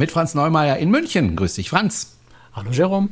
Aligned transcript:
Mit 0.00 0.10
Franz 0.10 0.34
Neumeier 0.34 0.78
in 0.78 0.90
München. 0.90 1.36
Grüß 1.36 1.56
dich, 1.56 1.68
Franz. 1.68 2.16
Hallo, 2.54 2.70
Jerome. 2.70 3.10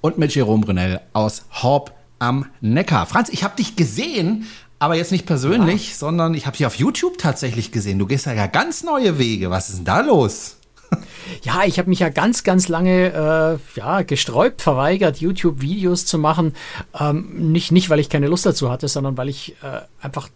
Und 0.00 0.16
mit 0.16 0.34
Jerome 0.34 0.64
Brunel 0.64 1.02
aus 1.12 1.44
Horb 1.52 1.92
am 2.18 2.46
Neckar. 2.62 3.04
Franz, 3.04 3.28
ich 3.28 3.44
habe 3.44 3.56
dich 3.56 3.76
gesehen, 3.76 4.46
aber 4.78 4.94
jetzt 4.94 5.12
nicht 5.12 5.26
persönlich, 5.26 5.90
ja. 5.90 5.96
sondern 5.96 6.32
ich 6.32 6.46
habe 6.46 6.56
dich 6.56 6.64
auf 6.64 6.76
YouTube 6.76 7.18
tatsächlich 7.18 7.72
gesehen. 7.72 7.98
Du 7.98 8.06
gehst 8.06 8.24
ja 8.24 8.46
ganz 8.46 8.84
neue 8.84 9.18
Wege. 9.18 9.50
Was 9.50 9.68
ist 9.68 9.80
denn 9.80 9.84
da 9.84 10.00
los? 10.00 10.56
Ja, 11.42 11.64
ich 11.66 11.78
habe 11.78 11.90
mich 11.90 11.98
ja 11.98 12.08
ganz, 12.08 12.42
ganz 12.42 12.68
lange 12.68 13.58
äh, 13.76 13.78
ja, 13.78 14.00
gesträubt, 14.00 14.62
verweigert, 14.62 15.18
YouTube-Videos 15.18 16.06
zu 16.06 16.16
machen. 16.16 16.54
Ähm, 16.98 17.52
nicht, 17.52 17.70
nicht, 17.70 17.90
weil 17.90 18.00
ich 18.00 18.08
keine 18.08 18.28
Lust 18.28 18.46
dazu 18.46 18.70
hatte, 18.70 18.88
sondern 18.88 19.18
weil 19.18 19.28
ich 19.28 19.54
äh, 19.62 19.82
einfach 20.00 20.30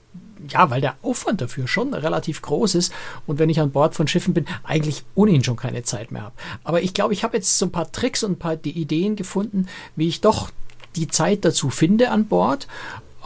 ja, 0.49 0.71
weil 0.71 0.81
der 0.81 0.97
Aufwand 1.03 1.41
dafür 1.41 1.67
schon 1.67 1.95
relativ 1.95 2.43
groß 2.43 2.75
ist 2.75 2.93
und 3.27 3.39
wenn 3.39 3.51
ich 3.51 3.61
an 3.61 3.73
Bord 3.73 3.95
von 3.95 4.09
Schiffen 4.09 4.35
bin, 4.35 4.47
eigentlich 4.65 5.05
ohnehin 5.15 5.45
schon 5.45 5.57
keine 5.57 5.83
Zeit 5.83 6.11
mehr 6.11 6.23
habe. 6.23 6.35
Aber 6.65 6.83
ich 6.83 6.95
glaube, 6.95 7.15
ich 7.15 7.25
habe 7.25 7.37
jetzt 7.37 7.59
so 7.59 7.67
ein 7.67 7.73
paar 7.73 7.91
Tricks 7.93 8.23
und 8.23 8.33
ein 8.33 8.39
paar 8.39 8.59
Ideen 8.65 9.17
gefunden, 9.17 9.67
wie 9.97 10.09
ich 10.09 10.21
doch 10.21 10.51
die 10.97 11.09
Zeit 11.09 11.45
dazu 11.45 11.71
finde 11.71 12.11
an 12.11 12.27
Bord 12.27 12.69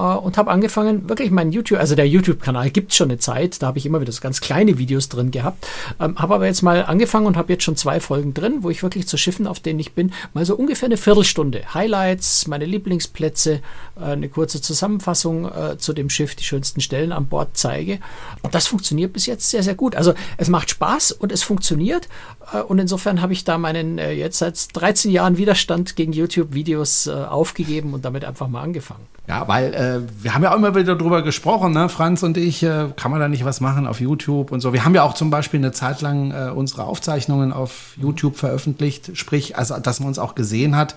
und 0.02 0.36
habe 0.36 0.50
angefangen, 0.50 1.08
wirklich 1.08 1.30
meinen 1.30 1.52
YouTube, 1.52 1.78
also 1.78 1.94
der 1.94 2.08
YouTube-Kanal 2.08 2.70
gibt 2.70 2.94
schon 2.94 3.10
eine 3.10 3.18
Zeit, 3.18 3.62
da 3.62 3.68
habe 3.68 3.78
ich 3.78 3.86
immer 3.86 4.00
wieder 4.00 4.12
so 4.12 4.20
ganz 4.20 4.40
kleine 4.40 4.78
Videos 4.78 5.08
drin 5.08 5.30
gehabt, 5.30 5.66
ähm, 6.00 6.18
habe 6.18 6.34
aber 6.34 6.46
jetzt 6.46 6.62
mal 6.62 6.84
angefangen 6.84 7.26
und 7.26 7.36
habe 7.36 7.52
jetzt 7.52 7.64
schon 7.64 7.76
zwei 7.76 8.00
Folgen 8.00 8.34
drin, 8.34 8.58
wo 8.60 8.70
ich 8.70 8.82
wirklich 8.82 9.08
zu 9.08 9.16
Schiffen, 9.16 9.46
auf 9.46 9.60
denen 9.60 9.80
ich 9.80 9.92
bin, 9.92 10.12
mal 10.34 10.44
so 10.44 10.54
ungefähr 10.54 10.86
eine 10.86 10.96
Viertelstunde 10.96 11.74
Highlights, 11.74 12.46
meine 12.46 12.66
Lieblingsplätze, 12.66 13.60
äh, 13.98 14.04
eine 14.04 14.28
kurze 14.28 14.60
Zusammenfassung 14.60 15.50
äh, 15.50 15.78
zu 15.78 15.92
dem 15.92 16.10
Schiff, 16.10 16.34
die 16.34 16.44
schönsten 16.44 16.80
Stellen 16.80 17.12
an 17.12 17.26
Bord 17.26 17.50
zeige. 17.54 17.98
Und 18.42 18.54
das 18.54 18.66
funktioniert 18.66 19.12
bis 19.12 19.26
jetzt 19.26 19.50
sehr, 19.50 19.62
sehr 19.62 19.74
gut. 19.74 19.94
Also 19.96 20.14
es 20.36 20.48
macht 20.48 20.70
Spaß 20.70 21.12
und 21.12 21.32
es 21.32 21.42
funktioniert 21.42 22.08
äh, 22.52 22.60
und 22.60 22.78
insofern 22.78 23.22
habe 23.22 23.32
ich 23.32 23.44
da 23.44 23.58
meinen 23.58 23.98
äh, 23.98 24.12
jetzt 24.12 24.38
seit 24.38 24.56
13 24.74 25.10
Jahren 25.10 25.38
Widerstand 25.38 25.96
gegen 25.96 26.12
YouTube-Videos 26.12 27.06
äh, 27.06 27.12
aufgegeben 27.12 27.94
und 27.94 28.04
damit 28.04 28.24
einfach 28.24 28.48
mal 28.48 28.62
angefangen. 28.62 29.06
Ja, 29.28 29.48
weil 29.48 29.74
äh, 29.74 30.00
wir 30.22 30.34
haben 30.34 30.44
ja 30.44 30.52
auch 30.52 30.56
immer 30.56 30.74
wieder 30.76 30.94
darüber 30.94 31.22
gesprochen, 31.22 31.72
ne? 31.72 31.88
Franz 31.88 32.22
und 32.22 32.36
ich, 32.36 32.62
äh, 32.62 32.88
kann 32.94 33.10
man 33.10 33.18
da 33.18 33.28
nicht 33.28 33.44
was 33.44 33.60
machen 33.60 33.88
auf 33.88 34.00
YouTube 34.00 34.52
und 34.52 34.60
so. 34.60 34.72
Wir 34.72 34.84
haben 34.84 34.94
ja 34.94 35.02
auch 35.02 35.14
zum 35.14 35.30
Beispiel 35.30 35.58
eine 35.58 35.72
Zeit 35.72 36.00
lang 36.00 36.30
äh, 36.30 36.50
unsere 36.50 36.84
Aufzeichnungen 36.84 37.52
auf 37.52 37.94
YouTube 37.96 38.36
veröffentlicht, 38.36 39.16
sprich, 39.16 39.58
also 39.58 39.78
dass 39.78 39.98
man 39.98 40.08
uns 40.08 40.20
auch 40.20 40.36
gesehen 40.36 40.76
hat 40.76 40.94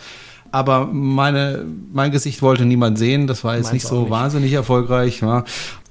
aber 0.51 0.85
meine, 0.87 1.65
mein 1.91 2.11
Gesicht 2.11 2.41
wollte 2.41 2.65
niemand 2.65 2.97
sehen. 2.97 3.27
Das 3.27 3.43
war 3.43 3.55
jetzt 3.55 3.65
Meins 3.65 3.73
nicht 3.73 3.87
so 3.87 4.01
nicht. 4.01 4.09
wahnsinnig 4.09 4.53
erfolgreich. 4.53 5.21
Ja. 5.21 5.43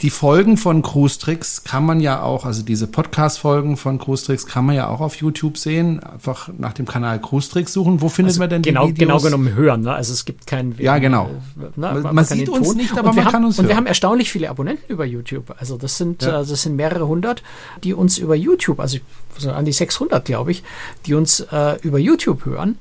Die 0.03 0.11
Folgen 0.11 0.56
von 0.56 0.83
Cruise 0.83 1.19
Tricks 1.19 1.65
kann 1.65 1.84
man 1.84 1.98
ja 1.98 2.23
auch, 2.23 2.45
also 2.45 2.62
diese 2.62 2.87
Podcast-Folgen 2.87 3.77
von 3.77 3.98
Cruise 3.98 4.25
Tricks 4.25 4.47
kann 4.47 4.65
man 4.65 4.77
ja 4.77 4.89
auch 4.89 5.00
auf 5.00 5.17
YouTube 5.17 5.59
sehen. 5.59 6.00
Einfach 6.00 6.50
nach 6.56 6.73
dem 6.73 6.87
Kanal 6.87 7.20
Cruise 7.20 7.50
Tricks 7.50 7.73
suchen. 7.73 8.00
Wo 8.00 8.09
findet 8.09 8.33
also 8.33 8.41
man 8.41 8.50
denn 8.50 8.62
genau, 8.62 8.87
die 8.87 8.92
Videos? 8.92 9.23
Genau 9.23 9.37
genommen 9.37 9.55
hören. 9.55 9.81
Ne? 9.81 9.92
Also 9.92 10.12
es 10.12 10.25
gibt 10.25 10.47
keinen. 10.47 10.77
Ja, 10.78 10.98
genau. 10.98 11.31
Ne? 11.56 11.70
Man, 11.77 12.15
man 12.15 12.25
sieht 12.25 12.48
uns 12.48 12.75
nicht, 12.75 12.97
aber 12.97 13.12
man 13.12 13.25
haben, 13.25 13.33
kann 13.33 13.45
uns 13.45 13.56
hören. 13.56 13.65
Und 13.65 13.69
wir 13.70 13.77
haben 13.77 13.87
erstaunlich 13.87 14.31
viele 14.31 14.50
Abonnenten 14.50 14.91
über 14.93 15.05
YouTube. 15.05 15.55
Also 15.59 15.77
das 15.77 15.98
sind, 15.98 16.22
ja. 16.22 16.37
also 16.37 16.53
das 16.53 16.62
sind 16.62 16.77
mehrere 16.77 17.09
hundert, 17.09 17.43
die 17.83 17.93
uns 17.93 18.19
über 18.19 18.37
YouTube, 18.37 18.78
also 18.81 18.98
so 19.37 19.50
an 19.50 19.65
die 19.65 19.72
600, 19.72 20.25
glaube 20.25 20.50
ich, 20.50 20.62
die 21.06 21.15
uns 21.15 21.41
äh, 21.41 21.77
über 21.83 21.98
YouTube 21.98 22.45
hören. 22.45 22.78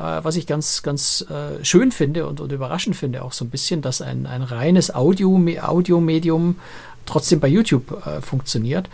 Äh, 0.00 0.24
was 0.24 0.36
ich 0.36 0.46
ganz, 0.46 0.82
ganz 0.82 1.26
äh, 1.28 1.62
schön 1.62 1.92
finde 1.92 2.26
und, 2.26 2.40
und 2.40 2.50
überraschend 2.50 2.96
finde, 2.96 3.22
auch 3.22 3.32
so 3.32 3.44
ein 3.44 3.50
bisschen, 3.50 3.82
dass 3.82 4.00
ein, 4.00 4.26
ein 4.26 4.42
reines 4.42 4.94
Audio, 4.94 5.38
Audiomedium 5.60 6.56
trotzdem 7.04 7.38
bei 7.38 7.48
YouTube 7.48 8.06
äh, 8.06 8.22
funktioniert. 8.22 8.88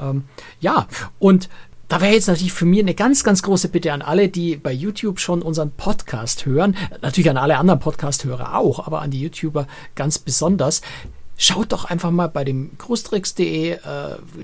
Ähm, 0.00 0.24
ja, 0.60 0.86
und 1.18 1.48
da 1.88 2.00
wäre 2.00 2.14
jetzt 2.14 2.28
natürlich 2.28 2.52
für 2.52 2.64
mich 2.64 2.78
eine 2.78 2.94
ganz, 2.94 3.24
ganz 3.24 3.42
große 3.42 3.68
Bitte 3.68 3.92
an 3.92 4.02
alle, 4.02 4.28
die 4.28 4.56
bei 4.56 4.72
YouTube 4.72 5.18
schon 5.18 5.42
unseren 5.42 5.72
Podcast 5.72 6.46
hören, 6.46 6.76
natürlich 7.02 7.28
an 7.28 7.36
alle 7.36 7.58
anderen 7.58 7.80
Podcast-Hörer 7.80 8.56
auch, 8.56 8.86
aber 8.86 9.02
an 9.02 9.10
die 9.10 9.20
YouTuber 9.20 9.66
ganz 9.96 10.18
besonders 10.18 10.80
schaut 11.42 11.72
doch 11.72 11.84
einfach 11.84 12.12
mal 12.12 12.28
bei 12.28 12.44
dem 12.44 12.70
großtricks.de 12.78 13.72
äh, 13.72 13.78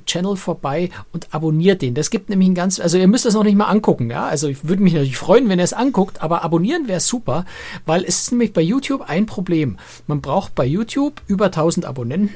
Channel 0.05 0.37
vorbei 0.37 0.91
und 1.13 1.33
abonniert 1.33 1.81
den. 1.81 1.95
Das 1.95 2.11
gibt 2.11 2.29
nämlich 2.29 2.49
ein 2.49 2.57
ganz, 2.57 2.81
also 2.81 2.99
ihr 2.99 3.07
müsst 3.07 3.25
das 3.25 3.35
noch 3.35 3.45
nicht 3.45 3.57
mal 3.57 3.67
angucken, 3.67 4.11
ja. 4.11 4.27
Also 4.27 4.49
ich 4.49 4.67
würde 4.67 4.83
mich 4.83 4.95
natürlich 4.95 5.17
freuen, 5.17 5.49
wenn 5.49 5.61
ihr 5.61 5.65
es 5.65 5.73
anguckt, 5.73 6.21
aber 6.23 6.43
abonnieren 6.43 6.89
wäre 6.89 6.99
super, 6.99 7.45
weil 7.87 8.03
es 8.03 8.23
ist 8.23 8.33
nämlich 8.33 8.53
bei 8.53 8.63
YouTube 8.63 9.03
ein 9.09 9.27
Problem. 9.27 9.79
Man 10.09 10.21
braucht 10.21 10.57
bei 10.57 10.67
YouTube 10.67 11.23
über 11.29 11.47
1000 11.47 11.87
Abonnenten 11.87 12.35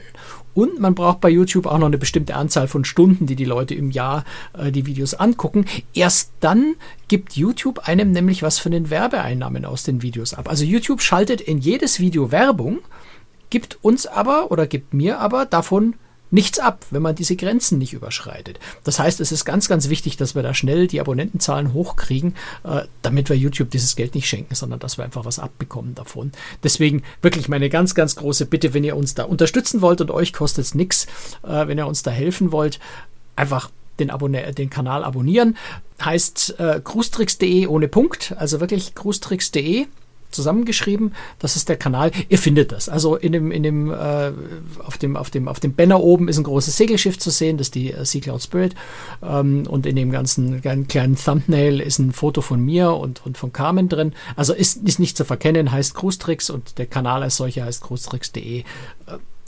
und 0.54 0.78
man 0.78 0.94
braucht 0.94 1.20
bei 1.20 1.28
YouTube 1.28 1.66
auch 1.66 1.78
noch 1.78 1.86
eine 1.86 1.98
bestimmte 1.98 2.36
Anzahl 2.36 2.68
von 2.68 2.84
Stunden, 2.84 3.26
die 3.26 3.36
die 3.36 3.44
Leute 3.44 3.74
im 3.74 3.90
Jahr 3.90 4.24
äh, 4.56 4.70
die 4.70 4.86
Videos 4.86 5.14
angucken. 5.14 5.64
Erst 5.92 6.34
dann 6.38 6.76
gibt 7.08 7.32
YouTube 7.32 7.88
einem 7.88 8.12
nämlich 8.12 8.44
was 8.44 8.60
von 8.60 8.70
den 8.70 8.90
Werbeeinnahmen 8.90 9.64
aus 9.64 9.82
den 9.82 10.02
Videos 10.02 10.34
ab. 10.34 10.48
Also 10.48 10.64
YouTube 10.64 11.02
schaltet 11.02 11.40
in 11.40 11.58
jedes 11.58 11.98
Video 11.98 12.30
Werbung 12.30 12.78
gibt 13.52 13.78
uns 13.82 14.06
aber 14.06 14.50
oder 14.50 14.66
gibt 14.66 14.94
mir 14.94 15.20
aber 15.20 15.44
davon 15.44 15.94
nichts 16.30 16.58
ab, 16.58 16.86
wenn 16.90 17.02
man 17.02 17.14
diese 17.14 17.36
Grenzen 17.36 17.76
nicht 17.76 17.92
überschreitet. 17.92 18.58
Das 18.82 18.98
heißt, 18.98 19.20
es 19.20 19.30
ist 19.30 19.44
ganz, 19.44 19.68
ganz 19.68 19.90
wichtig, 19.90 20.16
dass 20.16 20.34
wir 20.34 20.42
da 20.42 20.54
schnell 20.54 20.86
die 20.86 21.02
Abonnentenzahlen 21.02 21.74
hochkriegen, 21.74 22.34
äh, 22.64 22.84
damit 23.02 23.28
wir 23.28 23.36
YouTube 23.36 23.70
dieses 23.70 23.94
Geld 23.94 24.14
nicht 24.14 24.26
schenken, 24.26 24.54
sondern 24.54 24.80
dass 24.80 24.96
wir 24.96 25.04
einfach 25.04 25.26
was 25.26 25.38
abbekommen 25.38 25.94
davon. 25.94 26.32
Deswegen 26.62 27.02
wirklich 27.20 27.50
meine 27.50 27.68
ganz, 27.68 27.94
ganz 27.94 28.16
große 28.16 28.46
Bitte, 28.46 28.72
wenn 28.72 28.84
ihr 28.84 28.96
uns 28.96 29.14
da 29.14 29.24
unterstützen 29.24 29.82
wollt 29.82 30.00
und 30.00 30.10
euch 30.10 30.32
kostet 30.32 30.64
es 30.64 30.74
nichts, 30.74 31.06
äh, 31.42 31.66
wenn 31.66 31.76
ihr 31.76 31.86
uns 31.86 32.02
da 32.02 32.10
helfen 32.10 32.52
wollt, 32.52 32.80
einfach 33.36 33.70
den, 33.98 34.08
Abonne 34.08 34.54
den 34.54 34.70
Kanal 34.70 35.04
abonnieren. 35.04 35.58
Heißt 36.02 36.58
äh, 36.58 36.80
cruestricks.de 36.82 37.66
ohne 37.66 37.88
Punkt, 37.88 38.34
also 38.38 38.60
wirklich 38.60 38.94
cruestricks.de 38.94 39.88
zusammengeschrieben. 40.32 41.14
Das 41.38 41.56
ist 41.56 41.68
der 41.68 41.76
Kanal. 41.76 42.10
Ihr 42.28 42.38
findet 42.38 42.72
das. 42.72 42.88
Also 42.88 43.16
in 43.16 43.32
dem, 43.32 43.50
in 43.50 43.62
dem, 43.62 43.90
äh, 43.90 44.32
auf 44.84 44.98
dem, 44.98 45.16
auf 45.16 45.30
dem, 45.30 45.48
auf 45.48 45.60
dem 45.60 45.74
Banner 45.74 46.00
oben 46.00 46.28
ist 46.28 46.38
ein 46.38 46.44
großes 46.44 46.76
Segelschiff 46.76 47.18
zu 47.18 47.30
sehen. 47.30 47.58
Das 47.58 47.68
ist 47.68 47.74
die 47.74 47.92
äh, 47.92 48.04
Sea 48.04 48.20
Cloud 48.20 48.42
Spirit. 48.42 48.74
Ähm, 49.22 49.66
und 49.68 49.86
in 49.86 49.96
dem 49.96 50.10
ganzen 50.10 50.60
kleinen 50.60 51.16
Thumbnail 51.16 51.80
ist 51.80 51.98
ein 51.98 52.12
Foto 52.12 52.40
von 52.40 52.60
mir 52.60 52.92
und, 52.92 53.24
und 53.24 53.38
von 53.38 53.52
Carmen 53.52 53.88
drin. 53.88 54.14
Also 54.36 54.52
ist, 54.52 54.82
ist 54.88 54.98
nicht 54.98 55.16
zu 55.16 55.24
verkennen, 55.24 55.70
heißt 55.70 55.94
Cruise 55.94 56.18
und 56.52 56.78
der 56.78 56.86
Kanal 56.86 57.22
als 57.22 57.36
solcher 57.36 57.64
heißt 57.64 57.82
cruestricks.de. 57.82 58.60
Äh, 58.60 58.64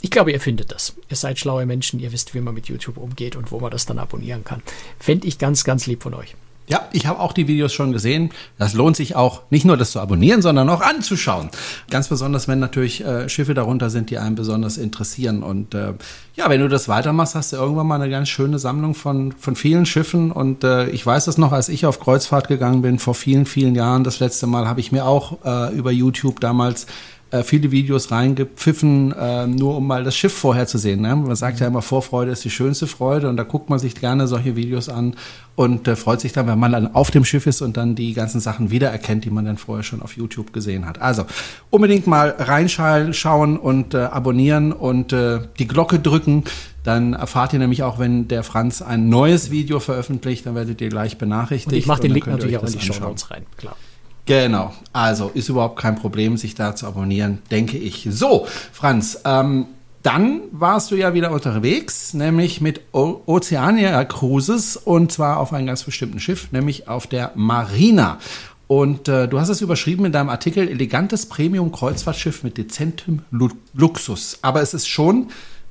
ich 0.01 0.11
glaube, 0.11 0.31
ihr 0.31 0.39
findet 0.39 0.71
das. 0.71 0.93
Ihr 1.09 1.15
seid 1.15 1.39
schlaue 1.39 1.65
Menschen, 1.65 1.99
ihr 1.99 2.11
wisst, 2.11 2.35
wie 2.35 2.41
man 2.41 2.53
mit 2.53 2.67
YouTube 2.67 2.97
umgeht 2.97 3.35
und 3.35 3.51
wo 3.51 3.59
man 3.59 3.71
das 3.71 3.85
dann 3.85 3.97
abonnieren 3.97 4.43
kann. 4.43 4.61
Fände 4.99 5.27
ich 5.27 5.39
ganz, 5.39 5.63
ganz 5.63 5.87
lieb 5.87 6.03
von 6.03 6.13
euch. 6.13 6.35
Ja, 6.67 6.89
ich 6.93 7.05
habe 7.05 7.19
auch 7.19 7.33
die 7.33 7.47
Videos 7.47 7.73
schon 7.73 7.91
gesehen. 7.91 8.31
Das 8.57 8.73
lohnt 8.73 8.95
sich 8.95 9.15
auch, 9.15 9.43
nicht 9.51 9.65
nur 9.65 9.77
das 9.77 9.91
zu 9.91 9.99
abonnieren, 9.99 10.41
sondern 10.41 10.67
auch 10.69 10.81
anzuschauen. 10.81 11.49
Ganz 11.91 12.07
besonders, 12.07 12.47
wenn 12.47 12.59
natürlich 12.59 13.05
äh, 13.05 13.29
Schiffe 13.29 13.53
darunter 13.53 13.91
sind, 13.91 14.09
die 14.09 14.17
einen 14.17 14.35
besonders 14.35 14.77
interessieren. 14.77 15.43
Und 15.43 15.75
äh, 15.75 15.93
ja, 16.35 16.49
wenn 16.49 16.61
du 16.61 16.67
das 16.67 16.87
weitermachst, 16.87 17.35
hast 17.35 17.53
du 17.53 17.57
irgendwann 17.57 17.85
mal 17.85 18.01
eine 18.01 18.09
ganz 18.09 18.29
schöne 18.29 18.57
Sammlung 18.57 18.95
von, 18.95 19.31
von 19.33 19.55
vielen 19.55 19.85
Schiffen. 19.85 20.31
Und 20.31 20.63
äh, 20.63 20.89
ich 20.89 21.05
weiß 21.05 21.25
das 21.25 21.37
noch, 21.37 21.51
als 21.51 21.69
ich 21.69 21.85
auf 21.85 21.99
Kreuzfahrt 21.99 22.47
gegangen 22.47 22.81
bin, 22.81 22.97
vor 22.97 23.13
vielen, 23.13 23.45
vielen 23.45 23.75
Jahren, 23.75 24.03
das 24.03 24.19
letzte 24.19 24.47
Mal, 24.47 24.67
habe 24.67 24.79
ich 24.79 24.91
mir 24.91 25.05
auch 25.05 25.45
äh, 25.45 25.75
über 25.75 25.91
YouTube 25.91 26.39
damals 26.39 26.87
äh, 27.31 27.43
viele 27.43 27.71
Videos 27.71 28.11
reingepfiffen, 28.11 29.11
äh, 29.11 29.47
nur 29.47 29.77
um 29.77 29.87
mal 29.87 30.03
das 30.03 30.15
Schiff 30.15 30.33
vorher 30.33 30.67
zu 30.67 30.77
sehen. 30.77 31.01
Ne? 31.01 31.15
Man 31.15 31.35
sagt 31.35 31.59
ja 31.59 31.67
immer, 31.67 31.81
Vorfreude 31.81 32.31
ist 32.31 32.45
die 32.45 32.49
schönste 32.49 32.87
Freude 32.87 33.29
und 33.29 33.37
da 33.37 33.43
guckt 33.43 33.69
man 33.69 33.79
sich 33.79 33.95
gerne 33.95 34.27
solche 34.27 34.55
Videos 34.55 34.89
an 34.89 35.15
und 35.55 35.87
äh, 35.87 35.95
freut 35.95 36.21
sich 36.21 36.33
dann, 36.33 36.47
wenn 36.47 36.59
man 36.59 36.71
dann 36.71 36.93
auf 36.93 37.11
dem 37.11 37.25
Schiff 37.25 37.47
ist 37.47 37.61
und 37.61 37.77
dann 37.77 37.95
die 37.95 38.13
ganzen 38.13 38.39
Sachen 38.39 38.71
wiedererkennt, 38.71 39.25
die 39.25 39.31
man 39.31 39.45
dann 39.45 39.57
vorher 39.57 39.83
schon 39.83 40.01
auf 40.01 40.15
YouTube 40.15 40.53
gesehen 40.53 40.85
hat. 40.85 41.01
Also 41.01 41.25
unbedingt 41.69 42.07
mal 42.07 42.35
reinschauen 42.37 43.57
und 43.57 43.93
äh, 43.93 43.97
abonnieren 43.97 44.71
und 44.71 45.11
äh, 45.13 45.39
die 45.57 45.67
Glocke 45.67 45.99
drücken. 45.99 46.43
Dann 46.83 47.13
erfahrt 47.13 47.53
ihr 47.53 47.59
nämlich 47.59 47.81
auch, 47.81 47.97
wenn 47.97 48.27
der 48.27 48.43
Franz 48.43 48.83
ein 48.83 49.09
neues 49.09 49.49
Video 49.49 49.79
veröffentlicht, 49.79 50.45
dann 50.45 50.53
werdet 50.53 50.79
ihr 50.81 50.89
gleich 50.89 51.17
benachrichtigt. 51.17 51.73
Und 51.73 51.79
ich 51.79 51.87
mache 51.87 52.01
den 52.01 52.11
Link 52.11 52.27
natürlich 52.27 52.57
auch 52.57 52.63
in 52.63 52.73
die 52.73 52.81
Show 52.81 52.99
Notes 52.99 53.31
rein, 53.31 53.45
klar. 53.57 53.75
Genau, 54.25 54.73
also 54.91 55.29
ist 55.33 55.49
überhaupt 55.49 55.79
kein 55.79 55.95
Problem, 55.95 56.37
sich 56.37 56.55
da 56.55 56.75
zu 56.75 56.87
abonnieren, 56.87 57.43
denke 57.51 57.77
ich. 57.77 58.07
So, 58.09 58.47
Franz, 58.71 59.19
ähm, 59.23 59.67
dann 60.01 60.41
warst 60.51 60.91
du 60.91 60.95
ja 60.95 61.13
wieder 61.13 61.31
unterwegs, 61.31 62.13
nämlich 62.13 62.61
mit 62.61 62.81
o 62.91 63.21
Oceania 63.25 64.03
Cruises 64.05 64.77
und 64.77 65.11
zwar 65.11 65.39
auf 65.39 65.53
einem 65.53 65.67
ganz 65.67 65.83
bestimmten 65.83 66.19
Schiff, 66.19 66.51
nämlich 66.51 66.87
auf 66.87 67.07
der 67.07 67.31
Marina. 67.35 68.19
Und 68.67 69.07
äh, 69.07 69.27
du 69.27 69.39
hast 69.39 69.49
es 69.49 69.61
überschrieben 69.61 70.05
in 70.05 70.11
deinem 70.11 70.29
Artikel, 70.29 70.67
elegantes 70.67 71.27
Premium-Kreuzfahrtschiff 71.27 72.43
mit 72.43 72.57
dezentem 72.57 73.21
Lu 73.29 73.49
Luxus. 73.73 74.39
Aber 74.41 74.61
es 74.61 74.73
ist 74.73 74.87
schon 74.87 75.27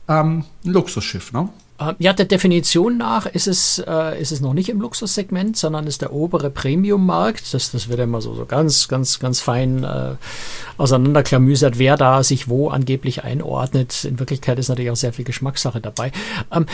ähm, 0.09 0.45
ein 0.65 0.73
Luxusschiff, 0.73 1.33
ne? 1.33 1.49
Äh, 1.79 1.95
ja, 1.99 2.13
der 2.13 2.27
Definition 2.27 2.97
nach 2.97 3.27
ist 3.27 3.47
es, 3.47 3.83
äh, 3.87 4.21
ist 4.21 4.33
es 4.33 4.41
noch 4.41 4.55
nicht 4.55 4.69
im 4.69 4.81
Luxussegment, 4.81 5.57
sondern 5.57 5.87
ist 5.87 6.03
der 6.03 6.13
obere 6.13 6.51
Premium-Markt. 6.51 7.53
Das, 7.53 7.73
das 7.73 7.89
wird 7.89 8.01
immer 8.01 8.21
so, 8.21 8.35
so 8.35 8.47
ganz, 8.47 8.89
ganz, 8.89 9.19
ganz 9.19 9.41
fein 9.41 9.85
äh, 9.85 10.15
auseinanderklamüsert, 10.77 11.79
wer 11.79 11.97
da 11.97 12.23
sich 12.23 12.49
wo 12.49 12.69
angeblich 12.69 13.25
einordnet. 13.25 14.05
In 14.05 14.19
Wirklichkeit 14.19 14.59
ist 14.59 14.69
natürlich 14.69 14.91
auch 14.91 14.97
sehr 14.97 15.13
viel 15.13 15.25
Geschmackssache 15.25 15.81
dabei. 15.81 16.13
Ähm, 16.53 16.67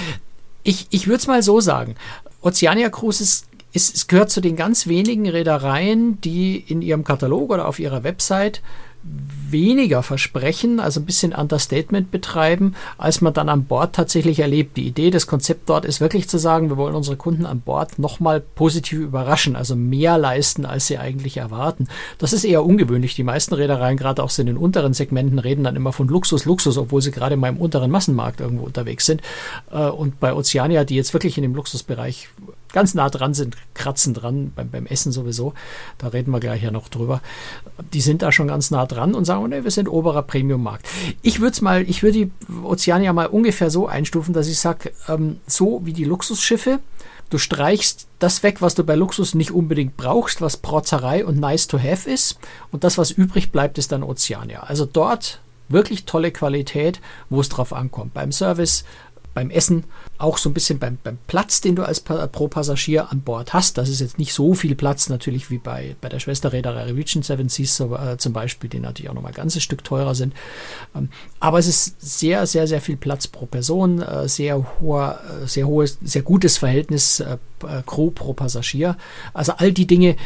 ich 0.63 0.87
ich 0.91 1.07
würde 1.07 1.19
es 1.19 1.27
mal 1.27 1.43
so 1.43 1.61
sagen. 1.61 1.95
Oceania 2.43 2.91
Cruises 2.91 3.45
es, 3.73 3.93
es 3.93 4.07
gehört 4.07 4.31
zu 4.31 4.41
den 4.41 4.57
ganz 4.57 4.87
wenigen 4.87 5.29
Reedereien, 5.29 6.21
die 6.21 6.57
in 6.57 6.83
ihrem 6.83 7.05
Katalog 7.05 7.51
oder 7.51 7.69
auf 7.69 7.79
ihrer 7.79 8.03
Website 8.03 8.63
weniger 9.03 10.03
versprechen, 10.03 10.79
also 10.79 11.01
ein 11.01 11.07
bisschen 11.07 11.33
Understatement 11.33 12.11
betreiben, 12.11 12.75
als 12.99 13.21
man 13.21 13.33
dann 13.33 13.49
an 13.49 13.65
Bord 13.65 13.95
tatsächlich 13.95 14.41
erlebt. 14.41 14.77
Die 14.77 14.87
Idee, 14.87 15.11
das 15.11 15.27
Konzept 15.27 15.69
dort 15.69 15.85
ist 15.85 16.01
wirklich 16.01 16.29
zu 16.29 16.39
sagen, 16.39 16.69
wir 16.69 16.77
wollen 16.77 16.95
unsere 16.95 17.17
Kunden 17.17 17.47
an 17.47 17.61
Bord 17.61 17.99
nochmal 17.99 18.41
positiv 18.41 19.01
überraschen, 19.01 19.57
also 19.57 19.75
mehr 19.75 20.19
leisten, 20.19 20.67
als 20.67 20.87
sie 20.87 20.99
eigentlich 20.99 21.39
erwarten. 21.39 21.89
Das 22.19 22.33
ist 22.33 22.45
eher 22.45 22.65
ungewöhnlich. 22.65 23.15
Die 23.15 23.25
meisten 23.25 23.55
Reedereien, 23.55 23.97
gerade 23.97 24.23
auch 24.23 24.39
in 24.39 24.47
den 24.47 24.57
unteren 24.57 24.95
Segmenten, 24.95 25.39
reden 25.39 25.65
dann 25.65 25.77
immer 25.77 25.93
von 25.93 26.09
Luxus, 26.09 26.45
Luxus, 26.45 26.79
obwohl 26.79 27.03
sie 27.03 27.11
gerade 27.11 27.37
mal 27.37 27.49
im 27.49 27.57
unteren 27.57 27.91
Massenmarkt 27.91 28.41
irgendwo 28.41 28.65
unterwegs 28.67 29.07
sind. 29.07 29.23
Äh, 29.73 29.89
und 29.89 30.21
bei 30.21 30.35
Oceania, 30.35 30.85
die 30.85 30.95
jetzt 30.95 31.13
wirklich 31.15 31.37
in 31.39 31.43
dem 31.43 31.55
Luxusbereich 31.55 32.29
ganz 32.73 32.95
nah 32.95 33.11
dran 33.11 33.35
sind, 33.35 33.57
kratzen 33.75 34.15
dran, 34.15 34.53
beim, 34.55 34.71
beim 34.71 34.87
Essen 34.87 35.13
sowieso, 35.13 35.55
da 35.99 36.09
reden 36.09 36.31
wir 36.31 36.41
gleich 36.41 36.63
ja 36.63 36.71
noch 36.71 36.89
drüber, 36.89 37.21
die 37.93 38.01
sind 38.01 38.23
da 38.23 38.33
schon 38.33 38.49
ganz 38.49 38.71
nah 38.71 38.87
dran 38.91 39.15
und 39.15 39.25
sagen, 39.25 39.49
nee, 39.49 39.65
wir 39.65 39.71
sind 39.71 39.89
oberer 39.89 40.23
Premium-Markt. 40.23 40.87
Ich 41.23 41.41
würde 41.41 41.63
mal, 41.65 41.83
ich 41.83 42.03
würde 42.03 42.27
die 42.27 42.31
Ozeania 42.65 43.13
mal 43.13 43.27
ungefähr 43.27 43.71
so 43.71 43.87
einstufen, 43.87 44.35
dass 44.35 44.49
ich 44.49 44.59
sage, 44.59 44.93
ähm, 45.09 45.41
so 45.47 45.81
wie 45.85 45.93
die 45.93 46.05
Luxusschiffe, 46.05 46.81
du 47.31 47.39
streichst 47.39 48.07
das 48.19 48.43
weg, 48.43 48.61
was 48.61 48.75
du 48.75 48.85
bei 48.85 48.97
Luxus 48.97 49.35
nicht 49.35 49.53
unbedingt 49.53 49.97
brauchst, 49.97 50.41
was 50.41 50.57
Protzerei 50.57 51.25
und 51.25 51.39
nice 51.39 51.67
to 51.67 51.79
have 51.79 52.11
ist 52.11 52.39
und 52.71 52.85
das, 52.85 52.99
was 52.99 53.11
übrig 53.11 53.53
bleibt, 53.53 53.79
ist 53.79 53.93
dann 53.93 54.03
Ozeania. 54.03 54.61
Also 54.61 54.85
dort 54.85 55.41
wirklich 55.71 56.05
tolle 56.05 56.33
Qualität, 56.33 57.01
wo 57.31 57.41
es 57.41 57.49
drauf 57.49 57.73
ankommt. 57.73 58.13
Beim 58.13 58.33
Service, 58.33 58.85
beim 59.41 59.51
Essen, 59.51 59.85
auch 60.19 60.37
so 60.37 60.51
ein 60.51 60.55
bisschen 60.55 60.79
beim, 60.79 60.99
beim 61.03 61.17
Platz, 61.27 61.63
den 61.63 61.77
du 61.77 61.83
als 61.83 62.01
pro 62.01 62.49
Passagier 62.49 63.11
an 63.11 63.23
Bord 63.23 63.55
hast. 63.55 63.79
Das 63.79 63.89
ist 63.89 64.01
jetzt 64.01 64.19
nicht 64.19 64.35
so 64.35 64.53
viel 64.53 64.75
Platz 64.75 65.09
natürlich 65.09 65.51
wie 65.51 65.57
bei, 65.57 65.97
bei 66.03 66.11
der 66.11 66.21
Schwesterreederei 66.21 66.93
Region 66.93 67.23
Seven 67.23 67.49
Seas 67.49 67.75
so, 67.75 67.97
äh, 67.97 68.19
zum 68.19 68.35
Beispiel, 68.35 68.69
die 68.69 68.81
natürlich 68.81 69.09
auch 69.09 69.15
nochmal 69.15 69.33
ein 69.33 69.37
ganzes 69.37 69.63
Stück 69.63 69.83
teurer 69.83 70.15
sind. 70.15 70.35
Ähm, 70.95 71.09
aber 71.39 71.59
es 71.59 71.67
ist 71.67 72.01
sehr, 72.01 72.47
sehr, 72.47 72.67
sehr 72.67 72.83
viel 72.83 72.99
Platz 72.99 73.29
pro 73.29 73.47
Person, 73.47 74.03
äh, 74.03 74.29
sehr 74.29 74.63
hoher, 74.81 75.21
äh, 75.43 75.47
sehr 75.47 75.67
hohes, 75.67 75.99
sehr 76.03 76.23
gutes 76.23 76.59
Verhältnis 76.59 77.23
Crew 77.87 78.11
pro 78.11 78.33
Passagier. 78.33 78.97
Also 79.35 79.53
all 79.53 79.73
die 79.73 79.87
Dinge, 79.87 80.17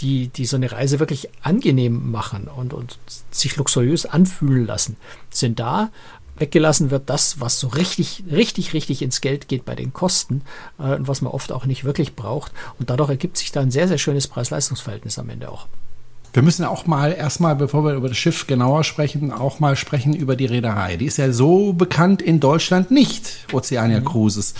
die, 0.00 0.28
die 0.28 0.46
so 0.46 0.56
eine 0.56 0.72
Reise 0.72 0.98
wirklich 0.98 1.28
angenehm 1.42 2.10
machen 2.10 2.48
und, 2.48 2.72
und 2.72 2.98
sich 3.30 3.56
luxuriös 3.56 4.06
anfühlen 4.06 4.66
lassen, 4.66 4.96
sind 5.30 5.60
da 5.60 5.90
weggelassen 6.40 6.90
wird 6.90 7.08
das, 7.10 7.40
was 7.40 7.60
so 7.60 7.68
richtig, 7.68 8.24
richtig, 8.30 8.72
richtig 8.72 9.02
ins 9.02 9.20
Geld 9.20 9.48
geht 9.48 9.64
bei 9.64 9.74
den 9.74 9.92
Kosten 9.92 10.42
äh, 10.78 10.94
und 10.94 11.06
was 11.06 11.22
man 11.22 11.32
oft 11.32 11.52
auch 11.52 11.66
nicht 11.66 11.84
wirklich 11.84 12.16
braucht. 12.16 12.52
Und 12.78 12.90
dadurch 12.90 13.10
ergibt 13.10 13.36
sich 13.36 13.52
da 13.52 13.60
ein 13.60 13.70
sehr, 13.70 13.86
sehr 13.86 13.98
schönes 13.98 14.26
Preis-Leistungs-Verhältnis 14.26 15.18
am 15.18 15.30
Ende 15.30 15.50
auch. 15.50 15.68
Wir 16.32 16.42
müssen 16.42 16.64
auch 16.64 16.86
mal 16.86 17.12
erstmal, 17.12 17.56
bevor 17.56 17.84
wir 17.84 17.94
über 17.94 18.08
das 18.08 18.16
Schiff 18.16 18.46
genauer 18.46 18.84
sprechen, 18.84 19.32
auch 19.32 19.58
mal 19.58 19.74
sprechen 19.74 20.14
über 20.14 20.36
die 20.36 20.46
Reederei. 20.46 20.96
Die 20.96 21.06
ist 21.06 21.16
ja 21.16 21.32
so 21.32 21.72
bekannt 21.72 22.22
in 22.22 22.38
Deutschland 22.38 22.90
nicht, 22.90 23.46
Oceania 23.52 24.00
mhm. 24.00 24.04
Cruises. 24.04 24.54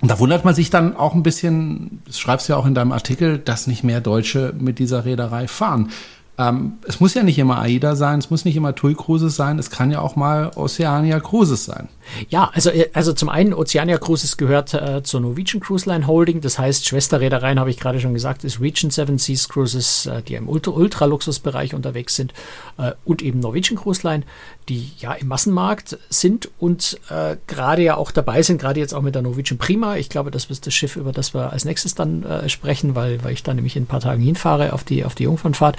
Und 0.00 0.10
da 0.10 0.18
wundert 0.18 0.44
man 0.44 0.52
sich 0.52 0.68
dann 0.68 0.96
auch 0.96 1.14
ein 1.14 1.22
bisschen, 1.22 2.02
das 2.06 2.18
schreibst 2.18 2.48
du 2.48 2.54
ja 2.54 2.58
auch 2.58 2.66
in 2.66 2.74
deinem 2.74 2.90
Artikel, 2.90 3.38
dass 3.38 3.68
nicht 3.68 3.84
mehr 3.84 4.00
Deutsche 4.00 4.52
mit 4.58 4.80
dieser 4.80 5.04
Reederei 5.04 5.46
fahren. 5.46 5.90
Ähm, 6.38 6.78
es 6.86 7.00
muss 7.00 7.14
ja 7.14 7.22
nicht 7.22 7.38
immer 7.38 7.58
AIDA 7.58 7.94
sein, 7.94 8.18
es 8.18 8.30
muss 8.30 8.44
nicht 8.44 8.56
immer 8.56 8.74
TUI 8.74 8.94
Cruises 8.94 9.36
sein, 9.36 9.58
es 9.58 9.70
kann 9.70 9.90
ja 9.90 10.00
auch 10.00 10.16
mal 10.16 10.50
Oceania 10.54 11.20
Cruises 11.20 11.64
sein. 11.64 11.88
Ja, 12.28 12.50
also, 12.52 12.70
äh, 12.70 12.88
also 12.92 13.12
zum 13.12 13.28
einen 13.28 13.54
Oceania 13.54 13.98
Cruises 13.98 14.36
gehört 14.36 14.74
äh, 14.74 15.02
zur 15.02 15.20
Norwegian 15.20 15.60
Cruise 15.60 15.88
Line 15.88 16.06
Holding, 16.06 16.40
das 16.40 16.58
heißt 16.58 16.86
Schwesterreedereien, 16.86 17.58
habe 17.58 17.70
ich 17.70 17.78
gerade 17.78 18.00
schon 18.00 18.14
gesagt, 18.14 18.44
ist 18.44 18.60
Region 18.60 18.90
Seven 18.90 19.18
Seas 19.18 19.48
Cruises, 19.48 20.06
äh, 20.06 20.22
die 20.22 20.34
im 20.34 20.48
Ultra-Luxusbereich 20.48 21.74
unterwegs 21.74 22.16
sind 22.16 22.32
äh, 22.78 22.92
und 23.04 23.22
eben 23.22 23.40
Norwegian 23.40 23.78
Cruise 23.78 24.06
Line, 24.06 24.24
die 24.68 24.92
ja 24.98 25.12
im 25.12 25.28
Massenmarkt 25.28 25.98
sind 26.08 26.48
und 26.58 26.98
äh, 27.08 27.36
gerade 27.46 27.82
ja 27.82 27.96
auch 27.96 28.10
dabei 28.10 28.42
sind, 28.42 28.60
gerade 28.60 28.80
jetzt 28.80 28.94
auch 28.94 29.02
mit 29.02 29.14
der 29.14 29.22
Norwegian 29.22 29.58
Prima. 29.58 29.96
Ich 29.96 30.08
glaube, 30.08 30.30
das 30.30 30.46
ist 30.46 30.66
das 30.66 30.74
Schiff, 30.74 30.96
über 30.96 31.12
das 31.12 31.34
wir 31.34 31.52
als 31.52 31.64
nächstes 31.64 31.94
dann 31.94 32.22
äh, 32.22 32.48
sprechen, 32.48 32.94
weil, 32.94 33.22
weil 33.24 33.32
ich 33.32 33.42
da 33.42 33.54
nämlich 33.54 33.76
in 33.76 33.84
ein 33.84 33.86
paar 33.86 34.00
Tagen 34.00 34.22
hinfahre 34.22 34.72
auf 34.72 34.84
die, 34.84 35.04
auf 35.04 35.14
die 35.14 35.24
Jungfernfahrt. 35.24 35.76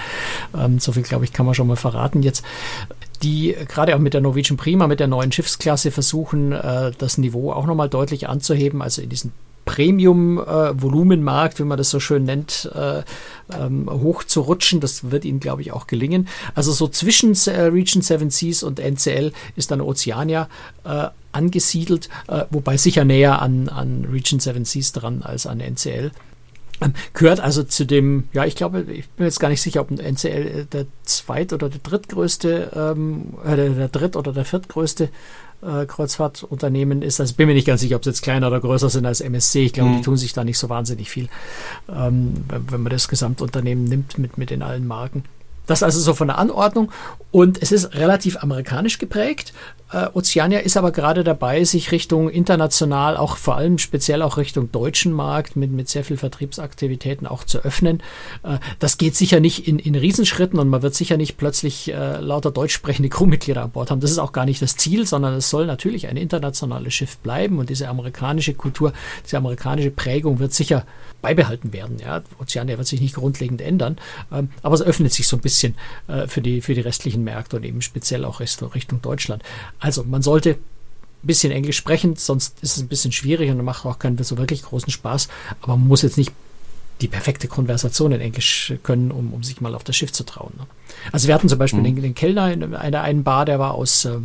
Ähm, 0.57 0.79
so 0.79 0.91
viel, 0.91 1.03
glaube 1.03 1.25
ich, 1.25 1.33
kann 1.33 1.45
man 1.45 1.55
schon 1.55 1.67
mal 1.67 1.75
verraten 1.75 2.23
jetzt 2.23 2.43
die 3.21 3.55
gerade 3.67 3.95
auch 3.95 3.99
mit 3.99 4.13
der 4.13 4.21
Norwegian 4.21 4.57
Prima, 4.57 4.87
mit 4.87 4.99
der 4.99 5.07
neuen 5.07 5.31
Schiffsklasse 5.31 5.91
versuchen, 5.91 6.51
äh, 6.51 6.91
das 6.97 7.17
Niveau 7.17 7.51
auch 7.51 7.65
nochmal 7.65 7.89
deutlich 7.89 8.27
anzuheben, 8.27 8.81
also 8.81 9.01
in 9.01 9.09
diesen 9.09 9.31
Premium-Volumenmarkt, 9.65 11.55
äh, 11.55 11.59
wie 11.59 11.67
man 11.67 11.77
das 11.77 11.89
so 11.89 11.99
schön 11.99 12.23
nennt, 12.23 12.69
äh, 12.75 13.03
ähm, 13.57 13.89
hochzurutschen. 13.89 14.79
Das 14.81 15.11
wird 15.11 15.25
ihnen, 15.25 15.39
glaube 15.39 15.61
ich, 15.61 15.71
auch 15.71 15.87
gelingen. 15.87 16.27
Also 16.55 16.71
so 16.71 16.87
zwischen 16.87 17.33
äh, 17.47 17.61
Region 17.61 18.01
7 18.01 18.29
Seas 18.29 18.63
und 18.63 18.79
NCL 18.79 19.31
ist 19.55 19.71
dann 19.71 19.81
Oceania 19.81 20.49
äh, 20.83 21.07
angesiedelt, 21.31 22.09
äh, 22.27 22.43
wobei 22.49 22.77
sicher 22.77 23.05
näher 23.05 23.41
an, 23.41 23.69
an 23.69 24.05
Region 24.11 24.39
7 24.39 24.65
Seas 24.65 24.91
dran 24.91 25.23
als 25.23 25.47
an 25.47 25.59
NCL. 25.59 26.11
Gehört 27.13 27.39
also 27.39 27.63
zu 27.63 27.85
dem, 27.85 28.25
ja, 28.33 28.45
ich 28.45 28.55
glaube, 28.55 28.81
ich 28.81 29.07
bin 29.09 29.25
jetzt 29.25 29.39
gar 29.39 29.49
nicht 29.49 29.61
sicher, 29.61 29.81
ob 29.81 29.91
ein 29.91 29.99
NCL 29.99 30.27
äh, 30.27 30.65
der 30.65 30.85
zweit- 31.03 31.53
oder 31.53 31.69
der 31.69 31.79
drittgrößte, 31.81 32.71
ähm, 32.75 33.33
äh, 33.45 33.55
der 33.55 33.89
dritt- 33.89 34.15
oder 34.15 34.33
der 34.33 34.45
viertgrößte 34.45 35.09
äh, 35.61 35.85
Kreuzfahrtunternehmen 35.85 37.01
ist. 37.01 37.19
Also 37.19 37.35
bin 37.35 37.47
mir 37.47 37.53
nicht 37.53 37.67
ganz 37.67 37.81
sicher, 37.81 37.95
ob 37.95 38.03
sie 38.03 38.09
jetzt 38.09 38.21
kleiner 38.21 38.47
oder 38.47 38.59
größer 38.59 38.89
sind 38.89 39.05
als 39.05 39.21
MSC. 39.21 39.65
Ich 39.65 39.73
glaube, 39.73 39.91
mhm. 39.91 39.97
die 39.97 40.01
tun 40.03 40.17
sich 40.17 40.33
da 40.33 40.43
nicht 40.43 40.57
so 40.57 40.69
wahnsinnig 40.69 41.09
viel, 41.09 41.29
ähm, 41.89 42.45
wenn, 42.47 42.71
wenn, 42.71 42.81
man 42.81 42.91
das 42.91 43.07
Gesamtunternehmen 43.07 43.85
nimmt 43.85 44.17
mit, 44.17 44.37
mit 44.37 44.49
den 44.49 44.61
allen 44.61 44.87
Marken. 44.87 45.23
Das 45.65 45.83
also 45.83 45.99
so 45.99 46.13
von 46.13 46.27
der 46.27 46.37
Anordnung. 46.37 46.91
Und 47.33 47.63
es 47.63 47.71
ist 47.71 47.95
relativ 47.95 48.43
amerikanisch 48.43 48.99
geprägt. 48.99 49.53
Äh, 49.91 50.07
Oceania 50.13 50.59
ist 50.59 50.77
aber 50.77 50.91
gerade 50.91 51.23
dabei, 51.23 51.63
sich 51.63 51.91
Richtung 51.91 52.29
international, 52.29 53.17
auch 53.17 53.37
vor 53.37 53.55
allem 53.55 53.79
speziell 53.79 54.21
auch 54.21 54.37
Richtung 54.37 54.71
deutschen 54.71 55.11
Markt 55.11 55.55
mit, 55.55 55.71
mit 55.71 55.89
sehr 55.89 56.03
viel 56.03 56.17
Vertriebsaktivitäten 56.17 57.25
auch 57.25 57.43
zu 57.43 57.57
öffnen. 57.65 58.03
Äh, 58.43 58.59
das 58.77 58.99
geht 58.99 59.15
sicher 59.15 59.39
nicht 59.39 59.67
in, 59.67 59.79
in 59.79 59.95
Riesenschritten 59.95 60.59
und 60.59 60.69
man 60.69 60.83
wird 60.83 60.93
sicher 60.93 61.17
nicht 61.17 61.37
plötzlich 61.37 61.91
äh, 61.91 62.19
lauter 62.19 62.51
deutsch 62.51 62.75
sprechende 62.75 63.09
Crewmitglieder 63.13 63.63
an 63.63 63.71
Bord 63.71 63.89
haben. 63.89 63.99
Das 63.99 64.11
ist 64.11 64.19
auch 64.19 64.31
gar 64.31 64.45
nicht 64.45 64.61
das 64.61 64.77
Ziel, 64.77 65.07
sondern 65.07 65.33
es 65.33 65.49
soll 65.49 65.65
natürlich 65.65 66.07
ein 66.09 66.17
internationales 66.17 66.93
Schiff 66.93 67.17
bleiben 67.17 67.57
und 67.57 67.67
diese 67.67 67.89
amerikanische 67.89 68.53
Kultur, 68.53 68.93
diese 69.25 69.37
amerikanische 69.37 69.89
Prägung 69.89 70.37
wird 70.37 70.53
sicher 70.53 70.85
beibehalten 71.23 71.73
werden. 71.73 71.97
Ja, 71.99 72.21
Oceania 72.37 72.77
wird 72.77 72.85
sich 72.85 73.01
nicht 73.01 73.15
grundlegend 73.15 73.61
ändern, 73.61 73.97
ähm, 74.31 74.49
aber 74.61 74.75
es 74.75 74.83
öffnet 74.83 75.13
sich 75.13 75.27
so 75.27 75.37
ein 75.37 75.41
bisschen 75.41 75.73
äh, 76.07 76.27
für, 76.27 76.41
die, 76.41 76.61
für 76.61 76.75
die 76.75 76.81
restlichen 76.81 77.22
Märkte 77.23 77.57
und 77.57 77.63
eben 77.63 77.81
speziell 77.81 78.25
auch 78.25 78.39
Richtung 78.39 79.01
Deutschland. 79.01 79.43
Also 79.79 80.03
man 80.03 80.21
sollte 80.21 80.51
ein 80.51 80.57
bisschen 81.27 81.51
Englisch 81.51 81.77
sprechen, 81.77 82.15
sonst 82.15 82.61
ist 82.61 82.77
es 82.77 82.83
ein 82.83 82.87
bisschen 82.87 83.11
schwierig 83.11 83.49
und 83.49 83.63
macht 83.63 83.85
auch 83.85 83.99
keinen 83.99 84.21
so 84.23 84.37
wirklich 84.37 84.63
großen 84.63 84.91
Spaß. 84.91 85.29
Aber 85.61 85.77
man 85.77 85.87
muss 85.87 86.01
jetzt 86.01 86.17
nicht 86.17 86.31
die 87.01 87.07
perfekte 87.07 87.47
Konversation 87.47 88.11
in 88.11 88.21
Englisch 88.21 88.73
können, 88.83 89.11
um, 89.11 89.33
um 89.33 89.43
sich 89.43 89.61
mal 89.61 89.75
auf 89.75 89.83
das 89.83 89.95
Schiff 89.95 90.11
zu 90.11 90.23
trauen. 90.23 90.53
Ne? 90.57 90.67
Also 91.11 91.27
wir 91.27 91.35
hatten 91.35 91.49
zum 91.49 91.59
Beispiel 91.59 91.79
mhm. 91.79 91.95
den, 91.95 92.01
den, 92.01 92.15
Kellner 92.15 92.51
in 92.51 92.75
einer 92.75 93.01
einen 93.01 93.23
Bar, 93.23 93.45
der 93.45 93.59
war 93.59 93.73
aus 93.73 94.05
äh, 94.05 94.19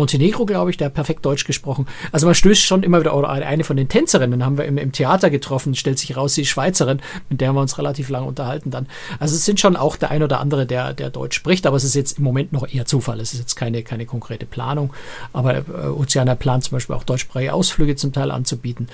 Montenegro, 0.00 0.46
glaube 0.46 0.70
ich, 0.70 0.78
der 0.78 0.86
hat 0.86 0.94
perfekt 0.94 1.26
Deutsch 1.26 1.44
gesprochen. 1.44 1.86
Also 2.10 2.26
man 2.26 2.34
stößt 2.34 2.62
schon 2.62 2.82
immer 2.82 3.00
wieder, 3.00 3.14
oder 3.14 3.28
eine 3.28 3.64
von 3.64 3.76
den 3.76 3.90
Tänzerinnen 3.90 4.42
haben 4.42 4.56
wir 4.56 4.64
im, 4.64 4.78
im 4.78 4.92
Theater 4.92 5.28
getroffen, 5.28 5.74
stellt 5.74 5.98
sich 5.98 6.16
raus, 6.16 6.34
sie 6.34 6.42
ist 6.42 6.48
Schweizerin, 6.48 7.00
mit 7.28 7.42
der 7.42 7.48
haben 7.48 7.56
wir 7.56 7.60
uns 7.60 7.76
relativ 7.76 8.08
lange 8.08 8.26
unterhalten 8.26 8.70
dann. 8.70 8.86
Also 9.18 9.34
es 9.34 9.44
sind 9.44 9.60
schon 9.60 9.76
auch 9.76 9.96
der 9.96 10.10
ein 10.10 10.22
oder 10.22 10.40
andere, 10.40 10.64
der, 10.64 10.94
der 10.94 11.10
Deutsch 11.10 11.36
spricht, 11.36 11.66
aber 11.66 11.76
es 11.76 11.84
ist 11.84 11.94
jetzt 11.94 12.16
im 12.16 12.24
Moment 12.24 12.50
noch 12.50 12.66
eher 12.66 12.86
Zufall. 12.86 13.20
Es 13.20 13.34
ist 13.34 13.40
jetzt 13.40 13.56
keine, 13.56 13.82
keine 13.82 14.06
konkrete 14.06 14.46
Planung. 14.46 14.94
Aber 15.34 15.58
äh, 15.58 15.62
Oceana 15.94 16.34
plant 16.34 16.64
zum 16.64 16.76
Beispiel 16.76 16.96
auch 16.96 17.04
deutschsprachige 17.04 17.52
Ausflüge 17.52 17.94
zum 17.94 18.14
Teil 18.14 18.30
anzubieten, 18.30 18.88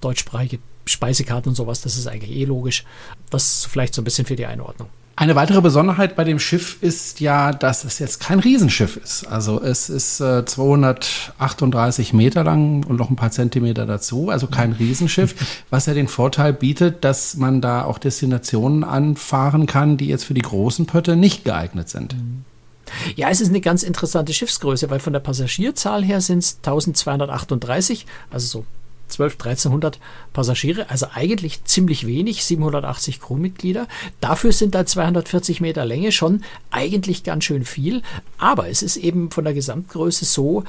deutschsprachige 0.00 0.60
Speisekarten 0.84 1.50
und 1.50 1.56
sowas, 1.56 1.80
das 1.80 1.96
ist 1.96 2.06
eigentlich 2.06 2.36
eh 2.36 2.44
logisch. 2.44 2.84
Das 3.30 3.66
vielleicht 3.68 3.94
so 3.94 4.02
ein 4.02 4.04
bisschen 4.04 4.26
für 4.26 4.36
die 4.36 4.46
Einordnung. 4.46 4.88
Eine 5.14 5.34
weitere 5.36 5.60
Besonderheit 5.60 6.16
bei 6.16 6.24
dem 6.24 6.38
Schiff 6.38 6.78
ist 6.80 7.20
ja, 7.20 7.52
dass 7.52 7.84
es 7.84 7.98
jetzt 7.98 8.18
kein 8.18 8.38
Riesenschiff 8.38 8.96
ist. 8.96 9.26
Also 9.26 9.62
es 9.62 9.90
ist 9.90 10.20
äh, 10.20 10.44
238 10.44 12.14
Meter 12.14 12.44
lang 12.44 12.84
und 12.84 12.96
noch 12.96 13.10
ein 13.10 13.16
paar 13.16 13.30
Zentimeter 13.30 13.84
dazu, 13.84 14.30
also 14.30 14.46
kein 14.46 14.72
Riesenschiff, 14.72 15.34
was 15.70 15.86
ja 15.86 15.94
den 15.94 16.08
Vorteil 16.08 16.54
bietet, 16.54 17.04
dass 17.04 17.36
man 17.36 17.60
da 17.60 17.84
auch 17.84 17.98
Destinationen 17.98 18.84
anfahren 18.84 19.66
kann, 19.66 19.98
die 19.98 20.06
jetzt 20.06 20.24
für 20.24 20.34
die 20.34 20.42
großen 20.42 20.86
Pötte 20.86 21.14
nicht 21.14 21.44
geeignet 21.44 21.90
sind. 21.90 22.16
Ja, 23.14 23.28
es 23.28 23.40
ist 23.40 23.50
eine 23.50 23.60
ganz 23.60 23.82
interessante 23.82 24.32
Schiffsgröße, 24.32 24.90
weil 24.90 24.98
von 24.98 25.12
der 25.12 25.20
Passagierzahl 25.20 26.02
her 26.04 26.20
sind 26.20 26.38
es 26.38 26.56
1238, 26.56 28.06
also 28.30 28.46
so 28.46 28.64
12, 29.12 29.34
1300 29.34 29.98
Passagiere, 30.32 30.90
also 30.90 31.06
eigentlich 31.14 31.64
ziemlich 31.64 32.06
wenig, 32.06 32.44
780 32.44 33.20
Crewmitglieder. 33.20 33.88
Dafür 34.20 34.52
sind 34.52 34.74
da 34.74 34.86
240 34.86 35.60
Meter 35.60 35.84
Länge 35.84 36.12
schon 36.12 36.42
eigentlich 36.70 37.22
ganz 37.22 37.44
schön 37.44 37.64
viel, 37.64 38.02
aber 38.38 38.68
es 38.68 38.82
ist 38.82 38.96
eben 38.96 39.30
von 39.30 39.44
der 39.44 39.54
Gesamtgröße 39.54 40.24
so, 40.24 40.64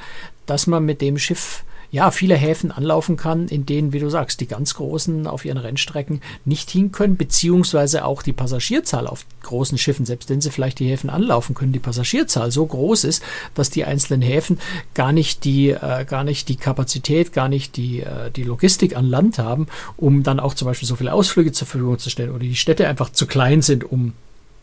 dass 0.46 0.66
man 0.66 0.84
mit 0.84 1.00
dem 1.00 1.18
Schiff 1.18 1.64
ja, 1.94 2.10
viele 2.10 2.34
Häfen 2.34 2.72
anlaufen 2.72 3.16
kann, 3.16 3.46
in 3.46 3.66
denen, 3.66 3.92
wie 3.92 4.00
du 4.00 4.10
sagst, 4.10 4.40
die 4.40 4.48
ganz 4.48 4.74
Großen 4.74 5.28
auf 5.28 5.44
ihren 5.44 5.58
Rennstrecken 5.58 6.22
nicht 6.44 6.68
hin 6.68 6.90
können, 6.90 7.16
beziehungsweise 7.16 8.04
auch 8.04 8.24
die 8.24 8.32
Passagierzahl 8.32 9.06
auf 9.06 9.24
großen 9.44 9.78
Schiffen, 9.78 10.04
selbst 10.04 10.28
wenn 10.28 10.40
sie 10.40 10.50
vielleicht 10.50 10.80
die 10.80 10.88
Häfen 10.88 11.08
anlaufen 11.08 11.54
können, 11.54 11.72
die 11.72 11.78
Passagierzahl 11.78 12.50
so 12.50 12.66
groß 12.66 13.04
ist, 13.04 13.22
dass 13.54 13.70
die 13.70 13.84
einzelnen 13.84 14.22
Häfen 14.22 14.58
gar 14.94 15.12
nicht 15.12 15.44
die, 15.44 15.70
äh, 15.70 16.04
gar 16.04 16.24
nicht 16.24 16.48
die 16.48 16.56
Kapazität, 16.56 17.32
gar 17.32 17.48
nicht 17.48 17.76
die, 17.76 18.00
äh, 18.00 18.28
die 18.34 18.42
Logistik 18.42 18.96
an 18.96 19.06
Land 19.06 19.38
haben, 19.38 19.68
um 19.96 20.24
dann 20.24 20.40
auch 20.40 20.54
zum 20.54 20.66
Beispiel 20.66 20.88
so 20.88 20.96
viele 20.96 21.12
Ausflüge 21.12 21.52
zur 21.52 21.68
Verfügung 21.68 22.00
zu 22.00 22.10
stellen 22.10 22.30
oder 22.30 22.40
die 22.40 22.56
Städte 22.56 22.88
einfach 22.88 23.10
zu 23.10 23.28
klein 23.28 23.62
sind, 23.62 23.84
um 23.84 24.14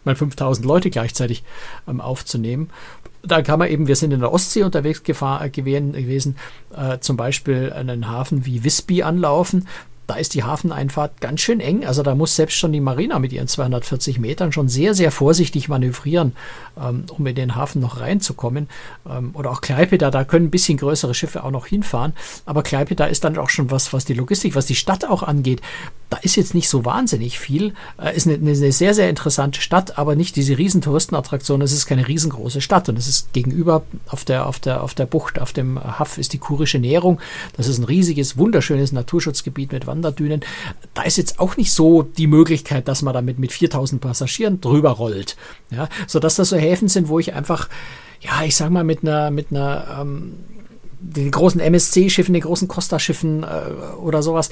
mal 0.03 0.15
5000 0.15 0.65
Leute 0.65 0.89
gleichzeitig 0.89 1.43
ähm, 1.87 2.01
aufzunehmen 2.01 2.69
da 3.23 3.41
kann 3.41 3.59
man 3.59 3.69
eben, 3.69 3.87
wir 3.87 3.95
sind 3.95 4.11
in 4.13 4.19
der 4.19 4.33
Ostsee 4.33 4.63
unterwegs 4.63 5.03
gefahr, 5.03 5.47
gewesen, 5.49 6.37
äh, 6.75 6.99
zum 6.99 7.17
Beispiel 7.17 7.71
einen 7.73 8.09
Hafen 8.09 8.45
wie 8.45 8.63
Visby 8.63 9.03
anlaufen 9.03 9.67
da 10.11 10.17
ist 10.17 10.33
die 10.33 10.43
Hafeneinfahrt 10.43 11.21
ganz 11.21 11.39
schön 11.39 11.61
eng. 11.61 11.85
Also 11.85 12.03
da 12.03 12.15
muss 12.15 12.35
selbst 12.35 12.57
schon 12.57 12.73
die 12.73 12.81
Marina 12.81 13.17
mit 13.17 13.31
ihren 13.31 13.47
240 13.47 14.19
Metern 14.19 14.51
schon 14.51 14.67
sehr, 14.67 14.93
sehr 14.93 15.09
vorsichtig 15.09 15.69
manövrieren, 15.69 16.35
ähm, 16.77 17.05
um 17.17 17.25
in 17.25 17.35
den 17.35 17.55
Hafen 17.55 17.81
noch 17.81 18.01
reinzukommen. 18.01 18.67
Ähm, 19.09 19.31
oder 19.35 19.51
auch 19.51 19.61
Kleipeda, 19.61 20.11
da 20.11 20.25
können 20.25 20.47
ein 20.47 20.51
bisschen 20.51 20.77
größere 20.77 21.13
Schiffe 21.13 21.45
auch 21.45 21.51
noch 21.51 21.65
hinfahren. 21.65 22.11
Aber 22.45 22.61
Kleipeda 22.61 23.05
ist 23.05 23.23
dann 23.23 23.37
auch 23.37 23.49
schon 23.49 23.71
was, 23.71 23.93
was 23.93 24.03
die 24.03 24.13
Logistik, 24.13 24.53
was 24.53 24.65
die 24.65 24.75
Stadt 24.75 25.05
auch 25.05 25.23
angeht. 25.23 25.61
Da 26.11 26.17
ist 26.17 26.35
jetzt 26.35 26.53
nicht 26.53 26.67
so 26.67 26.83
wahnsinnig 26.83 27.39
viel. 27.39 27.73
Äh, 27.97 28.13
ist 28.17 28.27
eine, 28.27 28.35
eine, 28.35 28.53
sehr, 28.53 28.93
sehr 28.93 29.09
interessante 29.09 29.61
Stadt, 29.61 29.97
aber 29.97 30.17
nicht 30.17 30.35
diese 30.35 30.57
riesen 30.57 30.81
Touristenattraktion. 30.81 31.61
Es 31.61 31.71
ist 31.71 31.85
keine 31.85 32.05
riesengroße 32.05 32.59
Stadt. 32.59 32.89
Und 32.89 32.97
es 32.97 33.07
ist 33.07 33.31
gegenüber 33.31 33.83
auf 34.07 34.25
der, 34.25 34.45
auf 34.45 34.59
der, 34.59 34.83
auf 34.83 34.93
der 34.93 35.05
Bucht, 35.05 35.39
auf 35.39 35.53
dem 35.53 35.81
Haff 35.81 36.17
ist 36.17 36.33
die 36.33 36.37
kurische 36.37 36.79
Näherung. 36.79 37.21
Das 37.55 37.67
ist 37.67 37.77
ein 37.77 37.85
riesiges, 37.85 38.37
wunderschönes 38.37 38.91
Naturschutzgebiet 38.91 39.71
mit 39.71 39.87
Wanderdünen. 39.87 40.41
Da 40.93 41.03
ist 41.03 41.17
jetzt 41.17 41.39
auch 41.39 41.55
nicht 41.55 41.71
so 41.71 42.03
die 42.03 42.27
Möglichkeit, 42.27 42.89
dass 42.89 43.01
man 43.03 43.13
damit 43.13 43.39
mit 43.39 43.53
4000 43.53 44.01
Passagieren 44.01 44.59
drüber 44.59 44.89
rollt. 44.89 45.37
Ja, 45.69 45.87
sodass 46.07 46.35
das 46.35 46.49
so 46.49 46.57
Häfen 46.57 46.89
sind, 46.89 47.07
wo 47.07 47.19
ich 47.19 47.33
einfach, 47.33 47.69
ja, 48.19 48.43
ich 48.43 48.57
sag 48.57 48.69
mal, 48.69 48.83
mit 48.83 49.03
einer, 49.03 49.31
mit 49.31 49.51
einer, 49.51 50.01
ähm, 50.01 50.33
den 50.99 51.31
großen 51.31 51.61
MSC-Schiffen, 51.61 52.33
den 52.33 52.43
großen 52.43 52.67
Costa-Schiffen 52.67 53.43
äh, 53.43 53.95
oder 53.95 54.21
sowas, 54.21 54.49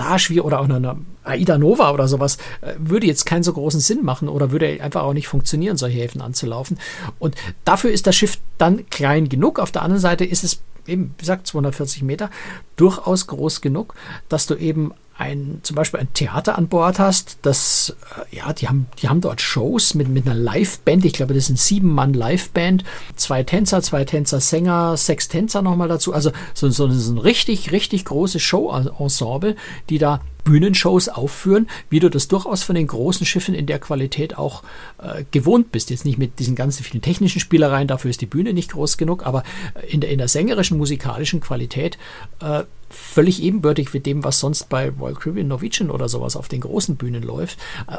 da 0.00 0.18
schwierig, 0.18 0.44
oder 0.44 0.60
auch 0.60 0.64
eine 0.64 0.96
Aida 1.24 1.58
Nova 1.58 1.92
oder 1.92 2.08
sowas, 2.08 2.38
äh, 2.62 2.72
würde 2.78 3.06
jetzt 3.06 3.26
keinen 3.26 3.42
so 3.42 3.52
großen 3.52 3.80
Sinn 3.80 4.02
machen 4.02 4.28
oder 4.28 4.50
würde 4.50 4.78
einfach 4.80 5.02
auch 5.02 5.12
nicht 5.12 5.28
funktionieren, 5.28 5.76
solche 5.76 5.98
Häfen 5.98 6.22
anzulaufen. 6.22 6.78
Und 7.18 7.36
dafür 7.64 7.90
ist 7.90 8.06
das 8.06 8.16
Schiff 8.16 8.38
dann 8.56 8.88
klein 8.88 9.28
genug. 9.28 9.58
Auf 9.58 9.72
der 9.72 9.82
anderen 9.82 10.00
Seite 10.00 10.24
ist 10.24 10.42
es 10.42 10.62
eben, 10.86 11.14
wie 11.18 11.20
gesagt, 11.20 11.46
240 11.46 12.02
Meter, 12.02 12.30
durchaus 12.76 13.26
groß 13.26 13.60
genug, 13.60 13.94
dass 14.30 14.46
du 14.46 14.54
eben 14.54 14.92
ein, 15.20 15.60
zum 15.62 15.76
Beispiel 15.76 16.00
ein 16.00 16.12
Theater 16.14 16.56
an 16.56 16.68
Bord 16.68 16.98
hast, 16.98 17.38
das, 17.42 17.94
äh, 18.32 18.36
ja, 18.36 18.52
die 18.54 18.68
haben, 18.68 18.86
die 19.00 19.08
haben 19.08 19.20
dort 19.20 19.42
Shows 19.42 19.94
mit, 19.94 20.08
mit 20.08 20.26
einer 20.26 20.34
Liveband. 20.34 21.04
Ich 21.04 21.12
glaube, 21.12 21.34
das 21.34 21.44
ist 21.44 21.50
ein 21.50 21.56
sieben-Mann 21.56 22.14
Liveband. 22.14 22.84
Zwei 23.16 23.42
Tänzer, 23.42 23.82
zwei 23.82 24.06
Tänzer, 24.06 24.40
Sänger, 24.40 24.96
sechs 24.96 25.28
Tänzer 25.28 25.60
nochmal 25.60 25.88
dazu. 25.88 26.14
Also 26.14 26.32
so, 26.54 26.70
so, 26.70 26.88
so 26.90 27.12
ein 27.12 27.18
richtig, 27.18 27.70
richtig 27.70 28.06
großes 28.06 28.40
Show-Ensemble, 28.40 29.56
die 29.90 29.98
da 29.98 30.20
Bühnenshows 30.44 31.08
aufführen, 31.08 31.68
wie 31.88 32.00
du 32.00 32.08
das 32.08 32.28
durchaus 32.28 32.62
von 32.62 32.74
den 32.74 32.86
großen 32.86 33.26
Schiffen 33.26 33.54
in 33.54 33.66
der 33.66 33.78
Qualität 33.78 34.38
auch 34.38 34.62
äh, 34.98 35.24
gewohnt 35.30 35.72
bist. 35.72 35.90
Jetzt 35.90 36.04
nicht 36.04 36.18
mit 36.18 36.38
diesen 36.38 36.54
ganzen 36.54 36.84
vielen 36.84 37.02
technischen 37.02 37.40
Spielereien, 37.40 37.88
dafür 37.88 38.10
ist 38.10 38.20
die 38.20 38.26
Bühne 38.26 38.52
nicht 38.52 38.72
groß 38.72 38.96
genug, 38.96 39.26
aber 39.26 39.42
in 39.88 40.00
der, 40.00 40.10
in 40.10 40.18
der 40.18 40.28
sängerischen, 40.28 40.78
musikalischen 40.78 41.40
Qualität 41.40 41.98
äh, 42.40 42.64
völlig 42.90 43.42
ebenbürtig 43.42 43.92
mit 43.92 44.06
dem, 44.06 44.24
was 44.24 44.40
sonst 44.40 44.68
bei 44.68 44.90
Royal 44.90 45.14
Caribbean 45.14 45.48
Norwegian 45.48 45.90
oder 45.90 46.08
sowas 46.08 46.36
auf 46.36 46.48
den 46.48 46.60
großen 46.60 46.96
Bühnen 46.96 47.22
läuft. 47.22 47.58
Äh, 47.88 47.98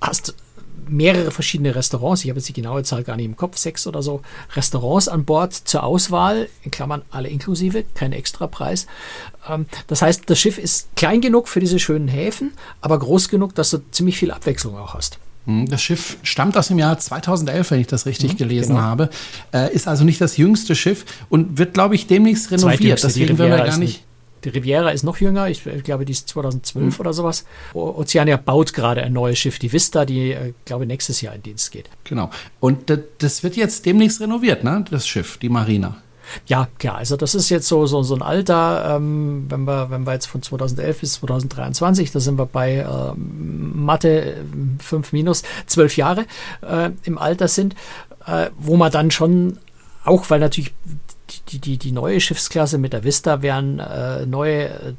hast 0.00 0.34
mehrere 0.88 1.30
verschiedene 1.30 1.74
Restaurants, 1.74 2.24
ich 2.24 2.30
habe 2.30 2.38
jetzt 2.38 2.48
die 2.48 2.52
genaue 2.52 2.82
Zahl 2.82 3.02
gar 3.02 3.16
nicht 3.16 3.26
im 3.26 3.36
Kopf, 3.36 3.56
sechs 3.56 3.86
oder 3.86 4.02
so 4.02 4.22
Restaurants 4.54 5.08
an 5.08 5.24
Bord 5.24 5.52
zur 5.52 5.82
Auswahl, 5.82 6.48
in 6.62 6.70
Klammern 6.70 7.02
alle 7.10 7.28
inklusive, 7.28 7.84
kein 7.94 8.12
Extrapreis. 8.12 8.86
Ähm, 9.48 9.66
das 9.86 10.02
heißt, 10.02 10.24
das 10.26 10.38
Schiff 10.38 10.58
ist 10.58 10.94
klein 10.96 11.20
genug 11.20 11.48
für 11.48 11.60
diese 11.60 11.78
schönen 11.78 12.08
Häfen, 12.08 12.52
aber 12.80 12.98
groß 12.98 13.28
genug, 13.28 13.54
dass 13.54 13.70
du 13.70 13.78
ziemlich 13.90 14.18
viel 14.18 14.30
Abwechslung 14.30 14.76
auch 14.76 14.94
hast. 14.94 15.18
Hm, 15.46 15.66
das 15.68 15.82
Schiff 15.82 16.18
stammt 16.22 16.56
aus 16.56 16.68
dem 16.68 16.78
Jahr 16.78 16.98
2011, 16.98 17.70
wenn 17.72 17.80
ich 17.80 17.86
das 17.88 18.06
richtig 18.06 18.34
mhm, 18.34 18.36
gelesen 18.36 18.76
genau. 18.76 18.82
habe. 18.82 19.10
Äh, 19.52 19.74
ist 19.74 19.88
also 19.88 20.04
nicht 20.04 20.20
das 20.20 20.36
jüngste 20.36 20.76
Schiff 20.76 21.04
und 21.28 21.58
wird, 21.58 21.74
glaube 21.74 21.94
ich, 21.94 22.06
demnächst 22.06 22.50
renoviert. 22.50 23.02
Deswegen 23.02 23.38
werden 23.38 23.50
wir 23.50 23.64
gar 23.64 23.78
nicht. 23.78 24.04
Die 24.44 24.48
Riviera 24.48 24.90
ist 24.90 25.02
noch 25.02 25.18
jünger, 25.18 25.48
ich 25.48 25.62
glaube, 25.84 26.04
die 26.04 26.12
ist 26.12 26.28
2012 26.28 26.94
mhm. 26.94 27.00
oder 27.00 27.12
sowas. 27.12 27.44
Oceania 27.74 28.36
baut 28.36 28.72
gerade 28.72 29.02
ein 29.02 29.12
neues 29.12 29.38
Schiff, 29.38 29.58
die 29.58 29.72
Vista, 29.72 30.04
die, 30.04 30.32
äh, 30.32 30.52
glaube 30.64 30.86
nächstes 30.86 31.20
Jahr 31.20 31.34
in 31.34 31.42
Dienst 31.42 31.70
geht. 31.70 31.88
Genau. 32.04 32.30
Und 32.60 32.92
das 33.18 33.42
wird 33.42 33.56
jetzt 33.56 33.86
demnächst 33.86 34.20
renoviert, 34.20 34.64
ne? 34.64 34.84
Das 34.90 35.06
Schiff, 35.06 35.38
die 35.38 35.48
Marina. 35.48 35.96
Ja, 36.46 36.68
klar. 36.78 36.96
Also 36.96 37.16
das 37.16 37.34
ist 37.34 37.50
jetzt 37.50 37.68
so, 37.68 37.86
so, 37.86 38.02
so 38.02 38.14
ein 38.14 38.22
Alter, 38.22 38.96
ähm, 38.96 39.46
wenn, 39.48 39.64
wir, 39.64 39.90
wenn 39.90 40.06
wir 40.06 40.12
jetzt 40.12 40.26
von 40.26 40.42
2011 40.42 41.00
bis 41.00 41.12
2023, 41.14 42.10
da 42.10 42.20
sind 42.20 42.38
wir 42.38 42.46
bei 42.46 42.86
ähm, 42.88 43.84
Mathe 43.84 44.44
5 44.78 45.12
minus 45.12 45.42
12 45.66 45.96
Jahre 45.96 46.26
äh, 46.62 46.90
im 47.04 47.18
Alter 47.18 47.48
sind, 47.48 47.74
äh, 48.26 48.50
wo 48.58 48.76
man 48.76 48.92
dann 48.92 49.10
schon 49.10 49.58
auch, 50.04 50.30
weil 50.30 50.40
natürlich 50.40 50.72
die, 51.48 51.58
die, 51.58 51.78
die 51.78 51.92
neue 51.92 52.20
Schiffsklasse 52.20 52.78
mit 52.78 52.92
der 52.92 53.04
Vista 53.04 53.42
werden 53.42 53.78
äh, 53.78 54.26
neue, 54.26 54.68
äh, 54.68 54.94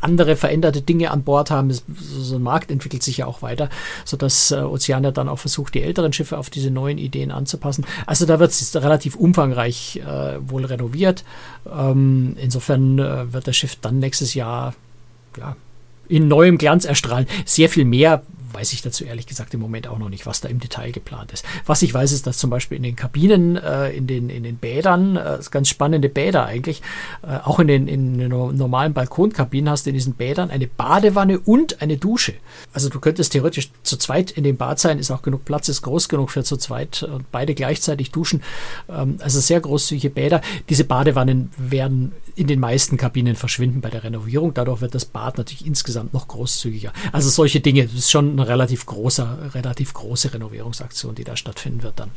andere 0.00 0.36
veränderte 0.36 0.82
Dinge 0.82 1.10
an 1.10 1.24
Bord 1.24 1.50
haben. 1.50 1.72
So 1.72 2.36
ein 2.36 2.42
Markt 2.42 2.70
entwickelt 2.70 3.02
sich 3.02 3.18
ja 3.18 3.26
auch 3.26 3.42
weiter, 3.42 3.68
sodass 4.04 4.50
äh, 4.50 4.56
Oceania 4.56 5.10
dann 5.10 5.28
auch 5.28 5.38
versucht, 5.38 5.74
die 5.74 5.82
älteren 5.82 6.12
Schiffe 6.12 6.38
auf 6.38 6.50
diese 6.50 6.70
neuen 6.70 6.98
Ideen 6.98 7.30
anzupassen. 7.30 7.86
Also 8.06 8.26
da 8.26 8.38
wird 8.38 8.50
es 8.50 8.74
relativ 8.76 9.16
umfangreich 9.16 9.96
äh, 10.06 10.38
wohl 10.48 10.64
renoviert. 10.64 11.24
Ähm, 11.70 12.36
insofern 12.40 12.98
äh, 12.98 13.32
wird 13.32 13.48
das 13.48 13.56
Schiff 13.56 13.76
dann 13.80 13.98
nächstes 13.98 14.34
Jahr 14.34 14.74
ja, 15.36 15.56
in 16.08 16.28
neuem 16.28 16.58
Glanz 16.58 16.84
erstrahlen. 16.84 17.26
Sehr 17.44 17.68
viel 17.68 17.84
mehr 17.84 18.22
weiß 18.56 18.72
ich 18.72 18.82
dazu 18.82 19.04
ehrlich 19.04 19.26
gesagt 19.26 19.52
im 19.54 19.60
Moment 19.60 19.86
auch 19.86 19.98
noch 19.98 20.08
nicht, 20.08 20.24
was 20.24 20.40
da 20.40 20.48
im 20.48 20.60
Detail 20.60 20.90
geplant 20.90 21.32
ist. 21.32 21.44
Was 21.66 21.82
ich 21.82 21.92
weiß, 21.92 22.12
ist, 22.12 22.26
dass 22.26 22.38
zum 22.38 22.48
Beispiel 22.48 22.76
in 22.76 22.82
den 22.82 22.96
Kabinen, 22.96 23.56
äh, 23.56 23.90
in, 23.90 24.06
den, 24.06 24.30
in 24.30 24.44
den 24.44 24.56
Bädern, 24.56 25.16
äh, 25.16 25.38
ganz 25.50 25.68
spannende 25.68 26.08
Bäder 26.08 26.46
eigentlich, 26.46 26.80
äh, 27.22 27.38
auch 27.44 27.60
in 27.60 27.68
den, 27.68 27.86
in 27.86 28.18
den 28.18 28.30
normalen 28.30 28.94
Balkonkabinen 28.94 29.70
hast 29.70 29.84
du 29.84 29.90
in 29.90 29.94
diesen 29.94 30.14
Bädern 30.14 30.50
eine 30.50 30.66
Badewanne 30.66 31.38
und 31.38 31.82
eine 31.82 31.98
Dusche. 31.98 32.34
Also 32.72 32.88
du 32.88 32.98
könntest 32.98 33.32
theoretisch 33.32 33.70
zu 33.82 33.98
zweit 33.98 34.30
in 34.30 34.44
dem 34.44 34.56
Bad 34.56 34.80
sein, 34.80 34.98
ist 34.98 35.10
auch 35.10 35.22
genug 35.22 35.44
Platz, 35.44 35.68
ist 35.68 35.82
groß 35.82 36.08
genug 36.08 36.30
für 36.30 36.42
zu 36.42 36.56
zweit 36.56 37.02
und 37.02 37.30
beide 37.30 37.54
gleichzeitig 37.54 38.10
duschen. 38.10 38.42
Ähm, 38.88 39.18
also 39.20 39.38
sehr 39.40 39.60
großzügige 39.60 40.10
Bäder. 40.10 40.40
Diese 40.70 40.84
Badewannen 40.84 41.50
werden 41.58 42.12
in 42.36 42.46
den 42.46 42.60
meisten 42.60 42.98
Kabinen 42.98 43.34
verschwinden 43.34 43.80
bei 43.80 43.88
der 43.88 44.04
Renovierung. 44.04 44.52
Dadurch 44.52 44.82
wird 44.82 44.94
das 44.94 45.06
Bad 45.06 45.38
natürlich 45.38 45.66
insgesamt 45.66 45.95
noch 46.04 46.28
großzügiger. 46.28 46.92
Also 47.12 47.28
solche 47.28 47.60
Dinge, 47.60 47.84
das 47.84 47.94
ist 47.94 48.10
schon 48.10 48.32
eine 48.32 48.48
relativ 48.48 48.86
große, 48.86 49.52
relativ 49.54 49.94
große 49.94 50.34
Renovierungsaktion, 50.34 51.14
die 51.14 51.24
da 51.24 51.36
stattfinden 51.36 51.82
wird 51.82 52.00
dann. 52.00 52.10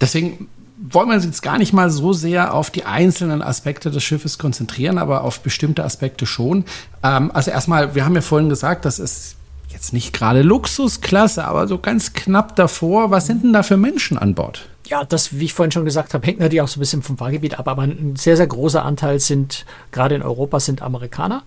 Deswegen 0.00 0.48
wollen 0.76 1.08
wir 1.08 1.14
uns 1.14 1.24
jetzt 1.24 1.42
gar 1.42 1.58
nicht 1.58 1.72
mal 1.72 1.90
so 1.90 2.12
sehr 2.12 2.54
auf 2.54 2.70
die 2.70 2.84
einzelnen 2.84 3.42
Aspekte 3.42 3.90
des 3.90 4.02
Schiffes 4.02 4.38
konzentrieren, 4.38 4.98
aber 4.98 5.22
auf 5.22 5.40
bestimmte 5.40 5.84
Aspekte 5.84 6.26
schon. 6.26 6.64
Ähm, 7.02 7.30
also 7.32 7.50
erstmal, 7.50 7.94
wir 7.94 8.04
haben 8.04 8.14
ja 8.14 8.20
vorhin 8.20 8.48
gesagt, 8.48 8.84
das 8.84 8.98
ist 8.98 9.36
jetzt 9.68 9.92
nicht 9.92 10.12
gerade 10.12 10.42
Luxusklasse, 10.42 11.44
aber 11.44 11.68
so 11.68 11.78
ganz 11.78 12.12
knapp 12.12 12.56
davor. 12.56 13.10
Was 13.10 13.26
sind 13.26 13.44
denn 13.44 13.52
da 13.52 13.62
für 13.62 13.76
Menschen 13.76 14.18
an 14.18 14.34
Bord? 14.34 14.68
Ja, 14.86 15.04
das, 15.04 15.38
wie 15.38 15.46
ich 15.46 15.54
vorhin 15.54 15.72
schon 15.72 15.84
gesagt 15.84 16.12
habe, 16.12 16.26
hängt 16.26 16.40
natürlich 16.40 16.60
auch 16.60 16.68
so 16.68 16.78
ein 16.78 16.80
bisschen 16.80 17.02
vom 17.02 17.16
Fahrgebiet 17.16 17.58
ab, 17.58 17.68
aber 17.68 17.82
ein 17.82 18.16
sehr, 18.16 18.36
sehr 18.36 18.46
großer 18.46 18.84
Anteil 18.84 19.18
sind, 19.18 19.64
gerade 19.92 20.14
in 20.14 20.22
Europa, 20.22 20.60
sind 20.60 20.82
Amerikaner 20.82 21.42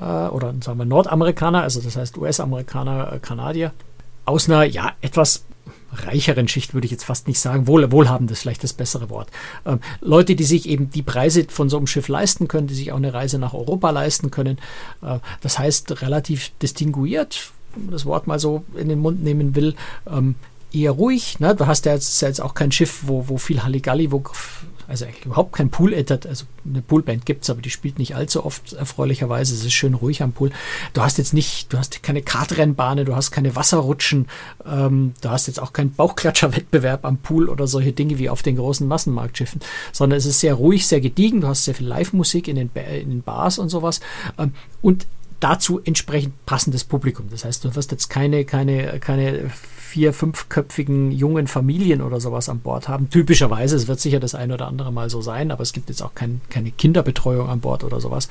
oder 0.00 0.54
sagen 0.60 0.78
wir 0.78 0.84
Nordamerikaner, 0.84 1.62
also 1.62 1.80
das 1.80 1.96
heißt 1.96 2.18
US-Amerikaner, 2.18 3.12
äh, 3.12 3.18
Kanadier, 3.18 3.72
aus 4.24 4.48
einer 4.48 4.64
ja 4.64 4.92
etwas 5.00 5.44
reicheren 5.92 6.48
Schicht 6.48 6.74
würde 6.74 6.86
ich 6.86 6.90
jetzt 6.90 7.04
fast 7.04 7.28
nicht 7.28 7.38
sagen, 7.38 7.66
wohl, 7.66 7.90
wohlhabend 7.92 8.30
ist 8.30 8.40
vielleicht 8.40 8.64
das 8.64 8.72
bessere 8.72 9.10
Wort. 9.10 9.28
Ähm, 9.64 9.80
Leute, 10.00 10.34
die 10.34 10.44
sich 10.44 10.68
eben 10.68 10.90
die 10.90 11.02
Preise 11.02 11.44
von 11.48 11.68
so 11.68 11.76
einem 11.76 11.86
Schiff 11.86 12.08
leisten 12.08 12.48
können, 12.48 12.66
die 12.66 12.74
sich 12.74 12.92
auch 12.92 12.96
eine 12.96 13.14
Reise 13.14 13.38
nach 13.38 13.54
Europa 13.54 13.90
leisten 13.90 14.30
können. 14.30 14.58
Äh, 15.02 15.18
das 15.40 15.58
heißt, 15.58 16.02
relativ 16.02 16.50
distinguiert, 16.60 17.52
das 17.90 18.06
Wort 18.06 18.26
mal 18.26 18.38
so 18.38 18.64
in 18.76 18.88
den 18.88 19.00
Mund 19.00 19.22
nehmen 19.22 19.54
will, 19.54 19.74
ähm, 20.10 20.34
eher 20.72 20.92
ruhig. 20.92 21.38
Ne? 21.40 21.54
Du 21.54 21.66
hast 21.66 21.86
ja 21.86 21.94
jetzt, 21.94 22.20
ja 22.20 22.28
jetzt 22.28 22.40
auch 22.40 22.54
kein 22.54 22.72
Schiff, 22.72 23.04
wo, 23.06 23.28
wo 23.28 23.38
viel 23.38 23.62
Halligalli, 23.62 24.10
wo 24.10 24.22
Also 24.88 25.04
eigentlich 25.04 25.26
überhaupt 25.26 25.52
kein 25.52 25.70
Pool. 25.70 25.94
Also 25.94 26.44
eine 26.64 26.82
Poolband 26.82 27.26
gibt 27.26 27.44
es, 27.44 27.50
aber 27.50 27.62
die 27.62 27.70
spielt 27.70 27.98
nicht 27.98 28.14
allzu 28.14 28.44
oft, 28.44 28.72
erfreulicherweise. 28.72 29.54
Es 29.54 29.64
ist 29.64 29.72
schön 29.72 29.94
ruhig 29.94 30.22
am 30.22 30.32
Pool. 30.32 30.50
Du 30.92 31.02
hast 31.02 31.18
jetzt 31.18 31.34
nicht, 31.34 31.72
du 31.72 31.78
hast 31.78 32.02
keine 32.02 32.22
Kartrennbahne, 32.22 33.04
du 33.04 33.14
hast 33.16 33.30
keine 33.30 33.56
Wasserrutschen, 33.56 34.26
ähm, 34.66 35.14
du 35.20 35.30
hast 35.30 35.46
jetzt 35.46 35.60
auch 35.60 35.72
keinen 35.72 35.92
Bauchklatscherwettbewerb 35.92 37.04
am 37.04 37.18
Pool 37.18 37.48
oder 37.48 37.66
solche 37.66 37.92
Dinge 37.92 38.18
wie 38.18 38.28
auf 38.28 38.42
den 38.42 38.56
großen 38.56 38.86
Massenmarktschiffen, 38.86 39.60
sondern 39.92 40.18
es 40.18 40.26
ist 40.26 40.40
sehr 40.40 40.54
ruhig, 40.54 40.86
sehr 40.86 41.00
gediegen. 41.00 41.40
Du 41.40 41.48
hast 41.48 41.64
sehr 41.64 41.74
viel 41.74 41.86
Live-Musik 41.86 42.48
in 42.48 42.56
den, 42.56 42.70
in 42.74 43.10
den 43.10 43.22
Bars 43.22 43.58
und 43.58 43.68
sowas. 43.68 44.00
Ähm, 44.38 44.52
und 44.82 45.06
dazu 45.40 45.80
entsprechend 45.84 46.46
passendes 46.46 46.84
Publikum. 46.84 47.26
Das 47.30 47.44
heißt, 47.44 47.64
du 47.64 47.74
wirst 47.74 47.90
jetzt 47.92 48.08
keine, 48.08 48.44
keine, 48.44 48.98
keine 49.00 49.50
vier, 49.94 50.12
fünfköpfigen 50.12 51.12
jungen 51.12 51.46
Familien 51.46 52.02
oder 52.02 52.20
sowas 52.20 52.48
an 52.48 52.58
Bord 52.58 52.88
haben. 52.88 53.10
Typischerweise, 53.10 53.76
es 53.76 53.86
wird 53.86 54.00
sicher 54.00 54.18
das 54.18 54.34
ein 54.34 54.50
oder 54.50 54.66
andere 54.66 54.92
Mal 54.92 55.08
so 55.08 55.22
sein, 55.22 55.52
aber 55.52 55.62
es 55.62 55.72
gibt 55.72 55.88
jetzt 55.88 56.02
auch 56.02 56.14
kein, 56.14 56.40
keine 56.50 56.72
Kinderbetreuung 56.72 57.48
an 57.48 57.60
Bord 57.60 57.84
oder 57.84 58.00
sowas. 58.00 58.28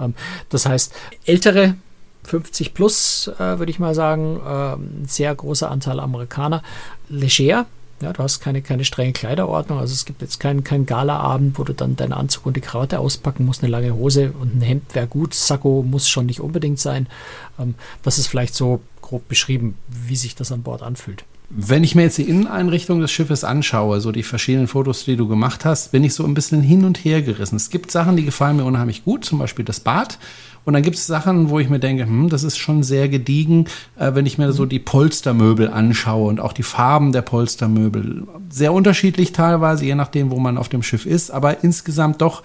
Ähm, 0.00 0.14
das 0.48 0.66
heißt, 0.66 0.92
ältere 1.24 1.76
50 2.24 2.74
plus, 2.74 3.28
äh, 3.38 3.58
würde 3.58 3.70
ich 3.70 3.78
mal 3.78 3.94
sagen, 3.94 4.40
äh, 4.44 4.74
ein 4.74 5.04
sehr 5.06 5.34
großer 5.34 5.70
Anteil 5.70 6.00
Amerikaner, 6.00 6.62
leger, 7.08 7.66
ja, 8.00 8.12
du 8.12 8.22
hast 8.22 8.40
keine, 8.40 8.62
keine 8.62 8.84
strenge 8.84 9.12
Kleiderordnung. 9.12 9.78
Also 9.78 9.92
es 9.92 10.04
gibt 10.04 10.22
jetzt 10.22 10.38
keinen 10.38 10.64
kein 10.64 10.86
Galaabend, 10.86 11.58
wo 11.58 11.64
du 11.64 11.72
dann 11.72 11.96
deinen 11.96 12.12
Anzug 12.12 12.46
und 12.46 12.56
die 12.56 12.60
Krawatte 12.60 12.98
auspacken 12.98 13.44
musst. 13.44 13.62
Eine 13.62 13.72
lange 13.72 13.94
Hose 13.94 14.32
und 14.40 14.56
ein 14.56 14.60
Hemd 14.60 14.94
wäre 14.94 15.06
gut. 15.06 15.34
Sakko 15.34 15.84
muss 15.88 16.08
schon 16.08 16.26
nicht 16.26 16.40
unbedingt 16.40 16.78
sein. 16.78 17.08
Ähm, 17.58 17.74
das 18.02 18.18
ist 18.18 18.28
vielleicht 18.28 18.54
so 18.54 18.80
grob 19.02 19.26
beschrieben, 19.28 19.76
wie 19.88 20.16
sich 20.16 20.34
das 20.34 20.52
an 20.52 20.62
Bord 20.62 20.82
anfühlt. 20.82 21.24
Wenn 21.50 21.82
ich 21.82 21.94
mir 21.94 22.02
jetzt 22.02 22.18
die 22.18 22.28
Inneneinrichtung 22.28 23.00
des 23.00 23.10
Schiffes 23.10 23.42
anschaue, 23.42 24.02
so 24.02 24.12
die 24.12 24.22
verschiedenen 24.22 24.66
Fotos, 24.66 25.06
die 25.06 25.16
du 25.16 25.26
gemacht 25.26 25.64
hast, 25.64 25.92
bin 25.92 26.04
ich 26.04 26.12
so 26.12 26.24
ein 26.24 26.34
bisschen 26.34 26.60
hin 26.60 26.84
und 26.84 26.98
her 26.98 27.22
gerissen. 27.22 27.56
Es 27.56 27.70
gibt 27.70 27.90
Sachen, 27.90 28.16
die 28.16 28.24
gefallen 28.24 28.58
mir 28.58 28.66
unheimlich 28.66 29.04
gut, 29.04 29.24
zum 29.24 29.38
Beispiel 29.38 29.64
das 29.64 29.80
Bad. 29.80 30.18
Und 30.68 30.74
dann 30.74 30.82
gibt 30.82 30.96
es 30.96 31.06
Sachen, 31.06 31.48
wo 31.48 31.58
ich 31.60 31.70
mir 31.70 31.78
denke, 31.78 32.04
hm, 32.04 32.28
das 32.28 32.42
ist 32.42 32.58
schon 32.58 32.82
sehr 32.82 33.08
gediegen, 33.08 33.64
äh, 33.98 34.10
wenn 34.12 34.26
ich 34.26 34.36
mir 34.36 34.52
so 34.52 34.66
die 34.66 34.78
Polstermöbel 34.78 35.70
anschaue 35.70 36.28
und 36.28 36.40
auch 36.40 36.52
die 36.52 36.62
Farben 36.62 37.10
der 37.10 37.22
Polstermöbel. 37.22 38.24
Sehr 38.50 38.74
unterschiedlich 38.74 39.32
teilweise, 39.32 39.86
je 39.86 39.94
nachdem, 39.94 40.30
wo 40.30 40.38
man 40.38 40.58
auf 40.58 40.68
dem 40.68 40.82
Schiff 40.82 41.06
ist, 41.06 41.30
aber 41.30 41.64
insgesamt 41.64 42.20
doch 42.20 42.42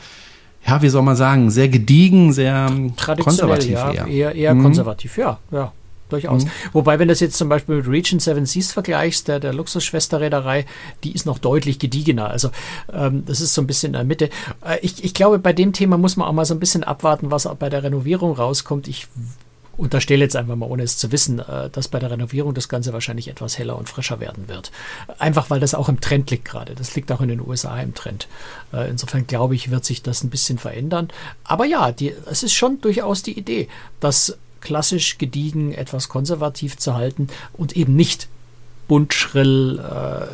ja, 0.65 0.81
wie 0.81 0.87
soll 0.87 1.01
man 1.01 1.17
sagen, 1.17 1.51
sehr 1.51 1.67
gediegen, 1.67 2.31
sehr 2.31 2.71
konservativ 3.19 3.71
ja, 3.71 3.91
eher. 3.91 4.07
Eher, 4.07 4.35
eher 4.35 4.55
mhm. 4.55 4.63
konservativ, 4.63 5.17
ja, 5.17 5.39
ja 5.51 5.73
durchaus. 6.13 6.45
Mhm. 6.45 6.49
Wobei, 6.71 6.99
wenn 6.99 7.07
du 7.07 7.11
das 7.11 7.19
jetzt 7.19 7.37
zum 7.37 7.49
Beispiel 7.49 7.77
mit 7.77 7.87
Region 7.87 8.19
Seven 8.19 8.45
Seas 8.45 8.71
vergleichst, 8.71 9.27
der, 9.27 9.39
der 9.39 9.53
Luxusschwesterreederei, 9.53 10.65
die 11.03 11.11
ist 11.11 11.25
noch 11.25 11.39
deutlich 11.39 11.79
gediegener. 11.79 12.29
Also 12.29 12.51
ähm, 12.91 13.23
das 13.25 13.41
ist 13.41 13.53
so 13.53 13.61
ein 13.61 13.67
bisschen 13.67 13.87
in 13.87 13.93
der 13.93 14.03
Mitte. 14.03 14.29
Äh, 14.65 14.79
ich, 14.81 15.03
ich 15.03 15.13
glaube, 15.13 15.39
bei 15.39 15.53
dem 15.53 15.73
Thema 15.73 15.97
muss 15.97 16.15
man 16.15 16.27
auch 16.27 16.33
mal 16.33 16.45
so 16.45 16.53
ein 16.53 16.59
bisschen 16.59 16.83
abwarten, 16.83 17.31
was 17.31 17.45
auch 17.45 17.55
bei 17.55 17.69
der 17.69 17.83
Renovierung 17.83 18.33
rauskommt. 18.33 18.87
Ich 18.87 19.07
unterstelle 19.77 20.23
jetzt 20.23 20.35
einfach 20.35 20.55
mal, 20.55 20.69
ohne 20.69 20.83
es 20.83 20.97
zu 20.97 21.11
wissen, 21.11 21.39
äh, 21.39 21.69
dass 21.69 21.87
bei 21.87 21.99
der 21.99 22.11
Renovierung 22.11 22.53
das 22.53 22.69
Ganze 22.69 22.93
wahrscheinlich 22.93 23.27
etwas 23.27 23.57
heller 23.57 23.77
und 23.77 23.89
frischer 23.89 24.19
werden 24.19 24.47
wird. 24.47 24.71
Einfach 25.19 25.49
weil 25.49 25.59
das 25.59 25.73
auch 25.73 25.89
im 25.89 25.99
Trend 25.99 26.29
liegt 26.31 26.45
gerade. 26.45 26.75
Das 26.75 26.95
liegt 26.95 27.11
auch 27.11 27.21
in 27.21 27.29
den 27.29 27.41
USA 27.41 27.79
im 27.79 27.93
Trend. 27.93 28.27
Äh, 28.71 28.89
insofern 28.89 29.27
glaube 29.27 29.55
ich, 29.55 29.71
wird 29.71 29.85
sich 29.85 30.03
das 30.03 30.23
ein 30.23 30.29
bisschen 30.29 30.57
verändern. 30.57 31.09
Aber 31.43 31.65
ja, 31.65 31.93
es 32.29 32.43
ist 32.43 32.53
schon 32.53 32.81
durchaus 32.81 33.23
die 33.23 33.37
Idee, 33.37 33.67
dass 33.99 34.37
klassisch 34.63 35.17
gediegen, 35.17 35.73
etwas 35.73 36.09
konservativ 36.09 36.77
zu 36.77 36.95
halten 36.95 37.27
und 37.53 37.77
eben 37.77 37.95
nicht 37.95 38.27
bunt, 38.87 39.13
schrill, 39.13 39.79
äh, 39.79 40.25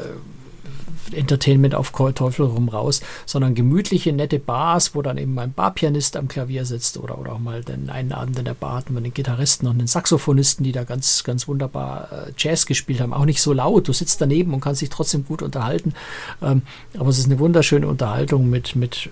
Entertainment 1.13 1.75
auf 1.75 1.91
Teufel 1.91 2.45
rum 2.45 2.69
raus, 2.69 3.01
sondern 3.25 3.55
gemütliche, 3.55 4.13
nette 4.13 4.39
Bars, 4.39 4.95
wo 4.95 5.01
dann 5.01 5.17
eben 5.17 5.33
mal 5.33 5.43
ein 5.43 5.53
Barpianist 5.53 6.17
am 6.17 6.27
Klavier 6.27 6.65
sitzt 6.65 6.97
oder, 6.97 7.17
oder 7.17 7.33
auch 7.33 7.39
mal 7.39 7.63
den 7.63 7.89
einen 7.89 8.11
Abend 8.11 8.37
in 8.39 8.45
der 8.45 8.53
Bar 8.53 8.75
hatten 8.75 8.93
wir 8.93 9.01
den 9.01 9.13
Gitarristen 9.13 9.67
und 9.67 9.79
den 9.79 9.87
Saxophonisten, 9.87 10.63
die 10.63 10.71
da 10.71 10.83
ganz, 10.83 11.23
ganz 11.23 11.47
wunderbar 11.47 12.09
äh, 12.11 12.31
Jazz 12.37 12.65
gespielt 12.65 13.01
haben. 13.01 13.13
Auch 13.13 13.25
nicht 13.25 13.41
so 13.41 13.53
laut, 13.53 13.87
du 13.87 13.93
sitzt 13.93 14.21
daneben 14.21 14.53
und 14.53 14.61
kannst 14.61 14.81
dich 14.81 14.89
trotzdem 14.89 15.25
gut 15.25 15.41
unterhalten. 15.41 15.93
Ähm, 16.41 16.61
aber 16.97 17.09
es 17.09 17.17
ist 17.17 17.25
eine 17.25 17.39
wunderschöne 17.39 17.87
Unterhaltung 17.87 18.49
mit, 18.49 18.75
mit 18.75 19.07
äh, 19.07 19.09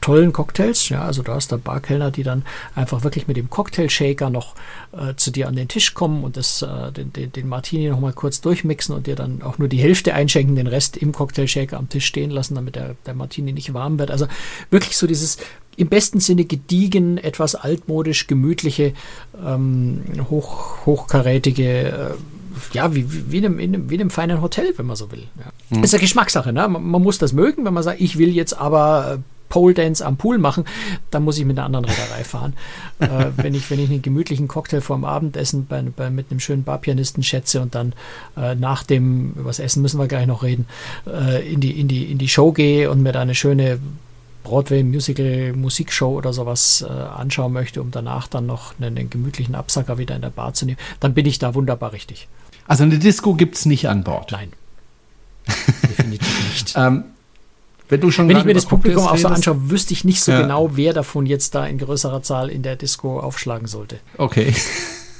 tollen 0.00 0.32
Cocktails. 0.32 0.88
Ja, 0.88 1.02
also 1.02 1.22
du 1.22 1.32
hast 1.32 1.52
da 1.52 1.56
Barkellner, 1.56 2.10
die 2.10 2.22
dann 2.22 2.44
einfach 2.74 3.04
wirklich 3.04 3.28
mit 3.28 3.36
dem 3.36 3.50
Cocktail-Shaker 3.50 4.30
noch 4.30 4.54
äh, 4.92 5.14
zu 5.16 5.30
dir 5.30 5.48
an 5.48 5.56
den 5.56 5.68
Tisch 5.68 5.94
kommen 5.94 6.24
und 6.24 6.36
das, 6.36 6.62
äh, 6.62 6.92
den, 6.92 7.12
den, 7.12 7.32
den 7.32 7.48
Martini 7.48 7.88
noch 7.88 8.00
mal 8.00 8.12
kurz 8.12 8.40
durchmixen 8.40 8.94
und 8.94 9.06
dir 9.06 9.16
dann 9.16 9.42
auch 9.42 9.58
nur 9.58 9.68
die 9.68 9.78
Hälfte 9.78 10.14
einschenken, 10.14 10.56
den 10.56 10.66
Rest 10.66 10.96
im 10.96 11.12
Cocktail-Shaker 11.12 11.76
am 11.76 11.88
Tisch 11.88 12.06
stehen 12.06 12.30
lassen, 12.30 12.54
damit 12.54 12.76
der, 12.76 12.96
der 13.06 13.14
Martini 13.14 13.52
nicht 13.52 13.72
warm 13.74 13.98
wird. 13.98 14.10
Also 14.10 14.26
wirklich 14.70 14.96
so 14.96 15.06
dieses 15.06 15.38
im 15.76 15.88
besten 15.88 16.20
Sinne 16.20 16.44
gediegen, 16.44 17.16
etwas 17.16 17.54
altmodisch, 17.54 18.26
gemütliche, 18.26 18.92
ähm, 19.44 20.02
hoch, 20.28 20.84
hochkarätige 20.84 21.88
äh, 21.88 22.14
ja, 22.72 22.94
wie, 22.94 23.32
wie, 23.32 23.38
in, 23.38 23.46
einem, 23.46 23.58
in, 23.58 23.74
einem, 23.74 23.90
wie 23.90 23.94
in 23.94 24.00
einem 24.00 24.10
feinen 24.10 24.42
Hotel, 24.42 24.72
wenn 24.76 24.86
man 24.86 24.96
so 24.96 25.10
will. 25.12 25.24
Ja. 25.38 25.76
Mhm. 25.76 25.84
Ist 25.84 25.94
eine 25.94 26.00
Geschmackssache, 26.00 26.52
ne? 26.52 26.68
Man, 26.68 26.82
man, 26.84 27.02
muss 27.02 27.18
das 27.18 27.32
mögen, 27.32 27.64
wenn 27.64 27.74
man 27.74 27.82
sagt, 27.82 28.00
ich 28.00 28.18
will 28.18 28.30
jetzt 28.30 28.52
aber 28.52 29.18
äh, 29.18 29.18
Pole 29.50 29.74
Dance 29.74 30.04
am 30.04 30.16
Pool 30.16 30.38
machen, 30.38 30.64
dann 31.10 31.24
muss 31.24 31.36
ich 31.36 31.44
mit 31.44 31.58
einer 31.58 31.66
anderen 31.66 31.84
Reederei 31.84 32.24
fahren. 32.24 32.54
äh, 33.00 33.26
wenn, 33.36 33.52
ich, 33.52 33.70
wenn 33.70 33.78
ich 33.78 33.90
einen 33.90 34.00
gemütlichen 34.00 34.48
Cocktail 34.48 34.80
vorm 34.80 35.04
Abendessen 35.04 35.66
bei, 35.66 35.82
bei, 35.82 36.08
mit 36.08 36.30
einem 36.30 36.40
schönen 36.40 36.64
Barpianisten 36.64 37.22
schätze 37.22 37.60
und 37.60 37.74
dann 37.74 37.92
äh, 38.38 38.54
nach 38.54 38.84
dem, 38.84 39.32
über 39.32 39.50
das 39.50 39.58
Essen 39.58 39.82
müssen 39.82 40.00
wir 40.00 40.08
gleich 40.08 40.26
noch 40.26 40.42
reden, 40.42 40.66
äh, 41.06 41.52
in, 41.52 41.60
die, 41.60 41.78
in, 41.78 41.88
die, 41.88 42.10
in 42.10 42.16
die 42.16 42.28
Show 42.28 42.52
gehe 42.52 42.90
und 42.90 43.02
mir 43.02 43.12
da 43.12 43.20
eine 43.20 43.34
schöne 43.34 43.78
Broadway 44.42 44.82
Musical 44.82 45.52
Musikshow 45.52 46.16
oder 46.16 46.32
sowas 46.32 46.84
äh, 46.88 46.90
anschauen 46.90 47.52
möchte, 47.52 47.82
um 47.82 47.90
danach 47.90 48.26
dann 48.26 48.46
noch 48.46 48.72
einen, 48.78 48.96
einen, 48.96 49.10
gemütlichen 49.10 49.54
Absacker 49.54 49.98
wieder 49.98 50.16
in 50.16 50.22
der 50.22 50.30
Bar 50.30 50.54
zu 50.54 50.64
nehmen, 50.64 50.78
dann 51.00 51.12
bin 51.12 51.26
ich 51.26 51.38
da 51.38 51.54
wunderbar 51.54 51.92
richtig. 51.92 52.28
Also 52.66 52.84
eine 52.84 52.98
Disco 52.98 53.34
gibt 53.34 53.56
es 53.56 53.66
nicht 53.66 53.88
an 53.88 54.04
Bord. 54.04 54.32
Nein. 54.32 54.52
Definitiv 55.88 56.48
nicht. 56.48 56.74
ähm, 56.76 57.04
wenn, 57.90 58.00
du 58.00 58.10
schon 58.10 58.28
Wenn 58.28 58.36
ich 58.38 58.44
mir 58.44 58.54
das 58.54 58.66
Publikum 58.66 59.04
auch 59.06 59.16
so 59.16 59.28
anschaue, 59.28 59.70
wüsste 59.70 59.92
ich 59.92 60.04
nicht 60.04 60.22
so 60.22 60.32
ja. 60.32 60.42
genau, 60.42 60.70
wer 60.74 60.92
davon 60.92 61.26
jetzt 61.26 61.54
da 61.54 61.66
in 61.66 61.78
größerer 61.78 62.22
Zahl 62.22 62.48
in 62.48 62.62
der 62.62 62.76
Disco 62.76 63.20
aufschlagen 63.20 63.66
sollte. 63.66 63.98
Okay. 64.16 64.54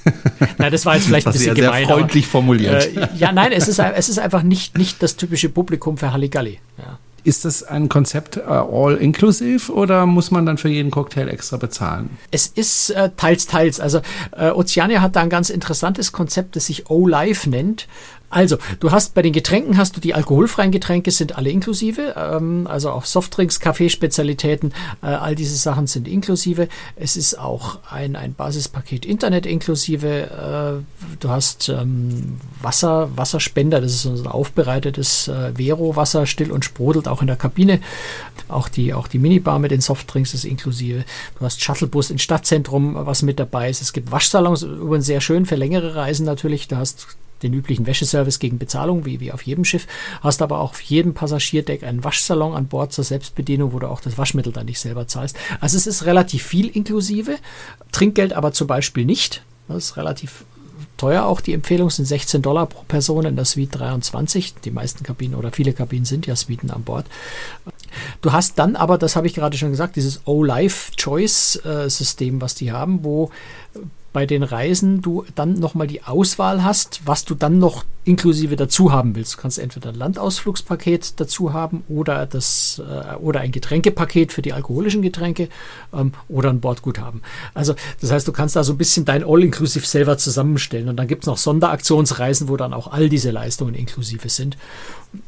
Nein, 0.59 0.73
das 0.73 0.87
war 0.87 0.95
jetzt 0.95 1.07
vielleicht 1.07 1.27
ein 1.27 1.33
bisschen 1.33 1.55
sehr, 1.55 1.65
gemein. 1.65 1.87
Sehr 1.87 1.95
freundlich 1.95 2.25
aber, 2.25 2.31
formuliert. 2.31 2.97
Äh, 2.97 3.09
ja, 3.17 3.33
nein, 3.33 3.53
es 3.53 3.69
ist, 3.69 3.79
es 3.79 4.09
ist 4.09 4.19
einfach 4.19 4.43
nicht, 4.43 4.79
nicht 4.79 5.03
das 5.03 5.17
typische 5.17 5.51
Publikum 5.51 5.99
für 5.99 6.13
Halligalli. 6.13 6.59
Ja. 6.79 6.99
Ist 7.23 7.45
das 7.45 7.63
ein 7.63 7.91
Konzept 7.91 8.39
uh, 8.39 8.41
all-inclusive 8.51 9.71
oder 9.73 10.07
muss 10.07 10.31
man 10.31 10.47
dann 10.47 10.57
für 10.57 10.71
jeden 10.71 10.91
Cocktail 10.91 11.29
extra 11.29 11.59
bezahlen? 11.59 12.17
Es 12.31 12.47
ist 12.47 12.91
äh, 12.91 13.11
teils, 13.17 13.47
teils. 13.47 13.79
Also 13.79 14.01
äh, 14.37 14.51
Oceania 14.51 15.03
hat 15.03 15.17
da 15.17 15.21
ein 15.21 15.29
ganz 15.29 15.51
interessantes 15.51 16.13
Konzept, 16.13 16.57
das 16.57 16.67
sich 16.67 16.89
O-Live 16.89 17.47
nennt. 17.47 17.89
Also, 18.31 18.59
du 18.79 18.93
hast 18.93 19.15
bei 19.15 19.23
den 19.23 19.33
Getränken 19.33 19.77
hast 19.77 19.97
du 19.97 20.01
die 20.01 20.15
alkoholfreien 20.15 20.71
Getränke 20.71 21.11
sind 21.11 21.37
alle 21.37 21.51
inklusive, 21.51 22.15
ähm, 22.17 22.69
also 22.69 22.91
auch 22.91 23.05
Softdrinks, 23.05 23.59
Kaffeespezialitäten, 23.59 24.73
äh, 25.03 25.07
all 25.07 25.35
diese 25.35 25.57
Sachen 25.57 25.89
sind 25.89 26.07
inklusive. 26.07 26.69
Es 26.95 27.17
ist 27.17 27.37
auch 27.37 27.81
ein, 27.91 28.15
ein 28.15 28.35
Basispaket 28.35 29.05
Internet 29.05 29.47
inklusive. 29.47 30.07
Äh, 30.07 31.17
du 31.19 31.29
hast 31.29 31.69
ähm, 31.71 32.39
Wasser, 32.63 33.11
Wasserspender, 33.17 33.81
das 33.81 33.95
ist 33.95 34.07
ein 34.07 34.29
aufbereitetes 34.29 35.27
äh, 35.27 35.53
Vero-Wasser, 35.57 36.27
still 36.27 36.53
und 36.53 36.65
sprudelt 36.65 37.09
auch 37.09 37.23
in 37.23 37.27
der 37.27 37.37
Kabine. 37.37 37.81
Auch 38.47 38.69
die, 38.69 38.95
auch 38.95 39.09
die 39.09 39.19
Minibar 39.19 39.59
mit 39.59 39.73
den 39.73 39.81
Softdrinks 39.81 40.35
ist 40.35 40.45
inklusive. 40.45 41.05
Du 41.37 41.45
hast 41.45 41.61
Shuttlebus 41.63 42.11
ins 42.11 42.23
Stadtzentrum, 42.23 42.95
was 42.95 43.23
mit 43.23 43.41
dabei 43.41 43.71
ist. 43.71 43.83
Es 43.83 43.93
gibt 43.93 44.13
Waschsalons, 44.13 44.63
übrigens 44.63 45.07
sehr 45.07 45.21
schön 45.21 45.47
für 45.47 45.57
längere 45.57 45.97
Reisen 45.97 46.27
natürlich. 46.27 46.69
Du 46.69 46.77
hast 46.77 47.09
den 47.43 47.55
üblichen 47.55 47.87
Wäscheservice 47.87 48.39
gegen 48.39 48.59
Bezahlung, 48.59 49.05
wie, 49.05 49.21
wie 49.21 49.33
auf 49.33 49.43
jedem 49.43 49.65
Schiff, 49.65 49.87
hast 50.21 50.43
aber 50.43 50.59
auch 50.59 50.71
auf 50.71 50.81
jedem 50.81 51.15
Passagierdeck 51.15 51.83
einen 51.83 52.05
Waschsalon 52.05 52.55
an 52.55 52.69
Bord 52.69 52.93
zur 52.93 53.05
Selbstbedienung, 53.05 53.73
wo 53.73 53.79
du 53.79 53.89
auch 53.89 54.01
das 54.01 54.19
Waschmittel 54.19 54.53
dann 54.53 54.67
nicht 54.67 54.81
selber 54.81 55.07
zahlst. 55.07 55.37
Also 55.61 55.77
es 55.77 55.87
ist 55.87 56.05
relativ 56.05 56.43
viel 56.43 56.69
inklusive, 56.69 57.39
Trinkgeld 57.93 58.33
aber 58.33 58.53
zum 58.53 58.67
Beispiel 58.67 59.05
nicht. 59.05 59.43
Das 59.69 59.85
ist 59.85 59.97
relativ 59.97 60.45
teuer 61.01 61.25
auch. 61.25 61.41
Die 61.41 61.55
Empfehlung 61.55 61.91
sind 61.91 62.05
16 62.05 62.43
Dollar 62.43 62.67
pro 62.67 62.85
Person 62.87 63.25
in 63.25 63.37
der 63.37 63.45
Suite 63.45 63.79
23. 63.79 64.55
Die 64.65 64.71
meisten 64.71 65.03
Kabinen 65.03 65.35
oder 65.35 65.51
viele 65.53 65.73
Kabinen 65.73 66.05
sind 66.05 66.27
ja 66.27 66.37
Suiten 66.37 66.71
an 66.71 66.83
Bord. 66.83 67.07
Du 68.21 68.33
hast 68.33 68.59
dann 68.59 68.77
aber, 68.77 68.99
das 68.99 69.17
habe 69.17 69.27
ich 69.27 69.35
gerade 69.35 69.57
schon 69.57 69.71
gesagt, 69.71 69.97
dieses 69.97 70.21
O-Life 70.27 70.93
Choice 70.97 71.57
äh, 71.65 71.89
was 72.41 72.55
die 72.55 72.73
haben, 72.73 73.03
wo 73.03 73.31
bei 74.13 74.27
den 74.27 74.43
Reisen 74.43 75.03
du 75.03 75.25
dann 75.35 75.55
nochmal 75.55 75.87
die 75.87 76.03
Auswahl 76.03 76.65
hast, 76.65 77.03
was 77.05 77.25
du 77.25 77.35
dann 77.35 77.59
noch 77.59 77.85
inklusive 78.05 78.57
dazu 78.57 78.93
haben 78.93 79.15
willst. 79.15 79.35
Du 79.35 79.39
kannst 79.39 79.59
entweder 79.59 79.91
ein 79.91 79.95
Landausflugspaket 79.95 81.21
dazu 81.21 81.53
haben 81.53 81.85
oder, 81.89 82.27
das, 82.27 82.83
äh, 82.85 83.15
oder 83.17 83.41
ein 83.41 83.53
Getränkepaket 83.53 84.33
für 84.33 84.43
die 84.43 84.53
alkoholischen 84.53 85.03
Getränke 85.03 85.49
ähm, 85.93 86.13
oder 86.29 86.51
ein 86.51 86.61
Bordguthaben. 86.61 87.23
Also 87.55 87.75
das 88.01 88.11
heißt, 88.11 88.27
du 88.27 88.33
kannst 88.33 88.57
da 88.57 88.65
so 88.65 88.73
ein 88.73 88.79
bisschen 88.79 89.05
dein 89.05 89.23
All-Inclusive 89.23 89.87
selber 89.87 90.19
zusammenstellen. 90.19 90.89
Und 90.89 90.97
dann 90.97 91.07
gibt 91.07 91.23
es 91.25 91.27
noch 91.27 91.37
Sonderaktionsreisen, 91.37 92.49
wo 92.49 92.57
dann 92.57 92.73
auch 92.73 92.91
all 92.91 93.09
diese 93.09 93.31
Leistungen 93.31 93.75
inklusive 93.75 94.29
sind. 94.29 94.57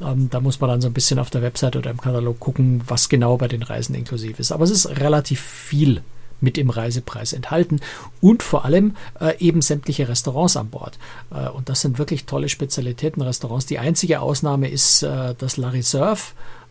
Ähm, 0.00 0.28
da 0.30 0.40
muss 0.40 0.60
man 0.60 0.70
dann 0.70 0.80
so 0.80 0.88
ein 0.88 0.94
bisschen 0.94 1.18
auf 1.18 1.30
der 1.30 1.42
Website 1.42 1.76
oder 1.76 1.90
im 1.90 2.00
Katalog 2.00 2.40
gucken, 2.40 2.82
was 2.86 3.08
genau 3.08 3.36
bei 3.36 3.48
den 3.48 3.62
Reisen 3.62 3.94
inklusiv 3.94 4.40
ist. 4.40 4.50
Aber 4.50 4.64
es 4.64 4.70
ist 4.70 4.88
relativ 4.98 5.40
viel 5.40 6.02
mit 6.42 6.58
im 6.58 6.70
Reisepreis 6.70 7.32
enthalten 7.32 7.80
und 8.20 8.42
vor 8.42 8.64
allem 8.64 8.96
äh, 9.20 9.38
eben 9.38 9.62
sämtliche 9.62 10.08
Restaurants 10.08 10.56
an 10.56 10.68
Bord. 10.68 10.98
Äh, 11.32 11.48
und 11.48 11.68
das 11.68 11.80
sind 11.80 11.98
wirklich 11.98 12.26
tolle 12.26 12.48
Spezialitätenrestaurants. 12.48 13.66
Die 13.66 13.78
einzige 13.78 14.20
Ausnahme 14.20 14.68
ist 14.68 15.02
äh, 15.02 15.34
das 15.38 15.56
La 15.56 15.70
Reserve. 15.70 16.20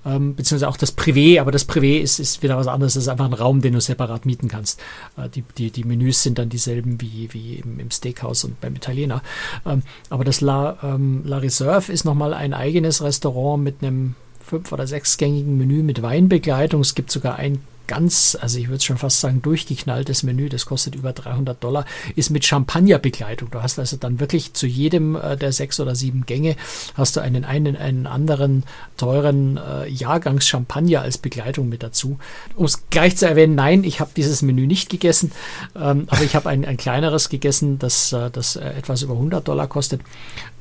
Ähm, 0.03 0.35
beziehungsweise 0.35 0.67
auch 0.67 0.77
das 0.77 0.97
Privé, 0.97 1.39
aber 1.39 1.51
das 1.51 1.69
Privé 1.69 1.99
ist, 1.99 2.19
ist 2.19 2.41
wieder 2.41 2.57
was 2.57 2.67
anderes. 2.67 2.95
Das 2.95 3.03
ist 3.03 3.09
einfach 3.09 3.25
ein 3.25 3.33
Raum, 3.33 3.61
den 3.61 3.73
du 3.73 3.81
separat 3.81 4.25
mieten 4.25 4.47
kannst. 4.47 4.79
Äh, 5.15 5.29
die, 5.29 5.43
die, 5.57 5.69
die 5.69 5.83
Menüs 5.83 6.23
sind 6.23 6.39
dann 6.39 6.49
dieselben 6.49 6.99
wie, 7.01 7.29
wie 7.33 7.55
im, 7.55 7.79
im 7.79 7.91
Steakhouse 7.91 8.45
und 8.45 8.59
beim 8.61 8.75
Italiener. 8.75 9.21
Ähm, 9.63 9.83
aber 10.09 10.23
das 10.23 10.41
La, 10.41 10.77
ähm, 10.81 11.21
La 11.23 11.37
Reserve 11.37 11.91
ist 11.91 12.03
nochmal 12.03 12.33
ein 12.33 12.55
eigenes 12.55 13.03
Restaurant 13.03 13.63
mit 13.63 13.83
einem 13.83 14.15
fünf- 14.43 14.71
oder 14.71 14.87
sechsgängigen 14.87 15.57
Menü 15.57 15.83
mit 15.83 16.01
Weinbegleitung. 16.01 16.81
Es 16.81 16.95
gibt 16.95 17.11
sogar 17.11 17.35
ein 17.35 17.59
ganz, 17.91 18.37
also 18.39 18.57
ich 18.57 18.69
würde 18.69 18.81
schon 18.81 18.97
fast 18.97 19.19
sagen, 19.19 19.41
durchgeknalltes 19.41 20.23
Menü, 20.23 20.47
das 20.47 20.65
kostet 20.65 20.95
über 20.95 21.11
300 21.11 21.61
Dollar, 21.61 21.83
ist 22.15 22.29
mit 22.29 22.45
Champagnerbegleitung. 22.45 23.51
Du 23.51 23.61
hast 23.61 23.79
also 23.79 23.97
dann 23.97 24.21
wirklich 24.21 24.53
zu 24.53 24.65
jedem 24.65 25.17
äh, 25.17 25.35
der 25.35 25.51
sechs 25.51 25.77
oder 25.77 25.93
sieben 25.93 26.25
Gänge 26.25 26.55
hast 26.93 27.17
du 27.17 27.19
einen, 27.19 27.43
einen, 27.43 27.75
einen 27.75 28.07
anderen 28.07 28.63
teuren 28.95 29.57
äh, 29.57 29.89
Jahrgangs 29.89 30.47
Champagner 30.47 31.01
als 31.01 31.17
Begleitung 31.17 31.67
mit 31.67 31.83
dazu. 31.83 32.17
Um 32.55 32.63
es 32.63 32.89
gleich 32.89 33.17
zu 33.17 33.27
erwähnen, 33.27 33.55
nein, 33.55 33.83
ich 33.83 33.99
habe 33.99 34.11
dieses 34.15 34.41
Menü 34.41 34.67
nicht 34.67 34.89
gegessen, 34.89 35.33
ähm, 35.75 36.05
aber 36.07 36.23
ich 36.23 36.33
habe 36.33 36.47
ein, 36.47 36.63
ein 36.63 36.77
kleineres 36.77 37.27
gegessen, 37.27 37.77
das, 37.77 38.13
äh, 38.13 38.31
das 38.31 38.55
äh, 38.55 38.69
etwas 38.69 39.01
über 39.01 39.15
100 39.15 39.45
Dollar 39.45 39.67
kostet, 39.67 39.99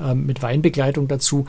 ähm, 0.00 0.26
mit 0.26 0.42
Weinbegleitung 0.42 1.06
dazu 1.06 1.46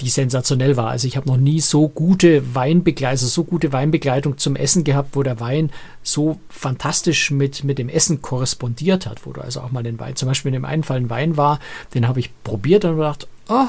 die 0.00 0.10
sensationell 0.10 0.76
war. 0.76 0.88
Also 0.88 1.06
ich 1.08 1.16
habe 1.16 1.28
noch 1.28 1.36
nie 1.36 1.60
so 1.60 1.88
gute 1.88 2.54
Weinbegleitung, 2.54 3.10
also 3.10 3.26
so 3.26 3.44
gute 3.44 3.72
Weinbegleitung 3.72 4.36
zum 4.36 4.56
Essen 4.56 4.84
gehabt, 4.84 5.16
wo 5.16 5.22
der 5.22 5.40
Wein 5.40 5.70
so 6.02 6.38
fantastisch 6.48 7.30
mit, 7.30 7.64
mit 7.64 7.78
dem 7.78 7.88
Essen 7.88 8.20
korrespondiert 8.20 9.06
hat, 9.06 9.24
wo 9.24 9.32
du 9.32 9.40
also 9.40 9.60
auch 9.60 9.70
mal 9.70 9.82
den 9.82 9.98
Wein, 9.98 10.16
zum 10.16 10.28
Beispiel 10.28 10.50
in 10.50 10.54
dem 10.54 10.64
einen 10.64 10.82
Fall 10.82 10.98
ein 10.98 11.10
Wein 11.10 11.36
war, 11.36 11.60
den 11.94 12.06
habe 12.06 12.20
ich 12.20 12.30
probiert 12.44 12.84
und 12.84 12.96
gedacht, 12.96 13.26
oh, 13.48 13.68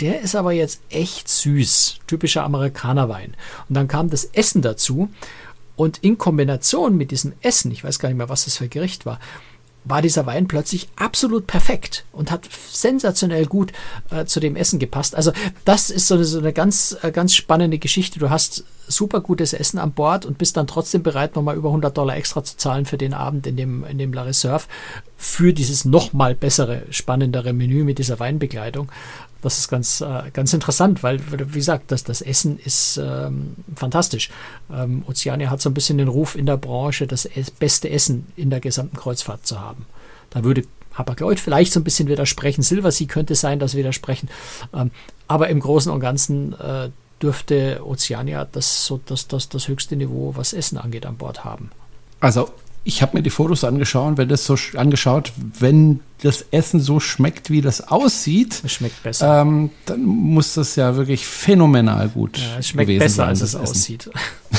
der 0.00 0.20
ist 0.20 0.34
aber 0.34 0.52
jetzt 0.52 0.80
echt 0.90 1.28
süß, 1.28 2.00
typischer 2.06 2.44
Amerikanerwein. 2.44 3.34
Und 3.68 3.74
dann 3.74 3.88
kam 3.88 4.10
das 4.10 4.24
Essen 4.24 4.62
dazu 4.62 5.10
und 5.74 5.98
in 5.98 6.16
Kombination 6.16 6.96
mit 6.96 7.10
diesem 7.10 7.34
Essen, 7.42 7.70
ich 7.70 7.84
weiß 7.84 7.98
gar 7.98 8.08
nicht 8.08 8.18
mehr, 8.18 8.30
was 8.30 8.44
das 8.44 8.56
für 8.56 8.68
Gericht 8.68 9.04
war, 9.04 9.20
war 9.86 10.02
dieser 10.02 10.26
Wein 10.26 10.48
plötzlich 10.48 10.88
absolut 10.96 11.46
perfekt 11.46 12.04
und 12.12 12.30
hat 12.30 12.48
sensationell 12.70 13.46
gut 13.46 13.72
äh, 14.10 14.24
zu 14.24 14.40
dem 14.40 14.56
Essen 14.56 14.78
gepasst. 14.78 15.14
Also 15.14 15.32
das 15.64 15.90
ist 15.90 16.08
so 16.08 16.16
eine, 16.16 16.24
so 16.24 16.38
eine 16.38 16.52
ganz, 16.52 16.96
äh, 17.02 17.12
ganz 17.12 17.34
spannende 17.34 17.78
Geschichte. 17.78 18.18
Du 18.18 18.28
hast 18.28 18.64
super 18.88 19.20
gutes 19.20 19.52
Essen 19.52 19.78
an 19.78 19.92
Bord 19.92 20.26
und 20.26 20.38
bist 20.38 20.56
dann 20.56 20.66
trotzdem 20.66 21.02
bereit, 21.02 21.36
nochmal 21.36 21.56
über 21.56 21.68
100 21.68 21.96
Dollar 21.96 22.16
extra 22.16 22.42
zu 22.42 22.56
zahlen 22.56 22.84
für 22.84 22.98
den 22.98 23.14
Abend 23.14 23.46
in 23.46 23.56
dem, 23.56 23.84
in 23.84 23.98
dem 23.98 24.12
La 24.12 24.22
Reserve 24.22 24.64
für 25.16 25.52
dieses 25.52 25.84
nochmal 25.84 26.34
bessere, 26.34 26.82
spannendere 26.90 27.52
Menü 27.52 27.84
mit 27.84 27.98
dieser 27.98 28.20
Weinbegleitung. 28.20 28.90
Das 29.42 29.58
ist 29.58 29.68
ganz, 29.68 30.00
äh, 30.00 30.30
ganz 30.32 30.52
interessant, 30.52 31.02
weil, 31.02 31.20
wie 31.30 31.58
gesagt, 31.58 31.92
das, 31.92 32.04
das 32.04 32.20
Essen 32.20 32.58
ist 32.58 32.98
ähm, 33.02 33.54
fantastisch. 33.74 34.30
Ähm, 34.72 35.04
Oceania 35.06 35.50
hat 35.50 35.60
so 35.60 35.70
ein 35.70 35.74
bisschen 35.74 35.98
den 35.98 36.08
Ruf 36.08 36.34
in 36.36 36.46
der 36.46 36.56
Branche, 36.56 37.06
das 37.06 37.28
beste 37.58 37.90
Essen 37.90 38.26
in 38.36 38.50
der 38.50 38.60
gesamten 38.60 38.96
Kreuzfahrt 38.96 39.46
zu 39.46 39.60
haben. 39.60 39.86
Da 40.30 40.42
würde 40.42 40.64
Hapag-Lloyd 40.94 41.38
vielleicht 41.38 41.72
so 41.72 41.80
ein 41.80 41.84
bisschen 41.84 42.08
widersprechen. 42.08 42.62
Silversea 42.62 43.06
könnte 43.06 43.34
sein, 43.34 43.58
das 43.58 43.74
widersprechen. 43.74 44.28
Ähm, 44.74 44.90
aber 45.28 45.48
im 45.48 45.60
Großen 45.60 45.92
und 45.92 46.00
Ganzen 46.00 46.58
äh, 46.58 46.90
dürfte 47.22 47.80
Oceania 47.84 48.46
das, 48.50 48.86
so, 48.86 49.00
das, 49.04 49.28
das, 49.28 49.48
das 49.48 49.68
höchste 49.68 49.96
Niveau, 49.96 50.32
was 50.36 50.52
Essen 50.52 50.78
angeht, 50.78 51.06
an 51.06 51.16
Bord 51.16 51.44
haben. 51.44 51.70
Also 52.20 52.50
ich 52.86 53.02
habe 53.02 53.16
mir 53.16 53.22
die 53.22 53.30
Fotos 53.30 53.64
angeschaut, 53.64 54.16
wenn 54.16 54.28
das 54.28 54.46
so 54.46 54.56
angeschaut, 54.76 55.32
wenn 55.58 56.00
das 56.22 56.46
Essen 56.52 56.78
so 56.78 57.00
schmeckt, 57.00 57.50
wie 57.50 57.60
das 57.60 57.88
aussieht, 57.88 58.62
es 58.64 58.72
schmeckt 58.72 59.02
besser. 59.02 59.42
Ähm, 59.42 59.70
dann 59.86 60.04
muss 60.04 60.54
das 60.54 60.76
ja 60.76 60.94
wirklich 60.94 61.26
phänomenal 61.26 62.08
gut 62.08 62.38
ja, 62.38 62.58
es 62.60 62.68
schmeckt 62.68 62.96
besser, 62.98 63.14
sein, 63.14 63.28
als 63.30 63.40
es 63.40 63.54
Essen. 63.54 63.60
aussieht. 63.60 64.10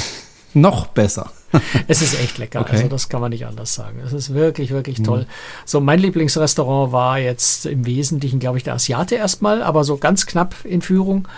Noch 0.54 0.88
besser. 0.88 1.32
es 1.88 2.02
ist 2.02 2.20
echt 2.20 2.38
lecker, 2.38 2.60
okay. 2.60 2.76
also 2.76 2.88
das 2.90 3.08
kann 3.08 3.22
man 3.22 3.30
nicht 3.30 3.46
anders 3.46 3.74
sagen. 3.74 4.02
Es 4.06 4.12
ist 4.12 4.34
wirklich, 4.34 4.72
wirklich 4.72 5.02
toll. 5.04 5.22
Mhm. 5.22 5.28
So, 5.64 5.80
mein 5.80 6.00
Lieblingsrestaurant 6.00 6.92
war 6.92 7.20
jetzt 7.20 7.66
im 7.66 7.86
Wesentlichen, 7.86 8.40
glaube 8.40 8.58
ich, 8.58 8.66
der 8.66 8.74
Asiate 8.74 9.16
erstmal, 9.16 9.62
aber 9.62 9.86
so 9.86 9.98
ganz 9.98 10.26
knapp 10.26 10.54
in 10.66 10.82
Führung. 10.82 11.30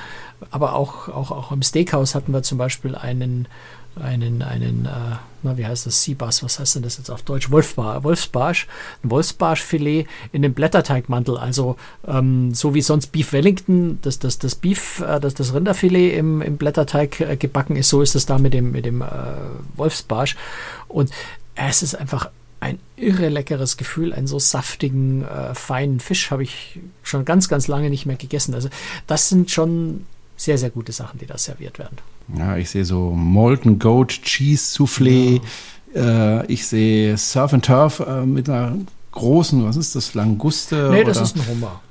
Aber 0.49 0.73
auch, 0.73 1.10
auch, 1.10 1.32
auch 1.32 1.52
im 1.52 1.62
Steakhouse 1.62 2.15
hatten 2.15 2.34
wir 2.34 2.41
zum 2.41 2.58
Beispiel 2.58 2.95
einen 2.95 3.47
einen, 3.95 4.41
einen 4.41 4.86
äh, 4.86 5.17
na, 5.41 5.58
wie 5.58 5.65
heißt 5.65 5.86
das, 5.86 6.04
Seabass, 6.04 6.43
was 6.43 6.60
heißt 6.60 6.75
denn 6.75 6.84
das 6.84 6.97
jetzt 6.97 7.10
auf 7.10 7.21
Deutsch? 7.21 7.49
Wolfbar, 7.49 8.04
Wolfsbarsch, 8.04 8.67
ein 9.04 9.10
Wolfsbarschfilet 9.10 10.06
in 10.32 10.41
dem 10.41 10.54
Blätterteigmantel, 10.54 11.38
also 11.38 11.78
ähm, 12.08 12.54
so 12.54 12.73
wie 12.73 12.82
sonst 12.82 13.08
Beef 13.08 13.32
Wellington, 13.32 13.99
das, 14.02 14.19
das, 14.19 14.39
das 14.39 14.56
Beef, 14.56 14.99
äh, 15.02 15.19
das, 15.19 15.34
das 15.34 15.54
Rinderfilet 15.54 16.17
im, 16.17 16.41
im 16.41 16.58
Blätterteig 16.58 17.21
äh, 17.21 17.38
gebacken 17.38 17.75
ist, 17.75 17.89
so 17.89 18.02
ist 18.02 18.15
es 18.15 18.25
da 18.25 18.38
mit 18.38 18.54
dem, 18.54 18.71
mit 18.71 18.86
dem 18.86 19.02
äh, 19.02 19.06
Wolfsbarsch 19.75 20.36
und 20.88 21.12
es 21.56 21.84
ist 21.84 21.95
einfach 21.95 22.30
ein 22.62 22.80
irre 22.97 23.30
leckeres 23.30 23.78
Gefühl, 23.78 24.13
einen 24.13 24.28
so 24.28 24.39
saftigen, 24.39 25.23
äh, 25.23 25.56
feinen 25.56 26.02
Fisch 26.02 26.32
habe 26.32 26.43
ich 26.43 26.80
schon 27.04 27.23
ganz, 27.23 27.47
ganz 27.47 27.67
lange 27.67 27.89
nicht 27.89 28.06
mehr 28.06 28.17
gegessen. 28.17 28.54
Also 28.54 28.69
das 29.08 29.30
sind 29.30 29.49
schon 29.49 30.06
sehr, 30.39 30.58
sehr 30.58 30.69
gute 30.69 30.91
Sachen, 30.91 31.19
die 31.19 31.25
da 31.25 31.38
serviert 31.38 31.80
werden. 31.80 31.97
Ja, 32.38 32.58
ich 32.58 32.69
sehe 32.69 32.86
so 32.86 33.12
Molten 33.12 33.78
Goat 33.78 34.21
Cheese 34.23 34.78
Soufflé. 34.78 35.41
Ja. 35.93 36.41
Äh, 36.41 36.45
ich 36.45 36.65
sehe 36.65 37.17
Surf 37.17 37.54
and 37.54 37.65
Turf 37.65 37.99
äh, 37.99 38.25
mit 38.25 38.49
einer 38.49 38.78
großen, 39.12 39.65
was 39.65 39.75
ist 39.75 39.95
das, 39.95 40.13
Languste? 40.13 40.89
Nee, 40.91 41.04
das 41.04 41.17
oder? 41.17 41.25
ist 41.25 41.36
ein 41.36 41.47
Hummer. 41.47 41.82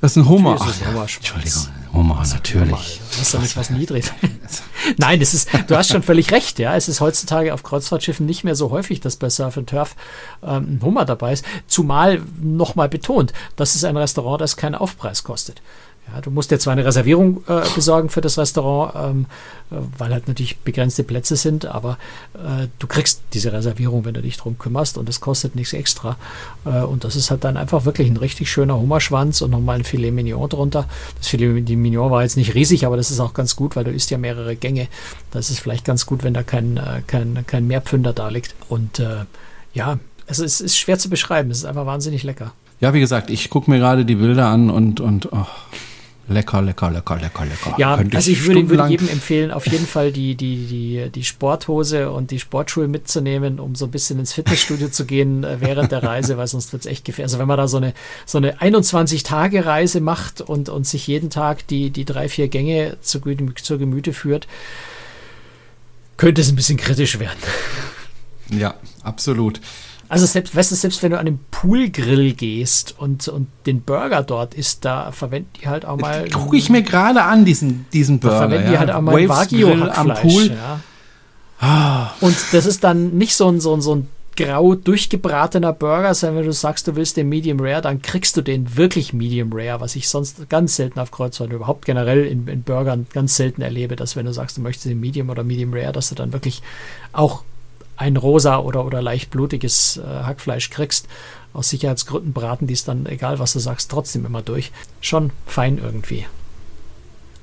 Das 0.00 0.12
ist 0.12 0.16
ein 0.18 0.28
Hummer. 0.28 0.58
Ach, 0.60 0.80
ja, 0.80 1.02
Entschuldigung, 1.02 1.62
Hummer, 1.92 2.22
natürlich. 2.30 3.00
Das 3.10 3.22
ist 3.22 3.34
doch 3.34 3.40
nicht 3.40 3.56
was 3.56 3.70
niedrig. 3.70 4.12
Nein, 4.98 5.20
das 5.20 5.34
ist, 5.34 5.48
du 5.66 5.76
hast 5.76 5.90
schon 5.90 6.02
völlig 6.02 6.30
recht, 6.30 6.58
ja. 6.58 6.76
Es 6.76 6.88
ist 6.88 7.00
heutzutage 7.00 7.54
auf 7.54 7.62
Kreuzfahrtschiffen 7.62 8.26
nicht 8.26 8.44
mehr 8.44 8.54
so 8.54 8.70
häufig, 8.70 9.00
dass 9.00 9.16
bei 9.16 9.30
Surf 9.30 9.56
and 9.56 9.68
Turf 9.68 9.96
ähm, 10.42 10.76
ein 10.76 10.80
Hummer 10.82 11.04
dabei 11.04 11.32
ist. 11.32 11.44
Zumal 11.66 12.20
nochmal 12.40 12.88
betont, 12.88 13.32
das 13.56 13.74
ist 13.74 13.84
ein 13.84 13.96
Restaurant, 13.96 14.40
das 14.40 14.56
keinen 14.56 14.74
Aufpreis 14.74 15.24
kostet. 15.24 15.62
Ja, 16.12 16.20
du 16.20 16.30
musst 16.30 16.50
dir 16.50 16.58
zwar 16.58 16.74
eine 16.74 16.84
Reservierung 16.84 17.42
äh, 17.48 17.62
besorgen 17.74 18.10
für 18.10 18.20
das 18.20 18.38
Restaurant, 18.38 18.94
ähm, 18.94 19.26
äh, 19.70 19.76
weil 19.98 20.12
halt 20.12 20.28
natürlich 20.28 20.58
begrenzte 20.58 21.02
Plätze 21.02 21.34
sind, 21.36 21.66
aber 21.66 21.98
äh, 22.34 22.68
du 22.78 22.86
kriegst 22.86 23.22
diese 23.32 23.52
Reservierung, 23.52 24.04
wenn 24.04 24.14
du 24.14 24.20
dich 24.20 24.36
drum 24.36 24.58
kümmerst 24.58 24.98
und 24.98 25.08
es 25.08 25.20
kostet 25.20 25.56
nichts 25.56 25.72
extra. 25.72 26.16
Äh, 26.66 26.82
und 26.82 27.04
das 27.04 27.16
ist 27.16 27.30
halt 27.30 27.44
dann 27.44 27.56
einfach 27.56 27.86
wirklich 27.86 28.10
ein 28.10 28.18
richtig 28.18 28.50
schöner 28.50 28.78
Hummerschwanz 28.78 29.40
und 29.40 29.50
nochmal 29.50 29.76
ein 29.76 29.84
Filet 29.84 30.10
Mignon 30.10 30.48
drunter. 30.48 30.86
Das 31.18 31.28
Filet 31.28 31.48
Mignon 31.76 32.10
war 32.10 32.22
jetzt 32.22 32.36
nicht 32.36 32.54
riesig, 32.54 32.84
aber 32.84 32.96
das 32.98 33.10
ist 33.10 33.20
auch 33.20 33.32
ganz 33.32 33.56
gut, 33.56 33.74
weil 33.74 33.84
du 33.84 33.90
isst 33.90 34.10
ja 34.10 34.18
mehrere 34.18 34.56
Gänge. 34.56 34.88
Das 35.30 35.50
ist 35.50 35.60
vielleicht 35.60 35.86
ganz 35.86 36.04
gut, 36.04 36.22
wenn 36.22 36.34
da 36.34 36.42
kein, 36.42 36.76
äh, 36.76 37.02
kein, 37.06 37.44
kein 37.46 37.66
Mehrpfünder 37.66 38.12
da 38.12 38.28
liegt. 38.28 38.54
Und 38.68 38.98
äh, 38.98 39.24
ja, 39.72 39.98
also 40.26 40.44
es 40.44 40.60
ist 40.60 40.76
schwer 40.76 40.98
zu 40.98 41.08
beschreiben. 41.08 41.50
Es 41.50 41.58
ist 41.58 41.64
einfach 41.64 41.86
wahnsinnig 41.86 42.22
lecker. 42.24 42.52
Ja, 42.80 42.92
wie 42.92 43.00
gesagt, 43.00 43.30
ich 43.30 43.48
gucke 43.50 43.70
mir 43.70 43.78
gerade 43.78 44.04
die 44.04 44.16
Bilder 44.16 44.48
an 44.48 44.68
und, 44.68 45.00
und 45.00 45.32
oh. 45.32 45.46
Lecker, 46.26 46.62
lecker, 46.62 46.90
lecker, 46.90 47.16
lecker, 47.16 47.44
lecker. 47.44 47.74
Ja, 47.76 47.98
Könnte 47.98 48.16
also 48.16 48.30
ich 48.30 48.46
würde, 48.46 48.68
würde, 48.70 48.88
jedem 48.88 49.08
empfehlen, 49.08 49.50
auf 49.50 49.66
jeden 49.66 49.86
Fall 49.86 50.10
die, 50.10 50.34
die, 50.34 50.66
die, 50.66 51.10
die 51.10 51.24
Sporthose 51.24 52.10
und 52.10 52.30
die 52.30 52.40
Sportschuhe 52.40 52.88
mitzunehmen, 52.88 53.60
um 53.60 53.74
so 53.74 53.84
ein 53.84 53.90
bisschen 53.90 54.18
ins 54.18 54.32
Fitnessstudio 54.32 54.88
zu 54.88 55.04
gehen 55.04 55.44
äh, 55.44 55.60
während 55.60 55.92
der 55.92 56.02
Reise, 56.02 56.38
weil 56.38 56.46
sonst 56.46 56.72
wird 56.72 56.86
es 56.86 56.90
echt 56.90 57.04
gefährlich. 57.04 57.26
Also 57.26 57.38
wenn 57.38 57.48
man 57.48 57.58
da 57.58 57.68
so 57.68 57.76
eine, 57.76 57.92
so 58.24 58.38
eine 58.38 58.56
21-Tage-Reise 58.56 60.00
macht 60.00 60.40
und, 60.40 60.70
und 60.70 60.86
sich 60.86 61.06
jeden 61.06 61.28
Tag 61.28 61.66
die, 61.66 61.90
die 61.90 62.06
drei, 62.06 62.30
vier 62.30 62.48
Gänge 62.48 62.96
zu, 63.02 63.20
zur 63.20 63.78
Gemüte 63.78 64.14
führt, 64.14 64.48
könnte 66.16 66.40
es 66.40 66.48
ein 66.48 66.56
bisschen 66.56 66.78
kritisch 66.78 67.18
werden. 67.18 67.38
Ja, 68.50 68.74
absolut. 69.02 69.60
Also 70.08 70.26
selbst, 70.26 70.54
weißt 70.54 70.70
du, 70.70 70.76
selbst 70.76 71.02
wenn 71.02 71.12
du 71.12 71.18
an 71.18 71.26
den 71.26 71.38
Poolgrill 71.50 72.34
gehst 72.34 72.94
und, 72.98 73.28
und 73.28 73.48
den 73.66 73.82
Burger 73.82 74.22
dort 74.22 74.54
isst, 74.54 74.84
da 74.84 75.12
verwenden 75.12 75.50
die 75.60 75.68
halt 75.68 75.84
auch 75.84 75.98
mal. 75.98 76.28
Gucke 76.28 76.56
ich 76.56 76.70
mir 76.70 76.82
gerade 76.82 77.22
an, 77.22 77.44
diesen, 77.44 77.86
diesen 77.92 78.20
Burger. 78.20 78.34
Da 78.34 78.48
verwenden 78.48 78.66
ja. 78.66 78.72
die 78.72 78.78
halt 78.78 78.90
auch 78.90 79.00
mal 79.00 79.28
Wagyu 79.28 79.68
am 79.68 80.14
Pool. 80.14 80.50
Ja. 80.50 80.80
Ah. 81.60 82.10
Und 82.20 82.36
das 82.52 82.66
ist 82.66 82.84
dann 82.84 83.16
nicht 83.16 83.34
so 83.34 83.48
ein, 83.48 83.60
so 83.60 83.74
ein, 83.74 83.80
so 83.80 83.96
ein 83.96 84.08
grau 84.36 84.74
durchgebratener 84.74 85.72
Burger 85.72 86.14
sein. 86.14 86.36
Wenn 86.36 86.44
du 86.44 86.52
sagst, 86.52 86.86
du 86.88 86.96
willst 86.96 87.16
den 87.16 87.28
Medium 87.28 87.60
Rare, 87.60 87.82
dann 87.82 88.02
kriegst 88.02 88.36
du 88.36 88.42
den 88.42 88.76
wirklich 88.76 89.12
Medium 89.12 89.50
Rare, 89.52 89.80
was 89.80 89.96
ich 89.96 90.08
sonst 90.08 90.48
ganz 90.48 90.76
selten 90.76 90.98
auf 90.98 91.10
Kreuzfahrten, 91.10 91.54
überhaupt 91.54 91.84
generell 91.84 92.24
in, 92.24 92.46
in 92.48 92.62
Burgern 92.62 93.06
ganz 93.12 93.36
selten 93.36 93.62
erlebe, 93.62 93.96
dass 93.96 94.16
wenn 94.16 94.26
du 94.26 94.32
sagst, 94.32 94.56
du 94.56 94.60
möchtest 94.60 94.86
den 94.86 95.00
Medium 95.00 95.30
oder 95.30 95.44
Medium 95.44 95.72
Rare, 95.72 95.92
dass 95.92 96.08
du 96.08 96.14
dann 96.14 96.32
wirklich 96.32 96.62
auch 97.12 97.44
ein 97.96 98.16
rosa 98.16 98.58
oder, 98.58 98.84
oder 98.84 99.02
leicht 99.02 99.30
blutiges 99.30 99.98
äh, 99.98 100.02
Hackfleisch 100.24 100.70
kriegst. 100.70 101.06
Aus 101.52 101.68
Sicherheitsgründen 101.70 102.32
braten 102.32 102.66
die 102.66 102.74
es 102.74 102.84
dann, 102.84 103.06
egal 103.06 103.38
was 103.38 103.52
du 103.52 103.60
sagst, 103.60 103.90
trotzdem 103.90 104.26
immer 104.26 104.42
durch. 104.42 104.72
Schon 105.00 105.30
fein 105.46 105.78
irgendwie. 105.78 106.26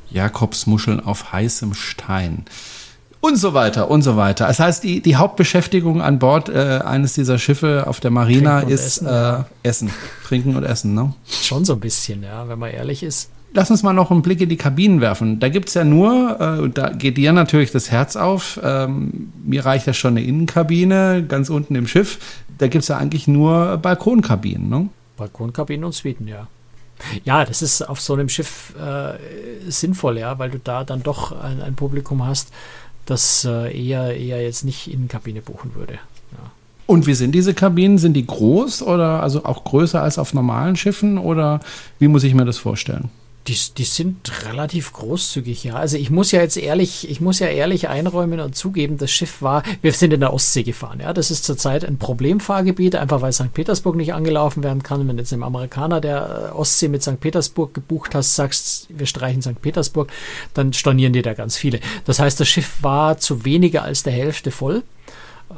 Jakobsmuscheln 0.10 1.00
auf 1.00 1.32
heißem 1.32 1.74
Stein 1.74 2.46
und 3.22 3.38
so 3.38 3.54
weiter 3.54 3.90
und 3.90 4.02
so 4.02 4.18
weiter. 4.18 4.48
Das 4.48 4.60
heißt, 4.60 4.84
die, 4.84 5.02
die 5.02 5.16
Hauptbeschäftigung 5.16 6.02
an 6.02 6.20
Bord 6.20 6.50
äh, 6.50 6.82
eines 6.84 7.14
dieser 7.14 7.38
Schiffe 7.38 7.86
auf 7.88 8.00
der 8.00 8.12
Marina 8.12 8.62
ist 8.62 8.86
essen, 8.86 9.08
äh, 9.08 9.12
ja. 9.12 9.46
essen, 9.64 9.92
trinken 10.26 10.56
und 10.56 10.64
essen. 10.64 10.94
Ne? 10.96 11.14
Schon 11.26 11.64
so 11.64 11.74
ein 11.74 11.80
bisschen, 11.80 12.24
ja, 12.24 12.50
wenn 12.50 12.60
man 12.60 12.72
ehrlich 12.72 13.04
ist. 13.04 13.30
Lass 13.54 13.70
uns 13.70 13.84
mal 13.84 13.92
noch 13.92 14.12
einen 14.12 14.22
Blick 14.22 14.40
in 14.40 14.48
die 14.48 14.58
Kabinen 14.58 15.02
werfen. 15.02 15.40
Da 15.40 15.50
gibt's 15.50 15.74
ja 15.74 15.84
nur, 15.84 16.40
äh, 16.40 16.70
da 16.70 16.90
geht 16.90 17.18
dir 17.18 17.34
natürlich 17.34 17.72
das 17.72 17.92
Herz 17.92 18.16
auf. 18.16 18.60
Ähm, 18.64 19.34
mir 19.44 19.66
reicht 19.66 19.88
ja 19.88 19.94
schon 19.94 20.16
eine 20.16 20.26
Innenkabine, 20.26 21.26
ganz 21.28 21.50
unten 21.50 21.76
im 21.76 21.86
Schiff. 21.86 22.20
Da 22.58 22.68
gibt's 22.68 22.88
ja 22.88 22.98
eigentlich 22.98 23.28
nur 23.28 23.78
Balkonkabinen, 23.78 24.70
ne? 24.70 24.90
Balkonkabinen 25.18 25.84
und 25.84 25.94
Suiten, 25.94 26.28
ja. 26.28 26.48
Ja, 27.26 27.44
das 27.44 27.62
ist 27.62 27.82
auf 27.82 28.00
so 28.00 28.14
einem 28.14 28.30
Schiff 28.30 28.74
äh, 28.80 29.70
sinnvoll, 29.70 30.20
ja, 30.20 30.40
weil 30.40 30.52
du 30.52 30.60
da 30.60 30.84
dann 30.84 31.04
doch 31.04 31.32
ein, 31.32 31.62
ein 31.62 31.76
Publikum 31.76 32.26
hast, 32.26 32.52
das 33.06 33.44
äh, 33.44 33.78
eher, 33.78 34.16
eher 34.16 34.42
jetzt 34.42 34.64
nicht 34.64 34.90
Innenkabine 34.90 35.42
buchen 35.42 35.76
würde. 35.76 35.96
Ja. 35.96 36.52
Und 36.86 37.08
wie 37.08 37.16
sind 37.16 37.34
diese 37.34 37.54
Kabinen? 37.54 37.98
Sind 37.98 38.14
die 38.14 38.26
groß 38.26 38.84
oder 38.84 39.24
also 39.24 39.44
auch 39.44 39.64
größer 39.64 40.02
als 40.02 40.18
auf 40.18 40.34
normalen 40.34 40.76
Schiffen 40.76 41.18
oder 41.18 41.60
wie 42.00 42.08
muss 42.08 42.24
ich 42.24 42.34
mir 42.34 42.46
das 42.46 42.58
vorstellen? 42.58 43.10
Die, 43.48 43.58
die 43.76 43.86
sind 43.86 44.46
relativ 44.46 44.94
großzügig, 44.94 45.64
ja. 45.64 45.76
Also 45.76 45.98
ich 45.98 46.12
muss 46.12 46.32
ja 46.32 46.42
jetzt 46.42 46.58
ehrlich, 46.58 47.10
ich 47.10 47.22
muss 47.22 47.40
ja 47.40 47.48
ehrlich 47.48 47.90
einräumen 47.90 48.40
und 48.40 48.56
zugeben, 48.56 48.98
das 48.98 49.10
Schiff 49.10 49.42
war, 49.42 49.64
wir 49.82 49.94
sind 49.94 50.14
in 50.14 50.20
der 50.20 50.32
Ostsee 50.32 50.62
gefahren, 50.62 51.00
ja. 51.00 51.12
Das 51.12 51.32
ist 51.32 51.44
zurzeit 51.44 51.84
ein 51.84 51.98
Problemfahrgebiet, 51.98 52.96
einfach 52.96 53.22
weil 53.22 53.34
St. 53.34 53.52
Petersburg 53.54 53.96
nicht 53.96 54.14
angelaufen 54.14 54.64
werden 54.64 54.84
kann. 54.84 55.08
Wenn 55.08 55.18
jetzt 55.18 55.34
im 55.34 55.42
Amerikaner 55.42 56.02
der 56.02 56.52
äh, 56.52 56.56
Ostsee 56.56 56.88
mit 56.88 57.02
St. 57.02 57.20
Petersburg 57.20 57.74
gebucht 57.74 58.14
hast, 58.14 58.36
sagst, 58.36 58.88
wir 58.90 59.08
streichen 59.08 59.42
St. 59.42 59.60
Petersburg, 59.62 60.12
dann 60.54 60.74
stornieren 60.74 61.14
dir 61.14 61.24
da 61.24 61.34
ganz 61.34 61.58
viele. 61.58 61.80
Das 62.06 62.20
heißt, 62.20 62.40
das 62.40 62.48
Schiff 62.48 62.84
war 62.84 63.18
zu 63.18 63.44
weniger 63.44 63.84
als 63.84 64.04
der 64.04 64.14
Hälfte 64.14 64.52
voll 64.52 64.84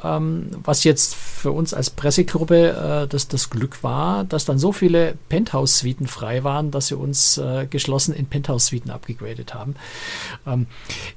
ähm, 0.04 0.48
was 0.64 0.84
jetzt 0.84 1.16
für 1.16 1.52
uns 1.52 1.74
als 1.74 1.90
Pressegruppe 1.90 3.04
äh, 3.04 3.08
das, 3.08 3.28
das 3.28 3.50
Glück 3.50 3.84
war, 3.84 4.24
dass 4.24 4.46
dann 4.46 4.60
so 4.60 4.72
viele 4.72 5.16
Penthouse-Suiten 5.30 6.08
frei 6.08 6.44
waren, 6.44 6.72
dass 6.72 6.88
sie 6.88 6.98
uns 6.98 7.38
äh, 7.38 7.68
geschlossen 7.70 8.14
in 8.14 8.28
Penthouse-Suiten 8.28 8.92
abgegradet 8.92 9.54
haben. 9.54 9.76
Ähm, 10.48 10.68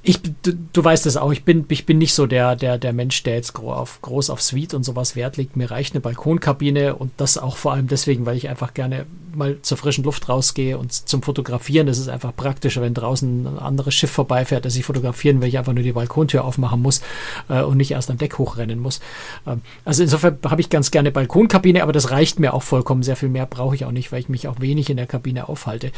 ich, 0.02 0.20
du, 0.22 0.54
du, 0.72 0.84
weißt 0.84 1.06
es 1.06 1.16
auch, 1.16 1.32
ich 1.32 1.44
bin, 1.44 1.64
ich 1.68 1.86
bin 1.86 1.98
nicht 1.98 2.14
so 2.14 2.26
der, 2.26 2.56
der, 2.56 2.78
der 2.78 2.92
Mensch, 2.92 3.22
der 3.22 3.36
jetzt 3.36 3.52
groß 3.54 3.76
auf, 3.76 4.02
groß 4.02 4.30
auf 4.30 4.42
Suite 4.42 4.74
und 4.74 4.84
sowas 4.84 5.16
Wert 5.16 5.36
legt. 5.36 5.56
Mir 5.56 5.70
reicht 5.70 5.94
eine 5.94 6.00
Balkonkabine 6.00 6.96
und 6.96 7.12
das 7.16 7.38
auch 7.38 7.56
vor 7.56 7.72
allem 7.72 7.88
deswegen, 7.88 8.26
weil 8.26 8.36
ich 8.36 8.48
einfach 8.48 8.74
gerne 8.74 9.06
mal 9.36 9.58
zur 9.62 9.76
frischen 9.76 10.04
Luft 10.04 10.28
rausgehe 10.28 10.78
und 10.78 10.92
zum 10.92 11.22
Fotografieren. 11.22 11.86
Das 11.86 11.98
ist 11.98 12.08
einfach 12.08 12.34
praktischer, 12.34 12.82
wenn 12.82 12.94
draußen 12.94 13.46
ein 13.46 13.58
anderes 13.58 13.94
Schiff 13.94 14.10
vorbeifährt, 14.10 14.64
dass 14.64 14.76
ich 14.76 14.84
fotografieren, 14.84 15.40
weil 15.40 15.48
ich 15.48 15.58
einfach 15.58 15.72
nur 15.72 15.84
die 15.84 15.92
Balkontür 15.92 16.44
aufmachen 16.44 16.82
muss 16.82 17.02
äh, 17.48 17.62
und 17.62 17.76
nicht 17.76 17.90
erst 17.90 18.10
am 18.10 18.18
Deck 18.18 18.38
hochrennen 18.38 18.65
muss. 18.74 19.00
Ähm, 19.46 19.62
also 19.84 20.02
insofern 20.02 20.38
habe 20.44 20.60
ich 20.60 20.70
ganz 20.70 20.90
gerne 20.90 21.12
Balkonkabine, 21.12 21.82
aber 21.82 21.92
das 21.92 22.10
reicht 22.10 22.40
mir 22.40 22.54
auch 22.54 22.62
vollkommen. 22.62 23.02
Sehr 23.02 23.16
viel 23.16 23.28
mehr 23.28 23.46
brauche 23.46 23.74
ich 23.74 23.84
auch 23.84 23.92
nicht, 23.92 24.12
weil 24.12 24.20
ich 24.20 24.28
mich 24.28 24.48
auch 24.48 24.60
wenig 24.60 24.90
in 24.90 24.96
der 24.96 25.06
Kabine 25.06 25.48
aufhalte. 25.48 25.92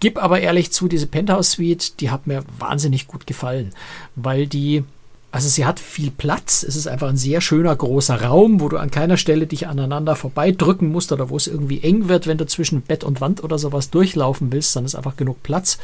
Gib 0.00 0.22
aber 0.22 0.40
ehrlich 0.40 0.72
zu, 0.72 0.88
diese 0.88 1.06
Penthouse 1.06 1.52
Suite, 1.52 2.00
die 2.00 2.10
hat 2.10 2.26
mir 2.26 2.42
wahnsinnig 2.58 3.06
gut 3.06 3.26
gefallen, 3.26 3.74
weil 4.16 4.46
die 4.46 4.84
also 5.34 5.48
sie 5.48 5.66
hat 5.66 5.80
viel 5.80 6.12
Platz. 6.12 6.62
Es 6.62 6.76
ist 6.76 6.86
einfach 6.86 7.08
ein 7.08 7.16
sehr 7.16 7.40
schöner 7.40 7.74
großer 7.74 8.22
Raum, 8.22 8.60
wo 8.60 8.68
du 8.68 8.76
an 8.76 8.92
keiner 8.92 9.16
Stelle 9.16 9.48
dich 9.48 9.66
aneinander 9.66 10.14
vorbeidrücken 10.14 10.92
musst 10.92 11.10
oder 11.10 11.28
wo 11.28 11.36
es 11.36 11.48
irgendwie 11.48 11.80
eng 11.80 12.06
wird, 12.06 12.28
wenn 12.28 12.38
du 12.38 12.46
zwischen 12.46 12.82
Bett 12.82 13.02
und 13.02 13.20
Wand 13.20 13.42
oder 13.42 13.58
sowas 13.58 13.90
durchlaufen 13.90 14.52
willst. 14.52 14.76
Dann 14.76 14.84
ist 14.84 14.94
einfach 14.94 15.16
genug 15.16 15.42
Platz, 15.42 15.78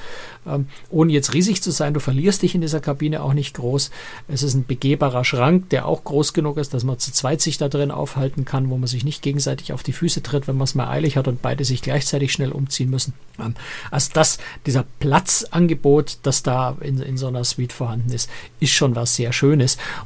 ähm, 0.46 0.68
ohne 0.88 1.12
jetzt 1.12 1.34
riesig 1.34 1.64
zu 1.64 1.72
sein. 1.72 1.94
Du 1.94 1.98
verlierst 1.98 2.42
dich 2.42 2.54
in 2.54 2.60
dieser 2.60 2.78
Kabine 2.78 3.24
auch 3.24 3.32
nicht 3.32 3.56
groß. 3.56 3.90
Es 4.28 4.44
ist 4.44 4.54
ein 4.54 4.66
begehbarer 4.66 5.24
Schrank, 5.24 5.68
der 5.70 5.84
auch 5.84 6.04
groß 6.04 6.32
genug 6.32 6.56
ist, 6.56 6.72
dass 6.72 6.84
man 6.84 7.00
zu 7.00 7.10
zweit 7.10 7.40
sich 7.40 7.58
da 7.58 7.68
drin 7.68 7.90
aufhalten 7.90 8.44
kann, 8.44 8.70
wo 8.70 8.78
man 8.78 8.86
sich 8.86 9.02
nicht 9.02 9.20
gegenseitig 9.20 9.72
auf 9.72 9.82
die 9.82 9.92
Füße 9.92 10.22
tritt, 10.22 10.46
wenn 10.46 10.58
man 10.58 10.66
es 10.66 10.76
mal 10.76 10.88
eilig 10.88 11.16
hat 11.16 11.26
und 11.26 11.42
beide 11.42 11.64
sich 11.64 11.82
gleichzeitig 11.82 12.32
schnell 12.32 12.52
umziehen 12.52 12.88
müssen. 12.90 13.14
Ähm, 13.40 13.56
also 13.90 14.10
das, 14.12 14.38
dieser 14.64 14.84
Platzangebot, 15.00 16.18
das 16.22 16.44
da 16.44 16.76
in, 16.82 17.02
in 17.02 17.16
so 17.16 17.26
einer 17.26 17.42
Suite 17.42 17.72
vorhanden 17.72 18.12
ist, 18.12 18.30
ist 18.60 18.70
schon 18.70 18.94
was 18.94 19.16
sehr 19.16 19.32
Schönes. 19.32 19.39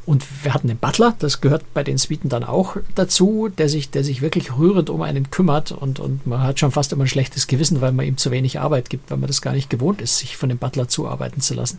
Und 0.07 0.25
wir 0.42 0.55
hatten 0.55 0.68
den 0.68 0.79
Butler, 0.79 1.14
das 1.18 1.40
gehört 1.40 1.62
bei 1.75 1.83
den 1.83 1.99
Suiten 1.99 2.29
dann 2.29 2.44
auch 2.44 2.77
dazu, 2.94 3.49
der 3.49 3.68
sich, 3.68 3.90
der 3.90 4.05
sich 4.05 4.23
wirklich 4.23 4.57
rührend 4.57 4.90
um 4.90 5.03
einen 5.03 5.31
kümmert 5.31 5.73
und, 5.73 6.01
und 6.01 6.27
man 6.27 6.42
hat 6.42 6.61
schon 6.61 6.70
fast 6.70 6.92
immer 6.92 7.05
ein 7.05 7.09
schlechtes 7.09 7.47
Gewissen, 7.47 7.81
weil 7.81 7.92
man 7.92 8.07
ihm 8.07 8.16
zu 8.16 8.31
wenig 8.31 8.61
Arbeit 8.61 8.90
gibt, 8.90 9.11
weil 9.11 9.18
man 9.18 9.29
das 9.29 9.42
gar 9.42 9.53
nicht 9.53 9.70
gewohnt 9.70 10.01
ist, 10.01 10.18
sich 10.18 10.37
von 10.37 10.49
dem 10.49 10.59
Butler 10.59 10.88
zuarbeiten 10.88 11.40
zu 11.40 11.55
lassen. 11.55 11.79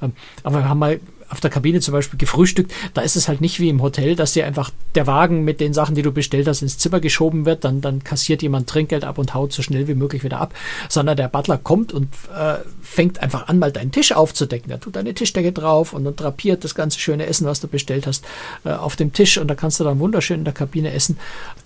Ähm, 0.00 0.12
aber 0.42 0.58
wir 0.58 0.68
haben 0.68 0.78
mal 0.78 1.00
auf 1.32 1.40
der 1.40 1.50
Kabine 1.50 1.80
zum 1.80 1.92
Beispiel 1.92 2.18
gefrühstückt, 2.18 2.72
da 2.92 3.00
ist 3.00 3.16
es 3.16 3.26
halt 3.26 3.40
nicht 3.40 3.58
wie 3.58 3.70
im 3.70 3.80
Hotel, 3.80 4.14
dass 4.16 4.34
dir 4.34 4.46
einfach 4.46 4.70
der 4.94 5.06
Wagen 5.06 5.44
mit 5.44 5.60
den 5.60 5.72
Sachen, 5.72 5.94
die 5.94 6.02
du 6.02 6.12
bestellt 6.12 6.46
hast, 6.46 6.60
ins 6.60 6.76
Zimmer 6.76 7.00
geschoben 7.00 7.46
wird, 7.46 7.64
dann, 7.64 7.80
dann 7.80 8.04
kassiert 8.04 8.42
jemand 8.42 8.68
Trinkgeld 8.68 9.04
ab 9.04 9.16
und 9.16 9.32
haut 9.32 9.52
so 9.52 9.62
schnell 9.62 9.88
wie 9.88 9.94
möglich 9.94 10.24
wieder 10.24 10.40
ab, 10.40 10.54
sondern 10.90 11.16
der 11.16 11.28
Butler 11.28 11.56
kommt 11.56 11.92
und 11.92 12.08
äh, 12.36 12.56
fängt 12.82 13.22
einfach 13.22 13.48
an, 13.48 13.58
mal 13.58 13.72
deinen 13.72 13.92
Tisch 13.92 14.12
aufzudecken. 14.12 14.70
Er 14.70 14.78
tut 14.78 14.96
deine 14.96 15.14
Tischdecke 15.14 15.52
drauf 15.52 15.94
und 15.94 16.04
dann 16.04 16.14
drapiert 16.14 16.64
das 16.64 16.74
ganze 16.74 16.98
schöne 16.98 17.26
Essen, 17.26 17.46
was 17.46 17.60
du 17.60 17.66
bestellt 17.66 18.06
hast, 18.06 18.24
äh, 18.64 18.70
auf 18.70 18.96
dem 18.96 19.14
Tisch 19.14 19.38
und 19.38 19.48
da 19.48 19.54
kannst 19.54 19.80
du 19.80 19.84
dann 19.84 19.98
wunderschön 20.00 20.40
in 20.40 20.44
der 20.44 20.54
Kabine 20.54 20.92
essen 20.92 21.18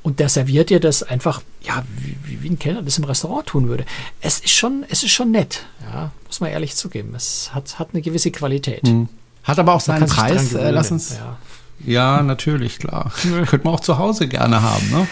und 0.04 0.20
der 0.20 0.28
serviert 0.28 0.70
dir 0.70 0.78
das 0.78 1.02
einfach, 1.02 1.42
ja, 1.62 1.84
wie, 1.98 2.40
wie 2.40 2.48
ein 2.48 2.58
Kellner 2.60 2.82
das 2.82 2.98
im 2.98 3.04
Restaurant 3.04 3.46
tun 3.46 3.68
würde. 3.68 3.84
Es 4.20 4.38
ist 4.38 4.52
schon, 4.52 4.84
es 4.88 5.02
ist 5.02 5.10
schon 5.10 5.32
nett, 5.32 5.64
ja, 5.82 6.12
muss 6.26 6.38
man 6.38 6.50
ehrlich 6.50 6.76
zugeben. 6.76 7.14
Es 7.16 7.50
hat, 7.52 7.80
hat 7.80 7.88
eine 7.92 8.02
gewisse 8.02 8.30
Qualität. 8.30 8.84
Mhm. 8.84 9.08
Hat 9.46 9.58
aber 9.58 9.74
auch 9.74 9.80
seinen 9.80 10.08
Preis. 10.08 10.54
Äh, 10.54 10.70
lass 10.70 10.90
uns. 10.90 11.16
Ja. 11.16 11.36
Ja, 11.84 12.22
natürlich, 12.22 12.78
klar. 12.78 13.12
Könnte 13.22 13.60
man 13.64 13.74
auch 13.74 13.80
zu 13.80 13.98
Hause 13.98 14.28
gerne 14.28 14.62
haben. 14.62 14.90
Ne? 14.90 15.06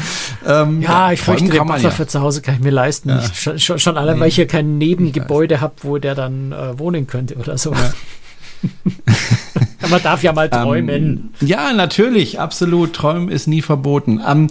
Ähm, 0.46 0.82
ja, 0.82 1.12
ich 1.12 1.20
fürchte, 1.20 1.44
den 1.44 1.66
Butler 1.66 1.78
ja. 1.82 1.90
für 1.90 2.06
zu 2.06 2.20
Hause 2.20 2.40
kann 2.42 2.54
ich 2.54 2.60
mir 2.60 2.70
leisten. 2.70 3.10
Ja. 3.10 3.22
Schon, 3.34 3.58
schon, 3.58 3.78
schon 3.78 3.98
allein, 3.98 4.16
nee. 4.16 4.20
weil 4.22 4.28
ich 4.28 4.34
hier 4.34 4.46
kein 4.46 4.78
Nebengebäude 4.78 5.60
habe, 5.60 5.74
wo 5.82 5.98
der 5.98 6.14
dann 6.14 6.52
äh, 6.52 6.78
wohnen 6.78 7.06
könnte 7.06 7.36
oder 7.36 7.58
so. 7.58 7.72
Ja. 7.72 7.92
man 9.88 10.02
darf 10.02 10.22
ja 10.22 10.32
mal 10.32 10.46
ähm, 10.52 10.62
träumen. 10.62 11.32
Ähm, 11.40 11.46
ja, 11.46 11.72
natürlich, 11.72 12.40
absolut. 12.40 12.94
Träumen 12.94 13.28
ist 13.28 13.46
nie 13.46 13.62
verboten. 13.62 14.20
Ähm, 14.26 14.48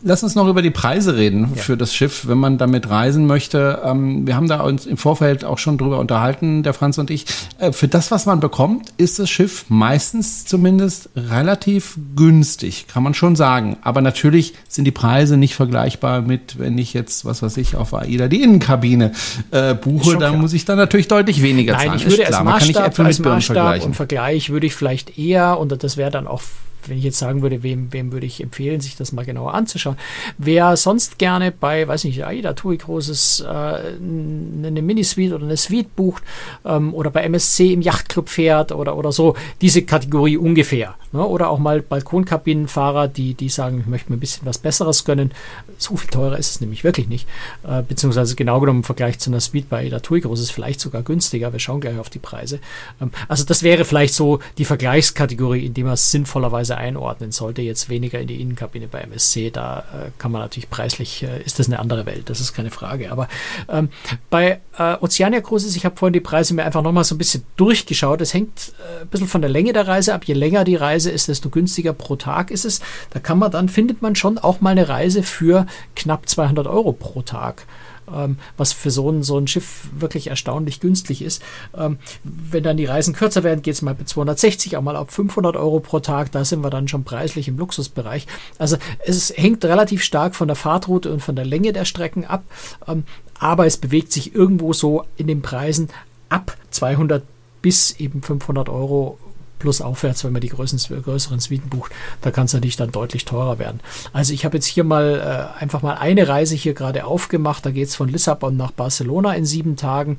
Lass 0.00 0.22
uns 0.22 0.36
noch 0.36 0.46
über 0.46 0.62
die 0.62 0.70
Preise 0.70 1.16
reden 1.16 1.50
ja. 1.56 1.62
für 1.62 1.76
das 1.76 1.92
Schiff, 1.92 2.28
wenn 2.28 2.38
man 2.38 2.56
damit 2.56 2.88
reisen 2.88 3.26
möchte. 3.26 3.82
Ähm, 3.84 4.28
wir 4.28 4.36
haben 4.36 4.46
da 4.46 4.60
uns 4.60 4.86
im 4.86 4.96
Vorfeld 4.96 5.44
auch 5.44 5.58
schon 5.58 5.76
drüber 5.76 5.98
unterhalten, 5.98 6.62
der 6.62 6.72
Franz 6.72 6.98
und 6.98 7.10
ich. 7.10 7.26
Äh, 7.58 7.72
für 7.72 7.88
das, 7.88 8.12
was 8.12 8.24
man 8.24 8.38
bekommt, 8.38 8.92
ist 8.96 9.18
das 9.18 9.28
Schiff 9.28 9.64
meistens 9.68 10.44
zumindest 10.44 11.10
relativ 11.16 11.98
günstig, 12.14 12.86
kann 12.86 13.02
man 13.02 13.14
schon 13.14 13.34
sagen. 13.34 13.76
Aber 13.82 14.00
natürlich 14.00 14.54
sind 14.68 14.84
die 14.84 14.92
Preise 14.92 15.36
nicht 15.36 15.56
vergleichbar 15.56 16.22
mit, 16.22 16.60
wenn 16.60 16.78
ich 16.78 16.94
jetzt, 16.94 17.24
was 17.24 17.42
weiß 17.42 17.56
ich, 17.56 17.74
auf 17.74 17.92
AIDA 17.92 18.28
die 18.28 18.42
Innenkabine 18.42 19.10
äh, 19.50 19.74
buche, 19.74 20.12
dann 20.12 20.18
klar. 20.18 20.36
muss 20.36 20.52
ich 20.52 20.64
dann 20.64 20.76
natürlich 20.76 21.08
deutlich 21.08 21.42
weniger 21.42 21.72
Nein, 21.72 21.88
zahlen. 21.88 21.98
Ich 21.98 22.06
würde 22.08 22.24
als 22.24 22.44
Maßstab, 22.44 22.98
als 23.00 23.18
Maßstab 23.18 23.84
und 23.84 23.96
Vergleich 23.96 24.50
würde 24.50 24.66
ich 24.66 24.76
vielleicht 24.76 25.18
eher, 25.18 25.58
und 25.58 25.82
das 25.82 25.96
wäre 25.96 26.12
dann 26.12 26.28
auch 26.28 26.42
wenn 26.86 26.98
ich 26.98 27.04
jetzt 27.04 27.18
sagen 27.18 27.42
würde, 27.42 27.62
wem, 27.62 27.92
wem 27.92 28.12
würde 28.12 28.26
ich 28.26 28.42
empfehlen, 28.42 28.80
sich 28.80 28.96
das 28.96 29.12
mal 29.12 29.24
genauer 29.24 29.54
anzuschauen. 29.54 29.96
Wer 30.38 30.76
sonst 30.76 31.18
gerne 31.18 31.52
bei, 31.52 31.86
weiß 31.86 32.04
nicht, 32.04 32.24
AIDA, 32.24 32.52
TUI 32.52 32.76
Großes, 32.78 33.40
äh, 33.40 33.46
eine 33.46 34.82
Minisuite 34.82 35.34
oder 35.34 35.44
eine 35.44 35.56
Suite 35.56 35.94
bucht 35.96 36.22
ähm, 36.64 36.94
oder 36.94 37.10
bei 37.10 37.22
MSC 37.22 37.72
im 37.72 37.82
Yachtclub 37.82 38.28
fährt 38.28 38.72
oder, 38.72 38.96
oder 38.96 39.12
so, 39.12 39.34
diese 39.60 39.82
Kategorie 39.82 40.36
ungefähr. 40.36 40.94
Ne? 41.12 41.24
Oder 41.24 41.50
auch 41.50 41.58
mal 41.58 41.80
Balkonkabinenfahrer, 41.80 43.08
die, 43.08 43.34
die 43.34 43.48
sagen, 43.48 43.80
ich 43.80 43.86
möchte 43.86 44.10
mir 44.10 44.16
ein 44.16 44.20
bisschen 44.20 44.46
was 44.46 44.58
Besseres 44.58 45.04
gönnen. 45.04 45.32
So 45.78 45.96
viel 45.96 46.10
teurer 46.10 46.38
ist 46.38 46.50
es 46.50 46.60
nämlich 46.60 46.84
wirklich 46.84 47.08
nicht. 47.08 47.28
Äh, 47.66 47.82
beziehungsweise 47.82 48.34
genau 48.34 48.60
genommen 48.60 48.80
im 48.80 48.84
Vergleich 48.84 49.18
zu 49.18 49.30
einer 49.30 49.40
Suite 49.40 49.68
bei 49.68 49.78
AIDA 49.78 50.00
TUI 50.00 50.20
Großes 50.20 50.50
vielleicht 50.50 50.80
sogar 50.80 51.02
günstiger. 51.02 51.52
Wir 51.52 51.60
schauen 51.60 51.80
gleich 51.80 51.98
auf 51.98 52.10
die 52.10 52.18
Preise. 52.18 52.60
Ähm, 53.00 53.10
also 53.28 53.44
das 53.44 53.62
wäre 53.62 53.84
vielleicht 53.84 54.14
so 54.14 54.40
die 54.58 54.64
Vergleichskategorie, 54.64 55.66
in 55.66 55.74
die 55.74 55.84
man 55.84 55.96
sinnvollerweise 55.96 56.67
einordnen 56.76 57.32
sollte. 57.32 57.62
Jetzt 57.62 57.88
weniger 57.88 58.18
in 58.20 58.26
die 58.26 58.40
Innenkabine 58.40 58.88
bei 58.88 59.00
MSC, 59.00 59.50
da 59.50 59.80
äh, 59.80 60.10
kann 60.18 60.32
man 60.32 60.42
natürlich 60.42 60.70
preislich, 60.70 61.22
äh, 61.22 61.42
ist 61.42 61.58
das 61.58 61.66
eine 61.66 61.78
andere 61.78 62.06
Welt, 62.06 62.30
das 62.30 62.40
ist 62.40 62.52
keine 62.52 62.70
Frage. 62.70 63.10
Aber 63.10 63.28
ähm, 63.68 63.88
bei 64.30 64.60
äh, 64.78 64.96
Oceania 65.00 65.40
Cruises, 65.40 65.76
ich 65.76 65.84
habe 65.84 65.96
vorhin 65.96 66.12
die 66.12 66.20
Preise 66.20 66.54
mir 66.54 66.64
einfach 66.64 66.82
nochmal 66.82 67.04
so 67.04 67.14
ein 67.14 67.18
bisschen 67.18 67.44
durchgeschaut. 67.56 68.20
Es 68.20 68.34
hängt 68.34 68.72
äh, 68.78 69.02
ein 69.02 69.08
bisschen 69.08 69.28
von 69.28 69.40
der 69.40 69.50
Länge 69.50 69.72
der 69.72 69.88
Reise 69.88 70.14
ab. 70.14 70.24
Je 70.24 70.34
länger 70.34 70.64
die 70.64 70.76
Reise 70.76 71.10
ist, 71.10 71.28
desto 71.28 71.50
günstiger 71.50 71.92
pro 71.92 72.16
Tag 72.16 72.50
ist 72.50 72.64
es. 72.64 72.80
Da 73.10 73.20
kann 73.20 73.38
man 73.38 73.50
dann, 73.50 73.68
findet 73.68 74.02
man 74.02 74.14
schon 74.14 74.38
auch 74.38 74.60
mal 74.60 74.70
eine 74.70 74.88
Reise 74.88 75.22
für 75.22 75.66
knapp 75.96 76.28
200 76.28 76.66
Euro 76.66 76.92
pro 76.92 77.22
Tag 77.22 77.66
ähm, 78.14 78.38
was 78.56 78.72
für 78.72 78.90
so 78.90 79.10
ein, 79.10 79.22
so 79.22 79.38
ein 79.38 79.46
Schiff 79.46 79.88
wirklich 79.96 80.28
erstaunlich 80.28 80.80
günstig 80.80 81.22
ist. 81.22 81.42
Ähm, 81.76 81.98
wenn 82.24 82.62
dann 82.62 82.76
die 82.76 82.84
Reisen 82.84 83.14
kürzer 83.14 83.44
werden, 83.44 83.62
geht 83.62 83.74
es 83.74 83.82
mal 83.82 83.94
bei 83.94 84.04
260, 84.04 84.76
auch 84.76 84.82
mal 84.82 84.96
auf 84.96 85.10
500 85.10 85.56
Euro 85.56 85.80
pro 85.80 86.00
Tag. 86.00 86.32
Da 86.32 86.44
sind 86.44 86.62
wir 86.62 86.70
dann 86.70 86.88
schon 86.88 87.04
preislich 87.04 87.48
im 87.48 87.58
Luxusbereich. 87.58 88.26
Also 88.58 88.76
es 89.04 89.32
hängt 89.36 89.64
relativ 89.64 90.02
stark 90.02 90.34
von 90.34 90.48
der 90.48 90.56
Fahrtroute 90.56 91.12
und 91.12 91.20
von 91.20 91.36
der 91.36 91.44
Länge 91.44 91.72
der 91.72 91.84
Strecken 91.84 92.24
ab. 92.24 92.44
Ähm, 92.86 93.04
aber 93.38 93.66
es 93.66 93.76
bewegt 93.76 94.12
sich 94.12 94.34
irgendwo 94.34 94.72
so 94.72 95.04
in 95.16 95.26
den 95.26 95.42
Preisen 95.42 95.88
ab 96.28 96.56
200 96.70 97.22
bis 97.62 97.98
eben 97.98 98.22
500 98.22 98.68
Euro 98.68 99.18
plus 99.58 99.80
aufwärts, 99.80 100.24
wenn 100.24 100.32
man 100.32 100.40
die 100.40 100.48
größeren, 100.48 101.02
größeren 101.02 101.40
Suiten 101.40 101.68
bucht, 101.68 101.92
da 102.20 102.30
kann 102.30 102.46
es 102.46 102.52
natürlich 102.52 102.76
dann 102.76 102.92
deutlich 102.92 103.24
teurer 103.24 103.58
werden. 103.58 103.80
Also 104.12 104.32
ich 104.32 104.44
habe 104.44 104.56
jetzt 104.56 104.66
hier 104.66 104.84
mal 104.84 105.54
äh, 105.58 105.60
einfach 105.60 105.82
mal 105.82 105.94
eine 105.94 106.28
Reise 106.28 106.54
hier 106.54 106.74
gerade 106.74 107.04
aufgemacht. 107.04 107.64
Da 107.66 107.70
geht 107.70 107.88
es 107.88 107.96
von 107.96 108.08
Lissabon 108.08 108.56
nach 108.56 108.70
Barcelona 108.70 109.34
in 109.34 109.44
sieben 109.44 109.76
Tagen. 109.76 110.18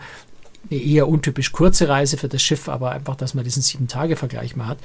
Eine 0.69 0.79
eher 0.79 1.07
untypisch 1.07 1.51
kurze 1.51 1.87
Reise 1.87 2.17
für 2.17 2.27
das 2.27 2.41
Schiff, 2.41 2.67
aber 2.69 2.91
einfach, 2.91 3.15
dass 3.15 3.33
man 3.33 3.43
diesen 3.43 3.61
Sieben-Tage-Vergleich 3.61 4.55
mal 4.55 4.67
hat. 4.67 4.79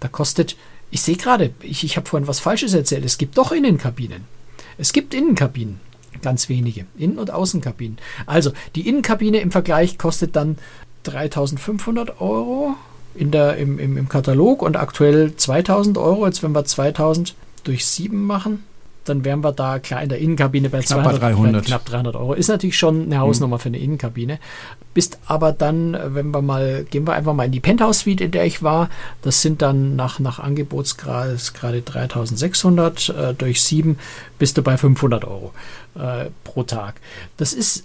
Da 0.00 0.08
kostet, 0.08 0.56
ich 0.90 1.02
sehe 1.02 1.16
gerade, 1.16 1.52
ich, 1.60 1.84
ich 1.84 1.96
habe 1.96 2.08
vorhin 2.08 2.28
was 2.28 2.38
Falsches 2.38 2.74
erzählt, 2.74 3.04
es 3.04 3.18
gibt 3.18 3.36
doch 3.36 3.52
Innenkabinen. 3.52 4.24
Es 4.78 4.92
gibt 4.92 5.14
Innenkabinen. 5.14 5.80
Ganz 6.22 6.48
wenige. 6.48 6.86
Innen- 6.96 7.18
und 7.18 7.30
Außenkabinen. 7.30 7.98
Also, 8.24 8.52
die 8.74 8.88
Innenkabine 8.88 9.38
im 9.38 9.50
Vergleich 9.50 9.98
kostet 9.98 10.36
dann 10.36 10.58
3500 11.02 12.20
Euro 12.20 12.74
in 13.16 13.30
der, 13.30 13.56
im, 13.56 13.78
im, 13.78 13.96
im 13.96 14.08
Katalog 14.08 14.62
und 14.62 14.76
aktuell 14.76 15.34
2000 15.36 15.98
Euro. 15.98 16.26
Jetzt, 16.26 16.42
wenn 16.42 16.52
wir 16.52 16.64
2000 16.64 17.34
durch 17.64 17.86
7 17.86 18.24
machen, 18.24 18.64
dann 19.08 19.24
wären 19.24 19.42
wir 19.42 19.52
da 19.52 19.78
klar 19.78 20.02
in 20.02 20.08
der 20.08 20.18
Innenkabine 20.18 20.68
bei 20.68 20.80
knapp 20.80 21.04
200, 21.04 21.22
300. 21.22 21.64
knapp 21.64 21.84
300 21.84 22.16
Euro. 22.16 22.34
Ist 22.34 22.48
natürlich 22.48 22.76
schon 22.76 23.04
eine 23.04 23.18
Hausnummer 23.18 23.56
mhm. 23.56 23.60
für 23.60 23.68
eine 23.68 23.78
Innenkabine. 23.78 24.38
Bist 24.94 25.18
aber 25.26 25.52
dann, 25.52 25.96
wenn 26.14 26.30
wir 26.30 26.42
mal, 26.42 26.84
gehen 26.90 27.06
wir 27.06 27.14
einfach 27.14 27.34
mal 27.34 27.44
in 27.44 27.52
die 27.52 27.60
Penthouse-Suite, 27.60 28.20
in 28.20 28.30
der 28.30 28.44
ich 28.44 28.62
war. 28.62 28.88
Das 29.22 29.42
sind 29.42 29.62
dann 29.62 29.96
nach, 29.96 30.18
nach 30.18 30.38
Angebotsgrad 30.38 31.54
gerade 31.54 31.82
3600 31.82 33.08
äh, 33.08 33.34
durch 33.34 33.62
7 33.62 33.98
bist 34.38 34.58
du 34.58 34.62
bei 34.62 34.76
500 34.76 35.24
Euro 35.24 35.52
äh, 35.94 36.26
pro 36.44 36.62
Tag. 36.62 37.00
Das 37.36 37.52
ist 37.52 37.84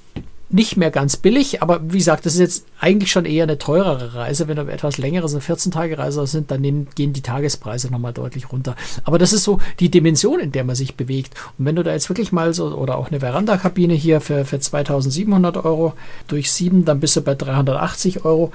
nicht 0.54 0.78
mehr 0.78 0.92
ganz 0.92 1.18
billig, 1.18 1.62
aber 1.62 1.82
wie 1.92 1.98
gesagt, 1.98 2.26
das 2.26 2.34
ist 2.34 2.40
jetzt 2.40 2.66
eigentlich 2.80 3.12
schon 3.12 3.26
eher 3.26 3.44
eine 3.44 3.58
teurere 3.58 4.16
Reise. 4.16 4.48
Wenn 4.48 4.58
du 4.58 4.64
etwas 4.64 4.98
längere, 4.98 5.28
so 5.30 5.38
14-Tage-Reise 5.38 6.26
sind, 6.28 6.52
dann 6.52 6.62
nehmen, 6.62 6.88
gehen 6.96 7.14
die 7.14 7.22
Tagespreise 7.22 7.90
nochmal 7.90 8.14
deutlich 8.14 8.52
runter. 8.52 8.76
Aber 9.04 9.18
das 9.18 9.34
ist 9.34 9.44
so 9.44 9.60
die 9.80 9.90
Dimension, 9.90 10.40
in 10.40 10.52
der 10.52 10.64
man 10.64 10.76
sich 10.76 10.96
bewegt. 10.96 11.36
Und 11.58 11.66
wenn 11.66 11.76
du 11.76 11.84
da 11.84 11.92
jetzt 11.92 12.10
wirklich 12.10 12.32
mal 12.32 12.54
so, 12.54 12.68
oder 12.76 12.98
auch 12.98 13.08
eine 13.08 13.20
Veranda-Kabine 13.20 13.94
hier 13.94 14.22
für, 14.22 14.46
für 14.46 14.60
2700 14.60 15.58
Euro 15.64 15.94
durch 16.28 16.52
sieben, 16.52 16.86
dann 16.86 17.00
bist 17.00 17.16
du 17.16 17.22
bei 17.22 17.36
380 17.36 18.26
Euro 18.26 18.52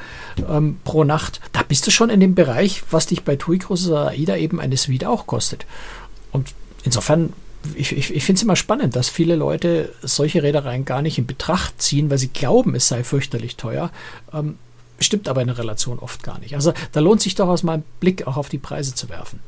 ähm, 0.48 0.78
pro 0.84 1.04
Nacht. 1.04 1.40
Da 1.52 1.62
bist 1.62 1.86
du 1.86 1.90
schon 1.90 2.10
in 2.10 2.20
dem 2.20 2.34
Bereich, 2.34 2.82
was 2.90 3.06
dich 3.06 3.24
bei 3.24 3.36
TUI 3.36 3.58
Cruises 3.58 3.88
oder 3.88 4.08
AIDA 4.08 4.36
eben 4.36 4.60
eine 4.60 4.76
Suite 4.76 5.06
auch 5.06 5.26
kostet. 5.26 5.66
Und 6.32 6.54
insofern 6.84 7.32
ich, 7.74 7.92
ich, 7.92 8.14
ich 8.14 8.24
finde 8.24 8.38
es 8.38 8.42
immer 8.42 8.56
spannend, 8.56 8.96
dass 8.96 9.08
viele 9.08 9.36
Leute 9.36 9.92
solche 10.02 10.42
Reedereien 10.42 10.84
gar 10.84 11.02
nicht 11.02 11.18
in 11.18 11.26
Betracht 11.26 11.80
ziehen, 11.80 12.10
weil 12.10 12.18
sie 12.18 12.28
glauben, 12.28 12.74
es 12.74 12.88
sei 12.88 13.04
fürchterlich 13.04 13.56
teuer. 13.56 13.90
Ähm, 14.32 14.58
stimmt 15.00 15.28
aber 15.28 15.40
in 15.40 15.48
der 15.48 15.58
Relation 15.58 15.98
oft 15.98 16.22
gar 16.22 16.38
nicht. 16.38 16.54
Also 16.54 16.72
da 16.92 17.00
lohnt 17.00 17.20
sich 17.20 17.34
durchaus 17.34 17.62
mal 17.62 17.74
einen 17.74 17.84
Blick 18.00 18.26
auch 18.26 18.36
auf 18.36 18.48
die 18.48 18.58
Preise 18.58 18.94
zu 18.94 19.08
werfen 19.08 19.40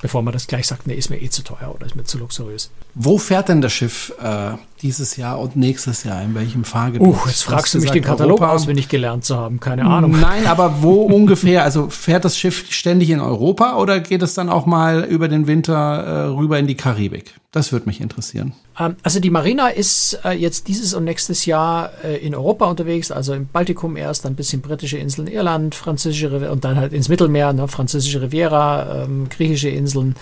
bevor 0.00 0.22
man 0.22 0.32
das 0.32 0.46
gleich 0.46 0.66
sagt, 0.66 0.86
nee, 0.86 0.94
ist 0.94 1.10
mir 1.10 1.20
eh 1.20 1.28
zu 1.28 1.42
teuer 1.42 1.74
oder 1.74 1.86
ist 1.86 1.94
mir 1.94 2.04
zu 2.04 2.18
luxuriös. 2.18 2.70
Wo 2.94 3.18
fährt 3.18 3.48
denn 3.48 3.60
das 3.60 3.72
Schiff 3.72 4.12
äh, 4.20 4.52
dieses 4.82 5.16
Jahr 5.16 5.38
und 5.38 5.56
nächstes 5.56 6.04
Jahr? 6.04 6.22
In 6.22 6.34
welchem 6.34 6.64
Fahrgebiet? 6.64 7.06
Uh, 7.06 7.16
jetzt 7.26 7.44
fragst 7.44 7.74
du 7.74 7.78
mich 7.80 7.90
den 7.90 8.02
Katalog 8.02 8.40
Europa? 8.40 8.54
auswendig 8.54 8.88
gelernt 8.88 9.24
zu 9.24 9.36
haben, 9.36 9.60
keine 9.60 9.84
Ahnung. 9.84 10.18
Nein, 10.20 10.46
aber 10.46 10.82
wo 10.82 11.02
ungefähr? 11.02 11.64
Also 11.64 11.88
fährt 11.88 12.24
das 12.24 12.36
Schiff 12.36 12.66
ständig 12.70 13.10
in 13.10 13.20
Europa 13.20 13.76
oder 13.76 14.00
geht 14.00 14.22
es 14.22 14.34
dann 14.34 14.48
auch 14.48 14.66
mal 14.66 15.04
über 15.04 15.28
den 15.28 15.46
Winter 15.46 15.74
äh, 15.74 16.24
rüber 16.28 16.58
in 16.58 16.66
die 16.66 16.76
Karibik? 16.76 17.34
Das 17.52 17.72
würde 17.72 17.86
mich 17.86 18.00
interessieren. 18.00 18.52
Ähm, 18.78 18.96
also 19.02 19.18
die 19.18 19.30
Marina 19.30 19.68
ist 19.68 20.20
äh, 20.24 20.30
jetzt 20.30 20.68
dieses 20.68 20.94
und 20.94 21.04
nächstes 21.04 21.46
Jahr 21.46 21.90
äh, 22.04 22.16
in 22.18 22.34
Europa 22.34 22.66
unterwegs, 22.66 23.10
also 23.10 23.34
im 23.34 23.48
Baltikum 23.48 23.96
erst, 23.96 24.24
dann 24.24 24.32
ein 24.32 24.36
bisschen 24.36 24.62
britische 24.62 24.98
Inseln, 24.98 25.26
Irland, 25.26 25.74
französische 25.74 26.50
und 26.50 26.64
dann 26.64 26.76
halt 26.76 26.92
ins 26.92 27.08
Mittelmeer, 27.08 27.52
ne, 27.52 27.66
französische 27.66 28.22
Riviera, 28.22 29.04
ähm, 29.04 29.28
griechische 29.28 29.68
Inseln, 29.68 30.14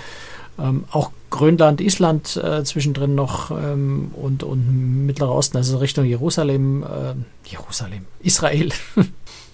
ähm, 0.58 0.84
auch 0.90 1.10
Grönland, 1.30 1.80
Island 1.80 2.36
äh, 2.36 2.64
zwischendrin 2.64 3.14
noch 3.14 3.50
ähm, 3.50 4.10
und, 4.14 4.42
und 4.42 5.06
Mittlerer 5.06 5.34
Osten, 5.34 5.56
also 5.56 5.78
Richtung 5.78 6.04
Jerusalem, 6.04 6.82
äh, 6.82 7.14
Jerusalem, 7.48 8.06
Israel. 8.20 8.70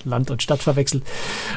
Land 0.05 0.31
und 0.31 0.43
Stadt 0.43 0.63
verwechselt. 0.63 1.03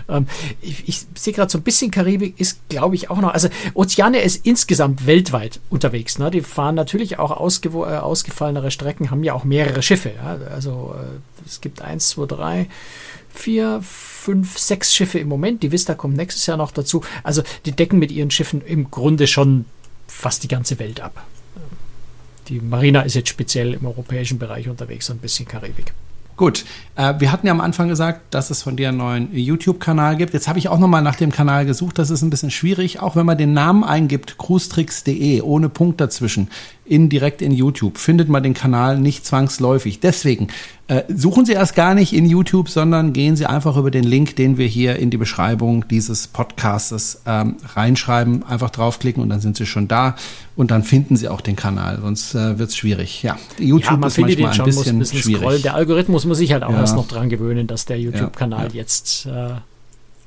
Ähm, 0.07 0.27
ich, 0.61 0.87
ich 0.87 1.05
sehe 1.15 1.33
gerade 1.33 1.51
so 1.51 1.57
ein 1.57 1.63
bisschen 1.63 1.91
Karibik 1.91 2.39
ist, 2.39 2.59
glaube 2.69 2.95
ich, 2.95 3.09
auch 3.09 3.19
noch. 3.19 3.33
Also 3.33 3.49
Ozeane 3.73 4.21
ist 4.21 4.45
insgesamt 4.45 5.05
weltweit 5.05 5.59
unterwegs. 5.69 6.17
Ne? 6.17 6.31
Die 6.31 6.41
fahren 6.41 6.75
natürlich 6.75 7.19
auch 7.19 7.31
ausge, 7.31 7.69
äh, 7.69 7.97
ausgefallenere 7.97 8.71
Strecken, 8.71 9.11
haben 9.11 9.23
ja 9.23 9.33
auch 9.33 9.43
mehrere 9.43 9.81
Schiffe. 9.81 10.13
Ja? 10.15 10.37
Also 10.49 10.95
äh, 10.97 11.45
es 11.45 11.61
gibt 11.61 11.81
eins, 11.81 12.09
zwei, 12.09 12.25
drei, 12.25 12.67
vier, 13.37 13.81
fünf, 13.81 14.57
sechs 14.57 14.95
Schiffe 14.95 15.19
im 15.19 15.27
Moment. 15.27 15.63
Die 15.63 15.71
Vista 15.71 15.93
kommt 15.93 16.17
nächstes 16.17 16.45
Jahr 16.45 16.57
noch 16.57 16.71
dazu. 16.71 17.01
Also 17.23 17.43
die 17.65 17.71
decken 17.71 17.99
mit 17.99 18.11
ihren 18.11 18.31
Schiffen 18.31 18.61
im 18.61 18.91
Grunde 18.91 19.27
schon 19.27 19.65
fast 20.07 20.43
die 20.43 20.47
ganze 20.47 20.79
Welt 20.79 21.01
ab. 21.01 21.25
Die 22.47 22.59
Marina 22.59 23.01
ist 23.01 23.15
jetzt 23.15 23.29
speziell 23.29 23.73
im 23.73 23.85
europäischen 23.85 24.39
Bereich 24.39 24.69
unterwegs, 24.69 25.09
und 25.09 25.17
ein 25.17 25.19
bisschen 25.19 25.47
Karibik. 25.47 25.93
Gut, 26.37 26.65
äh, 26.95 27.15
wir 27.17 27.31
hatten 27.31 27.47
ja 27.47 27.51
am 27.51 27.61
Anfang 27.61 27.87
gesagt, 27.87 28.21
dass 28.35 28.51
es 28.51 28.61
von 28.61 28.77
dir 28.77 28.89
einen 28.89 28.99
neuen 28.99 29.35
YouTube-Kanal 29.35 30.17
gibt. 30.17 30.33
Jetzt 30.33 30.47
habe 30.47 30.59
ich 30.59 30.69
auch 30.69 30.77
nochmal 30.77 31.01
nach 31.01 31.15
dem 31.15 31.31
Kanal 31.31 31.65
gesucht. 31.65 31.97
Das 31.97 32.11
ist 32.11 32.21
ein 32.21 32.29
bisschen 32.29 32.51
schwierig, 32.51 32.99
auch 32.99 33.15
wenn 33.15 33.25
man 33.25 33.39
den 33.39 33.53
Namen 33.53 33.83
eingibt, 33.83 34.37
cruestricks.de, 34.37 35.41
ohne 35.41 35.67
Punkt 35.67 35.99
dazwischen 35.99 36.49
in, 36.87 37.09
direkt 37.09 37.41
in 37.41 37.51
YouTube 37.51 37.97
findet 37.97 38.29
man 38.29 38.43
den 38.43 38.53
Kanal 38.53 38.99
nicht 38.99 39.25
zwangsläufig. 39.25 39.99
Deswegen 39.99 40.47
äh, 40.87 41.03
suchen 41.13 41.45
Sie 41.45 41.51
erst 41.51 41.75
gar 41.75 41.93
nicht 41.93 42.13
in 42.13 42.25
YouTube, 42.25 42.69
sondern 42.69 43.11
gehen 43.11 43.35
Sie 43.35 43.45
einfach 43.45 43.75
über 43.75 43.91
den 43.91 44.05
Link, 44.05 44.35
den 44.37 44.57
wir 44.57 44.67
hier 44.67 44.95
in 44.95 45.09
die 45.09 45.17
Beschreibung 45.17 45.85
dieses 45.89 46.27
Podcastes 46.27 47.21
ähm, 47.25 47.57
reinschreiben. 47.75 48.43
Einfach 48.43 48.69
draufklicken 48.69 49.21
und 49.21 49.29
dann 49.29 49.41
sind 49.41 49.57
Sie 49.57 49.65
schon 49.65 49.87
da 49.87 50.15
und 50.55 50.71
dann 50.71 50.83
finden 50.83 51.17
Sie 51.17 51.27
auch 51.27 51.41
den 51.41 51.57
Kanal. 51.57 51.99
Sonst 52.01 52.35
äh, 52.35 52.57
wird 52.57 52.69
es 52.69 52.77
schwierig. 52.77 53.21
Ja, 53.21 53.37
YouTube 53.59 54.01
ja, 54.01 54.07
ist 54.07 54.17
manchmal 54.17 54.59
ein 54.59 54.65
bisschen, 54.65 54.95
ein 54.95 54.99
bisschen 54.99 55.19
schwierig. 55.19 55.41
Scrollen. 55.41 55.61
Der 55.61 55.75
Algorithmus 55.75 56.25
muss 56.27 56.37
sich 56.37 56.51
halt 56.51 56.63
auch 56.63 56.71
ja. 56.71 56.79
erst 56.79 56.95
noch 56.95 57.07
dran 57.07 57.29
gewöhnen, 57.29 57.67
dass 57.67 57.85
der 57.85 57.99
YouTube-Kanal 57.99 58.67
ja, 58.67 58.73
jetzt 58.81 59.25
äh, 59.25 59.55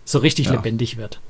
so 0.04 0.18
richtig 0.18 0.50
lebendig 0.50 0.96
wird. 0.96 1.20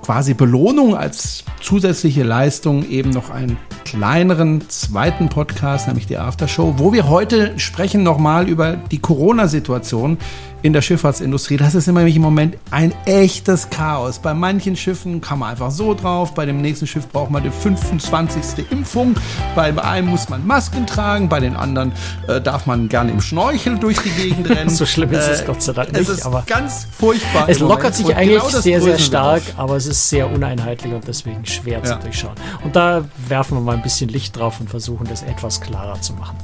quasi 0.09 0.33
Belohnung 0.33 0.97
als 0.97 1.44
zusätzliche 1.61 2.23
Leistung 2.23 2.88
eben 2.88 3.11
noch 3.11 3.29
einen 3.29 3.59
kleineren 3.85 4.66
zweiten 4.71 5.29
Podcast, 5.29 5.87
nämlich 5.87 6.07
die 6.07 6.16
Aftershow, 6.16 6.79
wo 6.79 6.94
wir 6.94 7.11
heute 7.11 7.59
sprechen 7.59 8.05
nochmal 8.05 8.49
über 8.49 8.73
die 8.90 9.01
Corona-Situation 9.01 10.16
in 10.62 10.73
der 10.73 10.83
Schifffahrtsindustrie. 10.83 11.57
Das 11.57 11.75
ist 11.75 11.87
nämlich 11.87 12.16
im 12.16 12.23
Moment 12.23 12.57
ein 12.71 12.92
echtes 13.05 13.71
Chaos. 13.71 14.18
Bei 14.18 14.35
manchen 14.35 14.77
Schiffen 14.77 15.21
kann 15.21 15.38
man 15.38 15.51
einfach 15.51 15.71
so 15.71 15.94
drauf, 15.94 16.35
bei 16.35 16.47
dem 16.47 16.61
nächsten 16.61 16.87
Schiff 16.87 17.09
braucht 17.09 17.31
man 17.31 17.42
die 17.42 17.51
25. 17.51 18.71
Impfung, 18.71 19.14
bei 19.55 19.77
einem 19.83 20.09
muss 20.09 20.29
man 20.29 20.47
Masken 20.47 20.87
tragen, 20.87 21.29
bei 21.29 21.40
den 21.40 21.57
anderen 21.57 21.92
äh, 22.27 22.40
darf 22.40 22.66
man 22.66 22.88
gerne 22.88 23.12
im 23.12 23.21
Schnorchel 23.21 23.79
durch 23.79 23.99
die 23.99 24.11
Gegend 24.11 24.49
rennen. 24.57 24.71
so 24.71 24.85
schlimm 24.85 25.12
ist 25.12 25.29
es 25.29 25.40
äh, 25.42 25.47
Gott 25.47 25.62
sei 25.62 25.73
Dank 25.73 25.92
nicht. 25.92 26.03
Es 26.03 26.09
ist 26.09 26.27
aber 26.27 26.42
ganz 26.47 26.87
furchtbar. 26.90 27.49
Es 27.49 27.61
lockert 27.61 27.94
sich 27.94 28.14
eigentlich 28.14 28.42
genau 28.42 28.61
sehr, 28.61 28.81
sehr 28.81 28.99
stark, 28.99 29.42
aber 29.56 29.77
es 29.77 29.87
ist 29.87 30.09
sehr 30.09 30.31
uneinheitlich 30.31 30.92
und 30.92 31.06
deswegen 31.06 31.46
schwer 31.46 31.79
ja. 31.79 31.85
zu 31.85 31.96
durchschauen. 31.96 32.35
Und 32.65 32.75
da 32.75 33.04
werfen 33.29 33.56
wir 33.59 33.63
mal 33.63 33.77
ein 33.77 33.83
bisschen 33.83 34.09
Licht 34.09 34.37
drauf 34.37 34.61
und 34.61 34.69
versuchen 34.69 35.06
das 35.09 35.23
etwas 35.23 35.61
klarer 35.61 36.00
zu 36.00 36.15
machen 36.15 36.37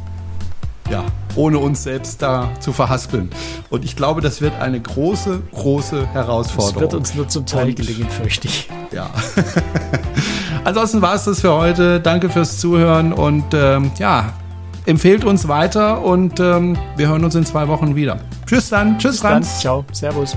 ja, 0.94 1.04
ohne 1.34 1.58
uns 1.58 1.82
selbst 1.82 2.22
da 2.22 2.48
zu 2.60 2.72
verhaspeln. 2.72 3.30
Und 3.68 3.84
ich 3.84 3.96
glaube, 3.96 4.20
das 4.20 4.40
wird 4.40 4.52
eine 4.60 4.80
große, 4.80 5.42
große 5.52 6.06
Herausforderung. 6.12 6.74
Das 6.74 6.80
wird 6.80 6.94
uns 6.94 7.14
nur 7.14 7.28
zum 7.28 7.46
Teil 7.46 7.68
Und 7.68 7.76
gelingen, 7.76 8.08
fürchte 8.08 8.46
ich. 8.46 8.68
Ja. 8.92 9.10
Ansonsten 10.64 11.02
war 11.02 11.16
es 11.16 11.24
das 11.24 11.40
für 11.40 11.52
heute. 11.52 12.00
Danke 12.00 12.30
fürs 12.30 12.58
Zuhören 12.58 13.12
und 13.12 13.44
ähm, 13.54 13.90
ja, 13.98 14.34
empfehlt 14.86 15.24
uns 15.24 15.48
weiter 15.48 16.02
und 16.04 16.38
ähm, 16.38 16.78
wir 16.96 17.08
hören 17.08 17.24
uns 17.24 17.34
in 17.34 17.44
zwei 17.44 17.66
Wochen 17.66 17.96
wieder. 17.96 18.20
Tschüss 18.46 18.68
dann. 18.68 18.98
Tschüss, 18.98 19.12
Bis 19.12 19.20
Franz. 19.20 19.50
Dann. 19.54 19.60
Ciao. 19.60 19.84
Servus. 19.92 20.36